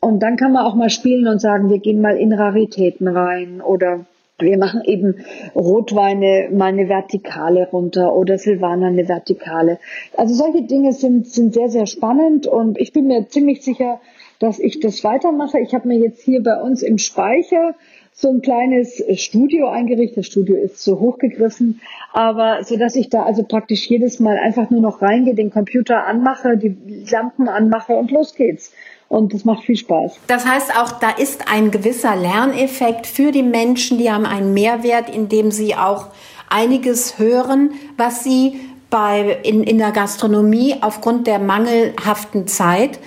Und 0.00 0.22
dann 0.22 0.36
kann 0.36 0.52
man 0.52 0.64
auch 0.64 0.74
mal 0.74 0.90
spielen 0.90 1.28
und 1.28 1.40
sagen, 1.40 1.70
wir 1.70 1.78
gehen 1.78 2.00
mal 2.00 2.16
in 2.16 2.32
Raritäten 2.32 3.08
rein 3.08 3.60
oder 3.60 4.06
wir 4.38 4.58
machen 4.58 4.82
eben 4.84 5.14
Rotweine 5.54 6.50
mal 6.52 6.66
eine 6.66 6.88
Vertikale 6.88 7.68
runter 7.68 8.14
oder 8.14 8.36
Silvaner 8.36 8.88
eine 8.88 9.08
Vertikale. 9.08 9.78
Also 10.16 10.34
solche 10.34 10.62
Dinge 10.62 10.92
sind, 10.92 11.26
sind 11.26 11.54
sehr, 11.54 11.70
sehr 11.70 11.86
spannend 11.86 12.46
und 12.46 12.78
ich 12.78 12.92
bin 12.92 13.06
mir 13.06 13.28
ziemlich 13.28 13.62
sicher, 13.62 14.00
dass 14.38 14.58
ich 14.58 14.80
das 14.80 15.02
weitermache. 15.04 15.58
Ich 15.60 15.74
habe 15.74 15.88
mir 15.88 15.98
jetzt 15.98 16.22
hier 16.22 16.42
bei 16.42 16.60
uns 16.60 16.82
im 16.82 16.98
Speicher 16.98 17.74
so 18.18 18.30
ein 18.30 18.40
kleines 18.40 19.02
Studio 19.16 19.68
eingerichtet. 19.68 20.18
Das 20.18 20.26
Studio 20.26 20.56
ist 20.56 20.82
so 20.82 20.98
hochgegriffen, 20.98 21.82
aber 22.14 22.64
so 22.64 22.78
dass 22.78 22.96
ich 22.96 23.10
da 23.10 23.24
also 23.24 23.42
praktisch 23.42 23.86
jedes 23.88 24.20
Mal 24.20 24.38
einfach 24.38 24.70
nur 24.70 24.80
noch 24.80 25.02
reingehe, 25.02 25.34
den 25.34 25.50
Computer 25.50 26.06
anmache, 26.06 26.56
die 26.56 26.74
Lampen 27.10 27.46
anmache 27.46 27.92
und 27.94 28.10
los 28.10 28.34
geht's. 28.34 28.72
Und 29.08 29.34
das 29.34 29.44
macht 29.44 29.64
viel 29.64 29.76
Spaß. 29.76 30.18
Das 30.28 30.46
heißt 30.46 30.76
auch, 30.80 30.92
da 30.92 31.10
ist 31.10 31.44
ein 31.52 31.70
gewisser 31.70 32.16
Lerneffekt 32.16 33.06
für 33.06 33.30
die 33.32 33.42
Menschen, 33.42 33.98
die 33.98 34.10
haben 34.10 34.24
einen 34.24 34.54
Mehrwert, 34.54 35.14
indem 35.14 35.50
sie 35.50 35.74
auch 35.74 36.06
einiges 36.48 37.18
hören, 37.18 37.72
was 37.98 38.24
sie 38.24 38.54
bei, 38.88 39.38
in, 39.42 39.62
in 39.62 39.78
der 39.78 39.92
Gastronomie 39.92 40.76
aufgrund 40.80 41.26
der 41.26 41.38
mangelhaften 41.38 42.46
Zeit 42.46 42.98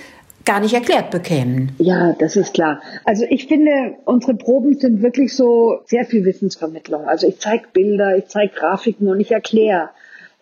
gar 0.49 0.59
nicht 0.59 0.73
erklärt 0.73 1.11
bekämen. 1.11 1.73
Ja, 1.77 2.15
das 2.17 2.35
ist 2.35 2.55
klar. 2.55 2.81
Also 3.05 3.23
ich 3.29 3.45
finde, 3.45 3.97
unsere 4.05 4.33
Proben 4.33 4.79
sind 4.79 5.03
wirklich 5.03 5.35
so 5.35 5.81
sehr 5.85 6.05
viel 6.05 6.25
Wissensvermittlung. 6.25 7.07
Also 7.07 7.27
ich 7.27 7.37
zeige 7.37 7.65
Bilder, 7.71 8.17
ich 8.17 8.25
zeige 8.29 8.55
Grafiken 8.55 9.09
und 9.09 9.19
ich 9.19 9.31
erkläre. 9.31 9.91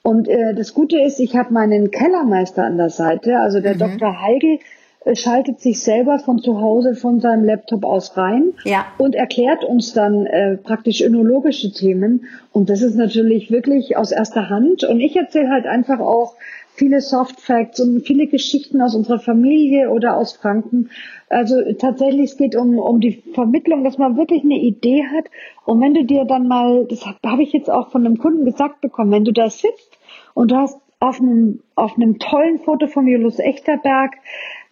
Und 0.04 0.30
äh, 0.30 0.54
das 0.56 0.74
Gute 0.74 0.98
ist, 1.02 1.20
ich 1.20 1.36
habe 1.36 1.54
meinen 1.54 1.92
Kellermeister 1.92 2.64
an 2.64 2.78
der 2.78 2.90
Seite, 2.90 3.38
also 3.40 3.60
der 3.60 3.74
mhm. 3.76 3.80
Dr. 3.80 4.22
Heigl, 4.22 4.60
äh, 5.04 5.14
schaltet 5.14 5.60
sich 5.60 5.84
selber 5.84 6.20
von 6.20 6.40
zu 6.40 6.62
Hause 6.62 6.96
von 6.96 7.20
seinem 7.20 7.44
Laptop 7.44 7.84
aus 7.84 8.16
rein 8.16 8.54
ja. 8.64 8.86
und 8.98 9.14
erklärt 9.14 9.66
uns 9.66 9.92
dann 9.92 10.26
äh, 10.26 10.56
praktisch 10.56 11.02
önologische 11.02 11.74
Themen. 11.74 12.28
Und 12.54 12.70
das 12.70 12.82
ist 12.82 12.96
natürlich 12.96 13.52
wirklich 13.52 13.98
aus 13.98 14.14
erster 14.14 14.50
Hand. 14.50 14.86
Und 14.86 15.02
ich 15.02 15.18
erzähle 15.18 15.50
halt 15.50 15.66
einfach 15.66 16.00
auch 16.00 16.36
viele 16.78 17.02
Soft 17.02 17.42
Facts 17.42 17.80
und 17.80 18.06
viele 18.06 18.28
Geschichten 18.28 18.82
aus 18.82 18.96
unserer 18.96 19.20
Familie 19.20 19.90
oder 19.90 20.16
aus 20.16 20.34
Franken. 20.34 20.92
Also 21.28 21.56
tatsächlich, 21.74 22.32
es 22.32 22.38
geht 22.38 22.56
um, 22.56 22.78
um 22.78 23.02
die 23.02 23.24
Vermittlung, 23.34 23.84
dass 23.84 23.98
man 23.98 24.16
wirklich 24.16 24.44
eine 24.44 24.60
Idee 24.60 25.04
hat. 25.06 25.26
Und 25.66 25.82
wenn 25.82 25.96
du 25.96 26.06
dir 26.06 26.26
dann 26.26 26.48
mal, 26.48 26.86
das 26.86 27.04
habe 27.26 27.42
ich 27.42 27.52
jetzt 27.52 27.70
auch 27.70 27.90
von 27.92 28.06
einem 28.06 28.18
Kunden 28.18 28.46
gesagt 28.46 28.80
bekommen, 28.82 29.12
wenn 29.12 29.26
du 29.26 29.34
da 29.34 29.50
sitzt 29.50 29.98
und 30.36 30.52
du 30.52 30.56
hast 30.56 30.80
auf 31.00 31.20
einem, 31.20 31.62
auf 31.76 31.96
einem 31.96 32.20
tollen 32.20 32.60
Foto 32.60 32.88
von 32.88 33.08
Julius 33.08 33.40
Echterberg 33.40 34.16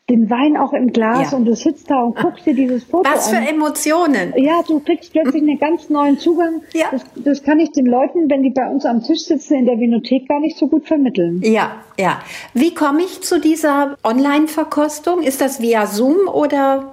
den 0.09 0.29
Wein 0.29 0.55
auch 0.55 0.73
im 0.73 0.93
Glas 0.93 1.31
ja. 1.31 1.37
und 1.37 1.45
du 1.45 1.55
sitzt 1.55 1.89
da 1.89 2.03
und 2.03 2.15
guckst 2.15 2.45
dir 2.45 2.53
dieses 2.53 2.83
Foto 2.83 3.09
an. 3.09 3.15
Was 3.15 3.29
für 3.29 3.37
Emotionen. 3.37 4.33
Ja, 4.37 4.61
du 4.67 4.79
kriegst 4.79 5.11
plötzlich 5.11 5.41
einen 5.41 5.57
ganz 5.57 5.89
neuen 5.89 6.19
Zugang. 6.19 6.61
Ja. 6.73 6.87
Das, 6.91 7.03
das 7.15 7.43
kann 7.43 7.59
ich 7.59 7.71
den 7.71 7.87
Leuten, 7.87 8.29
wenn 8.29 8.43
die 8.43 8.51
bei 8.51 8.69
uns 8.69 8.85
am 8.85 9.01
Tisch 9.01 9.21
sitzen 9.21 9.55
in 9.55 9.65
der 9.65 9.79
Vinothek, 9.79 10.27
gar 10.27 10.39
nicht 10.39 10.57
so 10.57 10.67
gut 10.67 10.87
vermitteln. 10.87 11.41
Ja, 11.43 11.77
ja. 11.99 12.19
Wie 12.53 12.73
komme 12.75 13.01
ich 13.01 13.21
zu 13.21 13.39
dieser 13.39 13.97
Online-Verkostung? 14.03 15.23
Ist 15.23 15.41
das 15.41 15.59
via 15.59 15.87
Zoom 15.87 16.27
oder? 16.31 16.91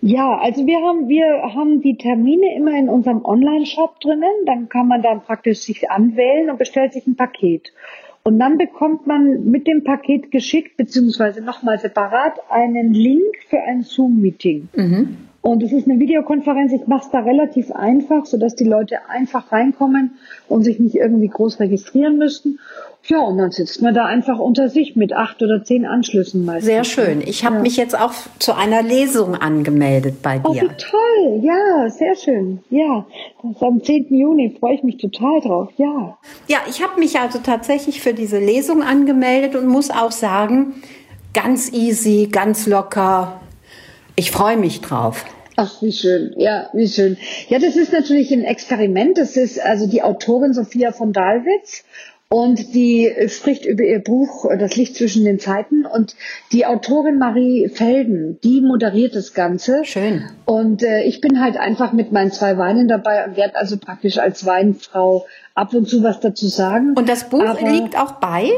Ja, 0.00 0.38
also 0.38 0.66
wir 0.66 0.78
haben, 0.78 1.08
wir 1.08 1.42
haben 1.54 1.82
die 1.82 1.98
Termine 1.98 2.54
immer 2.56 2.72
in 2.78 2.88
unserem 2.88 3.26
Online-Shop 3.26 4.00
drinnen. 4.00 4.46
Dann 4.46 4.70
kann 4.70 4.88
man 4.88 5.02
dann 5.02 5.20
praktisch 5.20 5.60
sich 5.60 5.90
anwählen 5.90 6.48
und 6.48 6.58
bestellt 6.58 6.94
sich 6.94 7.06
ein 7.06 7.16
Paket. 7.16 7.72
Und 8.26 8.38
dann 8.38 8.56
bekommt 8.56 9.06
man 9.06 9.50
mit 9.50 9.66
dem 9.66 9.84
Paket 9.84 10.30
geschickt, 10.30 10.78
beziehungsweise 10.78 11.42
nochmal 11.42 11.78
separat, 11.78 12.40
einen 12.50 12.94
Link 12.94 13.36
für 13.50 13.60
ein 13.60 13.82
Zoom-Meeting. 13.82 14.68
Mhm. 14.74 15.16
Und 15.44 15.62
es 15.62 15.72
ist 15.72 15.86
eine 15.86 16.00
Videokonferenz. 16.00 16.72
Ich 16.72 16.86
mache 16.86 17.04
es 17.04 17.10
da 17.10 17.18
relativ 17.18 17.70
einfach, 17.70 18.24
sodass 18.24 18.54
die 18.54 18.64
Leute 18.64 19.10
einfach 19.10 19.52
reinkommen 19.52 20.16
und 20.48 20.62
sich 20.62 20.80
nicht 20.80 20.94
irgendwie 20.94 21.28
groß 21.28 21.60
registrieren 21.60 22.16
müssten. 22.16 22.58
Ja, 23.02 23.18
und 23.18 23.36
dann 23.36 23.50
sitzt 23.50 23.82
man 23.82 23.92
da 23.92 24.06
einfach 24.06 24.38
unter 24.38 24.70
sich 24.70 24.96
mit 24.96 25.12
acht 25.12 25.42
oder 25.42 25.62
zehn 25.62 25.84
Anschlüssen 25.84 26.46
meistens. 26.46 26.64
Sehr 26.64 26.84
schön. 26.84 27.20
Ich 27.20 27.44
habe 27.44 27.56
ja. 27.56 27.60
mich 27.60 27.76
jetzt 27.76 27.94
auch 27.94 28.14
zu 28.38 28.56
einer 28.56 28.82
Lesung 28.82 29.34
angemeldet 29.34 30.22
bei 30.22 30.38
dir. 30.38 30.48
Oh, 30.48 30.54
wie 30.54 30.68
toll. 30.78 31.40
Ja, 31.42 31.90
sehr 31.90 32.16
schön. 32.16 32.60
Ja, 32.70 33.04
das 33.42 33.50
ist 33.56 33.62
am 33.62 33.82
10. 33.82 34.14
Juni. 34.14 34.56
Freue 34.58 34.76
ich 34.76 34.82
mich 34.82 34.96
total 34.96 35.42
drauf. 35.42 35.68
Ja. 35.76 36.16
Ja, 36.48 36.60
ich 36.70 36.82
habe 36.82 36.98
mich 36.98 37.20
also 37.20 37.38
tatsächlich 37.40 38.00
für 38.00 38.14
diese 38.14 38.38
Lesung 38.38 38.82
angemeldet 38.82 39.56
und 39.56 39.66
muss 39.66 39.90
auch 39.90 40.10
sagen, 40.10 40.72
ganz 41.34 41.70
easy, 41.70 42.30
ganz 42.32 42.66
locker. 42.66 43.42
Ich 44.16 44.30
freue 44.30 44.56
mich 44.56 44.80
drauf. 44.80 45.24
Ach, 45.56 45.82
wie 45.82 45.92
schön. 45.92 46.34
Ja, 46.36 46.68
wie 46.72 46.88
schön. 46.88 47.16
Ja, 47.48 47.58
das 47.58 47.76
ist 47.76 47.92
natürlich 47.92 48.32
ein 48.32 48.44
Experiment. 48.44 49.18
Das 49.18 49.36
ist 49.36 49.60
also 49.60 49.86
die 49.86 50.02
Autorin 50.02 50.52
Sophia 50.52 50.92
von 50.92 51.12
Dalwitz 51.12 51.84
und 52.28 52.74
die 52.74 53.12
spricht 53.28 53.64
über 53.64 53.84
ihr 53.84 54.02
Buch 54.02 54.46
Das 54.58 54.76
Licht 54.76 54.96
zwischen 54.96 55.24
den 55.24 55.38
Zeiten 55.38 55.86
und 55.86 56.16
die 56.52 56.66
Autorin 56.66 57.18
Marie 57.18 57.68
Felden, 57.68 58.40
die 58.42 58.60
moderiert 58.60 59.14
das 59.14 59.34
Ganze. 59.34 59.84
Schön. 59.84 60.24
Und 60.44 60.82
äh, 60.82 61.02
ich 61.04 61.20
bin 61.20 61.40
halt 61.40 61.56
einfach 61.56 61.92
mit 61.92 62.12
meinen 62.12 62.32
zwei 62.32 62.58
Weinen 62.58 62.88
dabei 62.88 63.24
und 63.24 63.36
werde 63.36 63.56
also 63.56 63.76
praktisch 63.76 64.18
als 64.18 64.44
Weinfrau 64.46 65.26
ab 65.54 65.72
und 65.74 65.88
zu 65.88 66.02
was 66.02 66.20
dazu 66.20 66.48
sagen. 66.48 66.94
Und 66.96 67.08
das 67.08 67.28
Buch 67.28 67.44
Aber 67.44 67.70
liegt 67.70 67.96
auch 67.96 68.12
bei? 68.12 68.50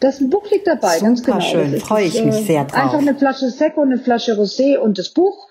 Das 0.00 0.18
Buch 0.18 0.50
liegt 0.50 0.66
dabei, 0.66 0.94
Super 0.94 1.06
ganz 1.06 1.22
genau. 1.22 1.40
schön, 1.40 1.78
freue 1.80 2.04
ich 2.04 2.24
mich 2.24 2.34
äh, 2.34 2.42
sehr 2.42 2.64
drauf. 2.64 2.82
Einfach 2.82 2.98
eine 2.98 3.14
Flasche 3.14 3.50
Secco, 3.50 3.82
eine 3.82 3.98
Flasche 3.98 4.34
Rosé 4.34 4.78
und 4.78 4.98
das 4.98 5.10
Buch. 5.10 5.48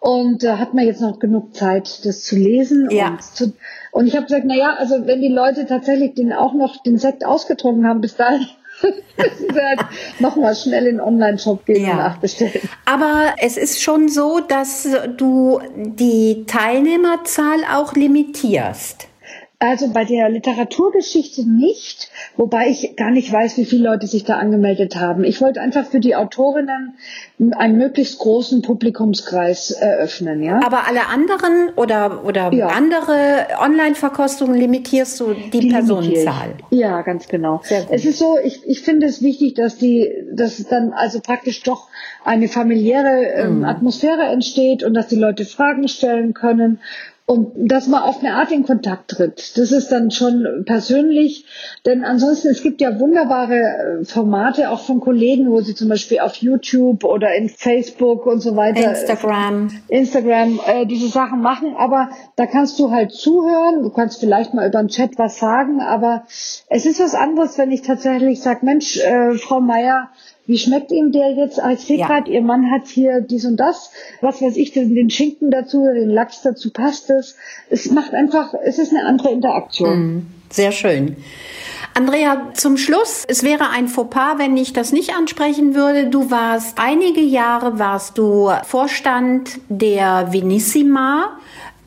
Und 0.00 0.42
da 0.42 0.54
äh, 0.54 0.58
hat 0.58 0.74
man 0.74 0.86
jetzt 0.86 1.02
noch 1.02 1.18
genug 1.18 1.54
Zeit, 1.54 2.04
das 2.04 2.24
zu 2.24 2.36
lesen 2.36 2.88
ja. 2.90 3.10
und 3.10 3.22
zu 3.22 3.52
und 3.92 4.06
ich 4.06 4.14
habe 4.14 4.26
gesagt, 4.26 4.44
na 4.46 4.54
ja, 4.54 4.74
also 4.78 5.06
wenn 5.06 5.20
die 5.20 5.28
Leute 5.28 5.66
tatsächlich 5.66 6.14
den 6.14 6.32
auch 6.32 6.54
noch 6.54 6.82
den 6.82 6.98
Sekt 6.98 7.24
ausgetrunken 7.24 7.86
haben 7.86 8.00
bis 8.00 8.16
dahin, 8.16 8.46
müssen 9.16 9.52
sie 9.52 9.60
halt 9.60 9.80
nochmal 10.20 10.54
schnell 10.54 10.86
in 10.86 10.96
den 10.96 11.00
Online-Shop 11.00 11.66
gehen 11.66 11.84
ja. 11.84 11.92
und 11.92 11.96
nachbestellen. 11.98 12.68
Aber 12.84 13.34
es 13.38 13.56
ist 13.56 13.82
schon 13.82 14.08
so, 14.08 14.40
dass 14.40 14.88
du 15.16 15.60
die 15.76 16.44
Teilnehmerzahl 16.46 17.60
auch 17.74 17.94
limitierst. 17.94 19.09
Also 19.62 19.92
bei 19.92 20.06
der 20.06 20.30
Literaturgeschichte 20.30 21.46
nicht, 21.46 22.10
wobei 22.38 22.70
ich 22.70 22.96
gar 22.96 23.10
nicht 23.10 23.30
weiß, 23.30 23.58
wie 23.58 23.66
viele 23.66 23.90
Leute 23.90 24.06
sich 24.06 24.24
da 24.24 24.38
angemeldet 24.38 24.96
haben. 24.96 25.22
Ich 25.22 25.42
wollte 25.42 25.60
einfach 25.60 25.84
für 25.84 26.00
die 26.00 26.16
Autorinnen 26.16 26.94
einen 27.58 27.76
möglichst 27.76 28.18
großen 28.20 28.62
Publikumskreis 28.62 29.72
eröffnen, 29.72 30.42
ja. 30.42 30.60
Aber 30.64 30.88
alle 30.88 31.08
anderen 31.08 31.74
oder 31.76 32.24
oder 32.24 32.50
ja. 32.54 32.68
andere 32.68 33.48
Online-Verkostungen 33.60 34.58
limitierst 34.58 35.20
du 35.20 35.34
die, 35.34 35.60
die 35.60 35.68
Personenzahl? 35.68 36.54
Ja, 36.70 37.02
ganz 37.02 37.28
genau. 37.28 37.60
Es 37.90 38.06
ist 38.06 38.18
so, 38.18 38.38
ich, 38.42 38.62
ich 38.66 38.80
finde 38.80 39.08
es 39.08 39.20
wichtig, 39.20 39.56
dass 39.56 39.76
die, 39.76 40.10
dass 40.32 40.56
dann 40.68 40.94
also 40.94 41.20
praktisch 41.20 41.62
doch 41.64 41.88
eine 42.24 42.48
familiäre 42.48 43.24
ähm, 43.34 43.58
mhm. 43.58 43.64
Atmosphäre 43.66 44.22
entsteht 44.22 44.82
und 44.82 44.94
dass 44.94 45.08
die 45.08 45.16
Leute 45.16 45.44
Fragen 45.44 45.86
stellen 45.86 46.32
können 46.32 46.80
und 47.30 47.52
dass 47.70 47.86
man 47.86 48.02
auf 48.02 48.18
eine 48.24 48.34
Art 48.34 48.50
in 48.50 48.64
Kontakt 48.64 49.12
tritt. 49.12 49.56
Das 49.56 49.70
ist 49.70 49.92
dann 49.92 50.10
schon 50.10 50.64
persönlich, 50.66 51.44
denn 51.86 52.04
ansonsten, 52.04 52.48
es 52.48 52.60
gibt 52.60 52.80
ja 52.80 52.98
wunderbare 52.98 54.00
äh, 54.00 54.04
Formate 54.04 54.68
auch 54.68 54.80
von 54.80 54.98
Kollegen, 54.98 55.48
wo 55.48 55.60
sie 55.60 55.76
zum 55.76 55.88
Beispiel 55.88 56.18
auf 56.18 56.34
YouTube 56.34 57.04
oder 57.04 57.32
in 57.36 57.48
Facebook 57.48 58.26
und 58.26 58.40
so 58.40 58.56
weiter. 58.56 58.90
Instagram. 58.90 59.70
Instagram 59.86 60.58
äh, 60.66 60.86
diese 60.86 61.06
Sachen 61.06 61.40
machen, 61.40 61.76
aber 61.78 62.10
da 62.34 62.46
kannst 62.46 62.80
du 62.80 62.90
halt 62.90 63.12
zuhören, 63.12 63.84
du 63.84 63.90
kannst 63.90 64.18
vielleicht 64.18 64.52
mal 64.52 64.66
über 64.66 64.82
den 64.82 64.88
Chat 64.88 65.16
was 65.16 65.38
sagen, 65.38 65.80
aber 65.80 66.24
es 66.68 66.84
ist 66.84 66.98
was 66.98 67.14
anderes, 67.14 67.56
wenn 67.58 67.70
ich 67.70 67.82
tatsächlich 67.82 68.42
sage, 68.42 68.66
Mensch, 68.66 68.98
äh, 68.98 69.34
Frau 69.34 69.60
Meier, 69.60 70.08
wie 70.50 70.58
schmeckt 70.58 70.90
ihm 70.90 71.12
der 71.12 71.30
jetzt? 71.30 71.60
Ich 71.72 71.80
sehe 71.80 71.98
ja. 71.98 72.24
ihr 72.26 72.42
Mann 72.42 72.72
hat 72.72 72.88
hier 72.88 73.20
dies 73.20 73.44
und 73.44 73.56
das, 73.56 73.92
was 74.20 74.42
weiß 74.42 74.56
ich, 74.56 74.72
den, 74.72 74.96
den 74.96 75.08
Schinken 75.08 75.52
dazu, 75.52 75.84
den 75.84 76.10
Lachs 76.10 76.42
dazu, 76.42 76.72
passt 76.72 77.08
es. 77.08 77.36
Es 77.70 77.88
macht 77.92 78.14
einfach, 78.14 78.52
es 78.64 78.80
ist 78.80 78.92
eine 78.92 79.06
andere 79.06 79.30
Interaktion. 79.30 80.16
Mm, 80.16 80.26
sehr 80.50 80.72
schön. 80.72 81.16
Andrea, 81.94 82.50
zum 82.54 82.76
Schluss, 82.76 83.24
es 83.28 83.44
wäre 83.44 83.70
ein 83.70 83.86
Fauxpas, 83.86 84.38
wenn 84.38 84.56
ich 84.56 84.72
das 84.72 84.90
nicht 84.90 85.14
ansprechen 85.14 85.76
würde. 85.76 86.06
Du 86.06 86.32
warst 86.32 86.78
einige 86.80 87.20
Jahre 87.20 87.78
warst 87.78 88.18
du 88.18 88.50
Vorstand 88.64 89.60
der 89.68 90.32
Venissima. 90.32 91.38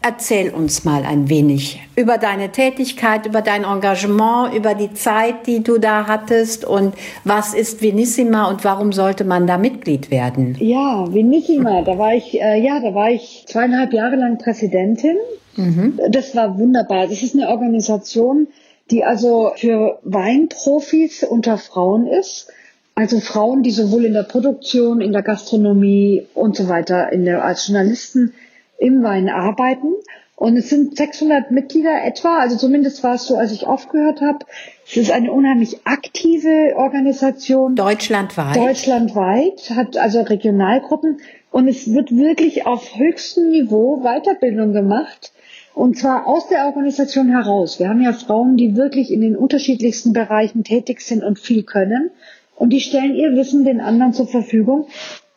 Erzähl 0.06 0.50
uns 0.50 0.84
mal 0.84 1.04
ein 1.06 1.30
wenig 1.30 1.80
über 1.96 2.18
deine 2.18 2.50
Tätigkeit, 2.50 3.26
über 3.26 3.42
dein 3.42 3.64
Engagement, 3.64 4.54
über 4.54 4.76
die 4.76 4.94
Zeit, 4.94 5.48
die 5.48 5.64
du 5.64 5.78
da 5.78 6.08
hattest 6.08 6.66
und 6.66 6.94
was 7.24 7.54
ist 7.54 7.82
Venissima 7.82 8.50
und 8.50 8.66
warum 8.66 8.92
sollte 8.92 9.24
man 9.24 9.48
da 9.48 9.58
Mitglied 9.58 10.12
werden? 10.12 10.58
Ja, 10.60 11.06
Venissima, 11.14 11.84
da 11.84 11.98
war 11.98 12.14
ich, 12.14 12.42
äh, 12.42 12.62
ja, 12.62 12.82
da 12.82 12.94
war 12.94 13.12
ich 13.12 13.46
zweieinhalb 13.48 13.94
Jahre 13.94 14.18
lang 14.18 14.38
Präsidentin. 14.40 15.16
Mhm. 15.56 15.98
Das 16.10 16.36
war 16.36 16.60
wunderbar. 16.60 17.08
Das 17.08 17.24
ist 17.24 17.34
eine 17.34 17.48
Organisation, 17.48 18.48
die 18.92 19.06
also 19.06 19.54
für 19.56 20.00
Weinprofis 20.04 21.24
unter 21.24 21.58
Frauen 21.58 22.08
ist. 22.08 22.50
Also 22.96 23.22
Frauen, 23.22 23.64
die 23.64 23.72
sowohl 23.72 24.04
in 24.04 24.14
der 24.14 24.24
Produktion, 24.24 25.00
in 25.00 25.14
der 25.14 25.24
Gastronomie 25.24 26.28
und 26.34 26.58
so 26.58 26.68
weiter, 26.68 27.12
in 27.14 27.24
der, 27.24 27.46
als 27.46 27.68
Journalisten 27.68 28.34
im 28.78 29.04
Wein 29.04 29.30
arbeiten. 29.30 29.94
Und 30.36 30.58
es 30.58 30.70
sind 30.70 30.98
600 30.98 31.52
Mitglieder 31.52 32.04
etwa, 32.04 32.40
also 32.40 32.58
zumindest 32.58 33.04
war 33.04 33.16
es 33.16 33.28
so, 33.28 33.38
als 33.38 33.52
ich 33.52 33.66
aufgehört 33.66 34.20
habe. 34.20 34.40
Es 34.86 34.98
ist 34.98 35.12
eine 35.12 35.32
unheimlich 35.32 35.86
aktive 35.86 36.74
Organisation. 36.76 37.76
Deutschlandweit. 37.76 38.56
Deutschlandweit, 38.56 39.70
hat 39.76 39.96
also 39.96 40.22
Regionalgruppen. 40.22 41.20
Und 41.52 41.68
es 41.68 41.94
wird 41.94 42.12
wirklich 42.12 42.66
auf 42.66 42.98
höchstem 42.98 43.52
Niveau 43.52 44.02
Weiterbildung 44.02 44.74
gemacht. 44.74 45.32
Und 45.76 45.98
zwar 45.98 46.28
aus 46.28 46.48
der 46.50 46.66
Organisation 46.66 47.30
heraus. 47.30 47.80
Wir 47.80 47.90
haben 47.90 48.02
ja 48.02 48.14
Frauen, 48.14 48.58
die 48.58 48.76
wirklich 48.76 49.12
in 49.12 49.22
den 49.22 49.36
unterschiedlichsten 49.36 50.14
Bereichen 50.14 50.64
tätig 50.64 51.02
sind 51.02 51.24
und 51.24 51.40
viel 51.40 51.64
können. 51.64 52.12
Und 52.56 52.72
die 52.72 52.80
stellen 52.80 53.16
ihr 53.16 53.36
Wissen 53.36 53.66
den 53.66 53.82
anderen 53.82 54.14
zur 54.14 54.28
Verfügung. 54.28 54.88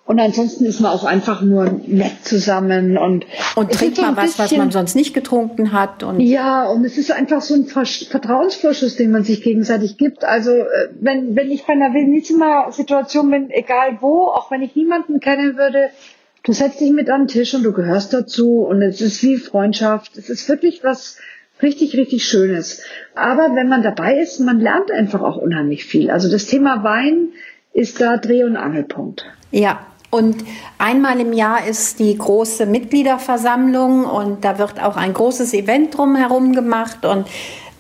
Und 0.07 0.20
ansonsten 0.20 0.64
ist 0.66 0.78
man 0.78 0.92
auch 0.92 1.02
einfach 1.02 1.42
nur 1.42 1.80
nett 1.84 2.22
zusammen 2.22 2.96
und 2.96 3.26
und 3.57 3.72
trinkt 3.72 4.00
mal 4.00 4.16
was, 4.16 4.38
was 4.38 4.52
man 4.57 4.70
sonst 4.70 4.94
nicht 4.94 5.14
getrunken 5.14 5.72
hat. 5.72 6.04
Und 6.04 6.20
ja, 6.20 6.68
und 6.68 6.84
es 6.84 6.96
ist 6.96 7.11
einfach 7.11 7.42
so 7.42 7.54
ein 7.54 7.66
Vertrauensvorschuss, 7.66 8.94
den 8.94 9.11
man 9.11 9.24
sich 9.24 9.42
gegenseitig 9.42 9.96
gibt. 9.98 10.24
Also 10.24 10.52
äh, 10.52 10.90
wenn 11.00 11.34
wenn 11.34 11.50
ich 11.50 11.66
bei 11.66 11.72
einer 11.72 11.92
Venissima-Situation 11.92 13.32
bin, 13.32 13.50
egal 13.50 13.98
wo, 14.00 14.26
auch 14.26 14.48
wenn 14.52 14.62
ich 14.62 14.76
niemanden 14.76 15.18
kennen 15.18 15.57
würde, 15.57 15.90
du 16.44 16.52
setzt 16.52 16.80
dich 16.80 16.92
mit 16.92 17.11
an 17.11 17.22
den 17.22 17.28
Tisch 17.28 17.52
und 17.54 17.64
du 17.64 17.72
gehörst 17.72 18.14
dazu 18.14 18.61
und 18.61 18.82
es 18.82 19.00
ist 19.00 19.20
wie 19.24 19.38
Freundschaft. 19.38 20.16
Es 20.16 20.30
ist 20.30 20.48
wirklich 20.48 20.84
was 20.84 21.18
richtig, 21.62 21.96
richtig 21.96 22.24
Schönes. 22.24 22.84
Aber 23.16 23.57
wenn 23.57 23.68
man 23.68 23.82
dabei 23.82 24.20
ist, 24.20 24.38
man 24.38 24.61
lernt 24.61 24.92
einfach 24.92 25.22
auch 25.22 25.36
unheimlich 25.36 25.84
viel. 25.84 26.11
Also 26.11 26.30
das 26.30 26.46
Thema 26.46 26.84
Wein 26.84 27.30
ist 27.72 28.00
da 28.00 28.16
Dreh- 28.18 28.44
und 28.44 28.57
Angelpunkt. 28.57 29.26
Ja, 29.50 29.86
und 30.11 30.36
einmal 30.78 31.20
im 31.20 31.32
Jahr 31.32 31.66
ist 31.66 31.98
die 31.98 32.16
große 32.16 32.66
Mitgliederversammlung 32.66 34.04
und 34.04 34.44
da 34.44 34.59
wird 34.59 34.82
auch 34.82 34.96
ein 34.96 35.12
großes 35.12 35.52
Event 35.54 35.96
drumherum 35.96 36.52
gemacht 36.52 37.04
und 37.04 37.26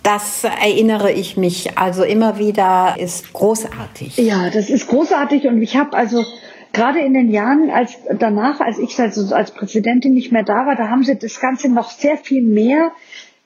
das 0.02 0.44
erinnere 0.44 1.10
ich 1.10 1.36
mich 1.36 1.76
also 1.76 2.04
immer 2.04 2.38
wieder, 2.38 2.94
ist 2.98 3.32
großartig. 3.32 4.16
Ja, 4.18 4.50
das 4.50 4.70
ist 4.70 4.86
großartig 4.86 5.46
und 5.46 5.60
ich 5.60 5.76
habe 5.76 5.96
also 5.96 6.24
gerade 6.72 7.00
in 7.00 7.14
den 7.14 7.30
Jahren 7.30 7.70
als 7.70 7.96
danach, 8.18 8.60
als 8.60 8.78
ich 8.78 8.98
also 9.00 9.34
als 9.34 9.50
Präsidentin 9.50 10.14
nicht 10.14 10.30
mehr 10.30 10.44
da 10.44 10.66
war, 10.66 10.76
da 10.76 10.90
haben 10.90 11.02
sie 11.02 11.18
das 11.18 11.40
Ganze 11.40 11.68
noch 11.68 11.90
sehr 11.90 12.18
viel 12.18 12.42
mehr 12.42 12.92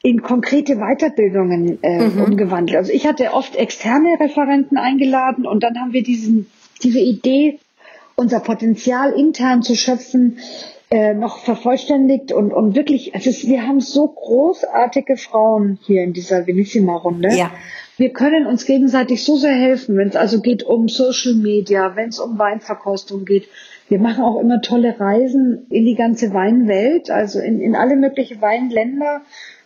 in 0.02 0.22
konkrete 0.22 0.76
Weiterbildungen 0.76 1.78
äh, 1.82 2.08
mhm. 2.08 2.22
umgewandelt. 2.22 2.76
Also 2.76 2.92
ich 2.92 3.06
hatte 3.06 3.32
oft 3.32 3.56
externe 3.56 4.18
Referenten 4.18 4.76
eingeladen 4.76 5.46
und 5.46 5.62
dann 5.62 5.78
haben 5.78 5.92
wir 5.92 6.02
diesen, 6.02 6.46
diese 6.82 7.00
Idee 7.00 7.58
unser 8.20 8.40
Potenzial 8.40 9.12
intern 9.12 9.62
zu 9.62 9.74
schöpfen, 9.74 10.38
äh, 10.90 11.14
noch 11.14 11.38
vervollständigt 11.38 12.32
und, 12.32 12.52
und 12.52 12.76
wirklich, 12.76 13.14
es 13.14 13.26
ist, 13.26 13.48
wir 13.48 13.66
haben 13.66 13.80
so 13.80 14.08
großartige 14.08 15.16
Frauen 15.16 15.78
hier 15.82 16.02
in 16.02 16.12
dieser 16.12 16.46
Venissima-Runde. 16.46 17.30
Ja. 17.34 17.50
Wir 17.96 18.12
können 18.12 18.46
uns 18.46 18.66
gegenseitig 18.66 19.24
so 19.24 19.36
sehr 19.36 19.54
helfen, 19.54 19.96
wenn 19.96 20.08
es 20.08 20.16
also 20.16 20.40
geht 20.40 20.62
um 20.64 20.88
Social 20.88 21.34
Media, 21.34 21.96
wenn 21.96 22.10
es 22.10 22.18
um 22.18 22.38
Weinverkostung 22.38 23.24
geht. 23.24 23.48
Wir 23.88 23.98
machen 23.98 24.22
auch 24.22 24.38
immer 24.38 24.60
tolle 24.60 25.00
Reisen 25.00 25.66
in 25.70 25.86
die 25.86 25.94
ganze 25.94 26.34
Weinwelt, 26.34 27.10
also 27.10 27.40
in, 27.40 27.60
in 27.60 27.74
alle 27.74 27.96
möglichen 27.96 28.40
Weinländer 28.42 29.22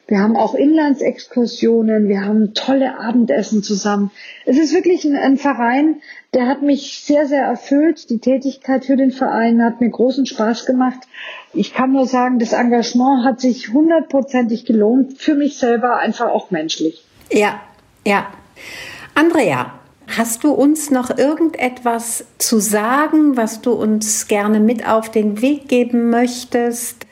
wir 0.07 0.19
haben 0.19 0.37
auch 0.37 0.55
Inlandsexkursionen, 0.55 2.09
wir 2.09 2.21
haben 2.21 2.53
tolle 2.53 2.99
Abendessen 2.99 3.63
zusammen. 3.63 4.11
Es 4.45 4.59
ist 4.59 4.75
wirklich 4.75 5.05
ein, 5.05 5.17
ein, 5.17 5.39
Verein, 5.39 6.03
der 6.35 6.47
hat 6.47 6.61
mich 6.61 7.03
sehr, 7.05 7.27
sehr 7.27 7.45
erfüllt. 7.45 8.11
Die 8.11 8.19
Tätigkeit 8.19 8.85
für 8.85 8.97
den 8.97 9.13
Verein 9.13 9.63
hat 9.65 9.81
mir 9.81 9.89
großen 9.89 10.27
Spaß 10.27 10.67
gemacht. 10.67 11.01
Ich 11.55 11.73
kann 11.73 11.93
nur 11.93 12.07
sagen, 12.07 12.39
das 12.39 12.53
Engagement 12.53 13.25
hat 13.25 13.41
sich 13.41 13.73
hundertprozentig 13.73 14.67
gelohnt, 14.67 15.19
für 15.19 15.35
mich 15.35 15.57
selber 15.57 15.97
einfach 15.97 16.29
auch 16.29 16.51
menschlich. 16.51 17.03
Ja, 17.33 17.61
ja. 18.07 18.27
Andrea, 19.15 19.73
hast 20.19 20.45
du 20.45 20.53
uns 20.53 20.91
noch 20.91 21.17
irgendetwas 21.17 22.27
zu 22.37 22.59
sagen, 22.59 23.39
was 23.39 23.63
du 23.63 23.73
uns 23.73 24.29
gerne 24.29 24.61
mit 24.61 24.87
auf 24.87 25.11
den 25.11 25.41
Weg 25.41 25.69
geben 25.69 26.11
möchtest? 26.11 27.07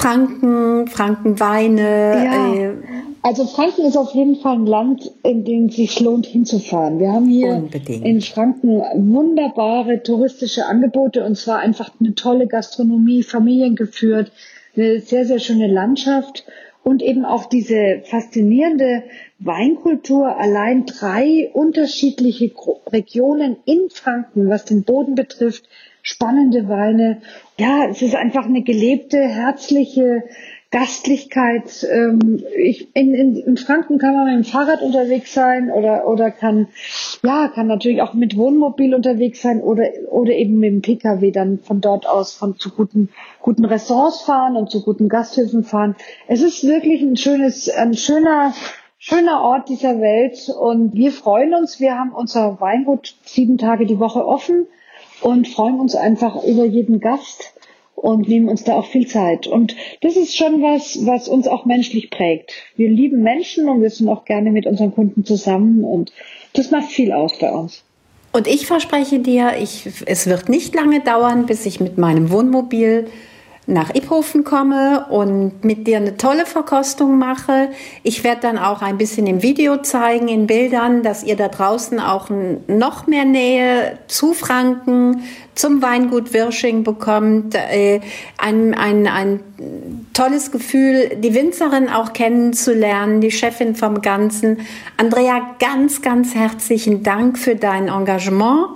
Franken, 0.00 0.86
Frankenweine. 0.86 2.24
Ja. 2.24 2.54
Äh, 2.54 2.74
also 3.22 3.44
Franken 3.44 3.84
ist 3.84 3.98
auf 3.98 4.12
jeden 4.14 4.36
Fall 4.36 4.54
ein 4.54 4.66
Land, 4.66 5.12
in 5.22 5.44
dem 5.44 5.66
es 5.66 5.76
sich 5.76 6.00
lohnt 6.00 6.24
hinzufahren. 6.24 6.98
Wir 6.98 7.12
haben 7.12 7.28
hier 7.28 7.52
unbedingt. 7.54 8.04
in 8.06 8.22
Franken 8.22 8.80
wunderbare 9.12 10.02
touristische 10.02 10.64
Angebote 10.64 11.22
und 11.22 11.36
zwar 11.36 11.58
einfach 11.58 11.90
eine 12.00 12.14
tolle 12.14 12.46
Gastronomie, 12.46 13.22
familiengeführt, 13.22 14.32
eine 14.74 15.00
sehr, 15.00 15.26
sehr 15.26 15.38
schöne 15.38 15.66
Landschaft 15.66 16.46
und 16.82 17.02
eben 17.02 17.26
auch 17.26 17.44
diese 17.44 18.00
faszinierende 18.04 19.02
Weinkultur. 19.38 20.38
Allein 20.38 20.86
drei 20.86 21.50
unterschiedliche 21.52 22.50
Regionen 22.90 23.56
in 23.66 23.90
Franken, 23.90 24.48
was 24.48 24.64
den 24.64 24.84
Boden 24.84 25.14
betrifft, 25.14 25.68
spannende 26.02 26.68
Weine. 26.68 27.22
Ja, 27.58 27.86
es 27.90 28.02
ist 28.02 28.14
einfach 28.14 28.46
eine 28.46 28.62
gelebte, 28.62 29.18
herzliche 29.18 30.24
Gastlichkeit. 30.70 31.84
Ähm, 31.90 32.44
ich, 32.56 32.94
in, 32.94 33.12
in, 33.12 33.36
in 33.36 33.56
Franken 33.56 33.98
kann 33.98 34.14
man 34.14 34.26
mit 34.26 34.46
dem 34.46 34.50
Fahrrad 34.50 34.82
unterwegs 34.82 35.34
sein 35.34 35.70
oder, 35.70 36.06
oder 36.06 36.30
kann, 36.30 36.68
ja, 37.24 37.48
kann 37.48 37.66
natürlich 37.66 38.02
auch 38.02 38.14
mit 38.14 38.36
Wohnmobil 38.36 38.94
unterwegs 38.94 39.42
sein 39.42 39.60
oder, 39.60 39.88
oder 40.10 40.32
eben 40.32 40.60
mit 40.60 40.70
dem 40.70 40.82
Pkw 40.82 41.32
dann 41.32 41.58
von 41.58 41.80
dort 41.80 42.06
aus 42.06 42.34
von 42.34 42.56
zu 42.56 42.70
guten, 42.70 43.08
guten 43.40 43.64
Restaurants 43.64 44.22
fahren 44.22 44.56
und 44.56 44.70
zu 44.70 44.84
guten 44.84 45.08
Gasthöfen 45.08 45.64
fahren. 45.64 45.96
Es 46.28 46.40
ist 46.40 46.62
wirklich 46.64 47.02
ein 47.02 47.16
schönes, 47.16 47.68
ein 47.68 47.94
schöner, 47.94 48.54
schöner 48.96 49.40
Ort 49.40 49.68
dieser 49.68 50.00
Welt 50.00 50.48
und 50.56 50.94
wir 50.94 51.10
freuen 51.10 51.52
uns. 51.52 51.80
Wir 51.80 51.98
haben 51.98 52.12
unser 52.12 52.60
Weingut 52.60 53.16
sieben 53.24 53.58
Tage 53.58 53.86
die 53.86 53.98
Woche 53.98 54.24
offen 54.24 54.68
und 55.20 55.48
freuen 55.48 55.80
uns 55.80 55.94
einfach 55.94 56.42
über 56.44 56.64
jeden 56.64 57.00
Gast 57.00 57.54
und 57.94 58.28
nehmen 58.28 58.48
uns 58.48 58.64
da 58.64 58.76
auch 58.76 58.86
viel 58.86 59.06
Zeit. 59.06 59.46
Und 59.46 59.76
das 60.00 60.16
ist 60.16 60.36
schon 60.36 60.62
was, 60.62 61.06
was 61.06 61.28
uns 61.28 61.46
auch 61.46 61.66
menschlich 61.66 62.10
prägt. 62.10 62.52
Wir 62.76 62.88
lieben 62.88 63.22
Menschen 63.22 63.68
und 63.68 63.82
wir 63.82 63.90
sind 63.90 64.08
auch 64.08 64.24
gerne 64.24 64.50
mit 64.50 64.66
unseren 64.66 64.94
Kunden 64.94 65.24
zusammen 65.24 65.84
und 65.84 66.12
das 66.54 66.70
macht 66.70 66.90
viel 66.90 67.12
aus 67.12 67.38
bei 67.38 67.52
uns. 67.52 67.84
Und 68.32 68.46
ich 68.46 68.66
verspreche 68.66 69.18
dir, 69.18 69.54
ich, 69.60 69.88
es 70.06 70.26
wird 70.26 70.48
nicht 70.48 70.74
lange 70.74 71.00
dauern, 71.00 71.46
bis 71.46 71.66
ich 71.66 71.80
mit 71.80 71.98
meinem 71.98 72.30
Wohnmobil 72.30 73.06
nach 73.70 73.94
Iphofen 73.94 74.44
komme 74.44 75.06
und 75.08 75.64
mit 75.64 75.86
dir 75.86 75.98
eine 75.98 76.16
tolle 76.16 76.44
Verkostung 76.44 77.18
mache. 77.18 77.68
Ich 78.02 78.24
werde 78.24 78.42
dann 78.42 78.58
auch 78.58 78.82
ein 78.82 78.98
bisschen 78.98 79.26
im 79.26 79.42
Video 79.42 79.78
zeigen, 79.78 80.28
in 80.28 80.46
Bildern, 80.46 81.02
dass 81.02 81.22
ihr 81.22 81.36
da 81.36 81.48
draußen 81.48 82.00
auch 82.00 82.28
noch 82.66 83.06
mehr 83.06 83.24
Nähe 83.24 83.98
zu 84.08 84.34
Franken, 84.34 85.22
zum 85.54 85.82
Weingut 85.82 86.32
Wirsching 86.32 86.84
bekommt. 86.84 87.54
Äh, 87.54 88.00
ein, 88.38 88.74
ein, 88.74 89.06
ein 89.06 89.40
tolles 90.14 90.50
Gefühl, 90.50 91.16
die 91.16 91.34
Winzerin 91.34 91.88
auch 91.88 92.12
kennenzulernen, 92.12 93.20
die 93.20 93.30
Chefin 93.30 93.74
vom 93.74 94.02
Ganzen. 94.02 94.58
Andrea, 94.96 95.54
ganz, 95.58 96.02
ganz 96.02 96.34
herzlichen 96.34 97.02
Dank 97.02 97.38
für 97.38 97.56
dein 97.56 97.88
Engagement. 97.88 98.68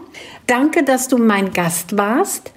Danke, 0.47 0.85
dass 0.85 1.09
du 1.09 1.19
mein 1.19 1.53
Gast 1.53 1.97
warst 1.97 2.54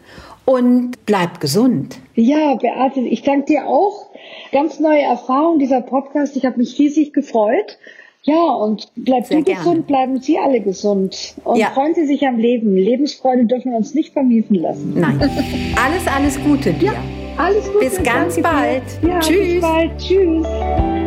und 0.47 1.05
bleib 1.05 1.41
gesund. 1.41 1.99
Ja, 2.15 2.55
Beate, 2.55 3.01
ich 3.01 3.21
danke 3.21 3.47
dir 3.47 3.67
auch. 3.67 4.07
Ganz 4.51 4.79
neue 4.79 5.01
Erfahrung 5.01 5.59
dieser 5.59 5.81
Podcast. 5.81 6.37
Ich 6.37 6.45
habe 6.45 6.57
mich 6.57 6.79
riesig 6.79 7.13
gefreut. 7.13 7.77
Ja, 8.23 8.53
und 8.53 8.89
bleib 8.95 9.29
du 9.29 9.41
gerne. 9.43 9.59
gesund, 9.59 9.87
bleiben 9.87 10.19
Sie 10.19 10.37
alle 10.37 10.61
gesund. 10.61 11.35
Und 11.43 11.57
ja. 11.57 11.67
freuen 11.67 11.95
Sie 11.95 12.05
sich 12.05 12.25
am 12.25 12.37
Leben. 12.37 12.75
Lebensfreude 12.75 13.45
dürfen 13.45 13.71
wir 13.71 13.77
uns 13.77 13.93
nicht 13.93 14.13
vermiesen 14.13 14.55
lassen. 14.55 14.93
Nein. 14.97 15.19
Alles, 15.85 16.07
alles 16.07 16.39
Gute 16.43 16.73
dir. 16.73 16.93
Ja, 16.93 17.03
alles 17.37 17.71
Gute. 17.71 17.85
Bis 17.85 18.03
ganz 18.03 18.41
bald. 18.41 18.83
Ja, 19.05 19.19
Tschüss. 19.19 19.53
Bis 19.53 19.61
bald. 19.61 19.97
Tschüss. 19.97 21.06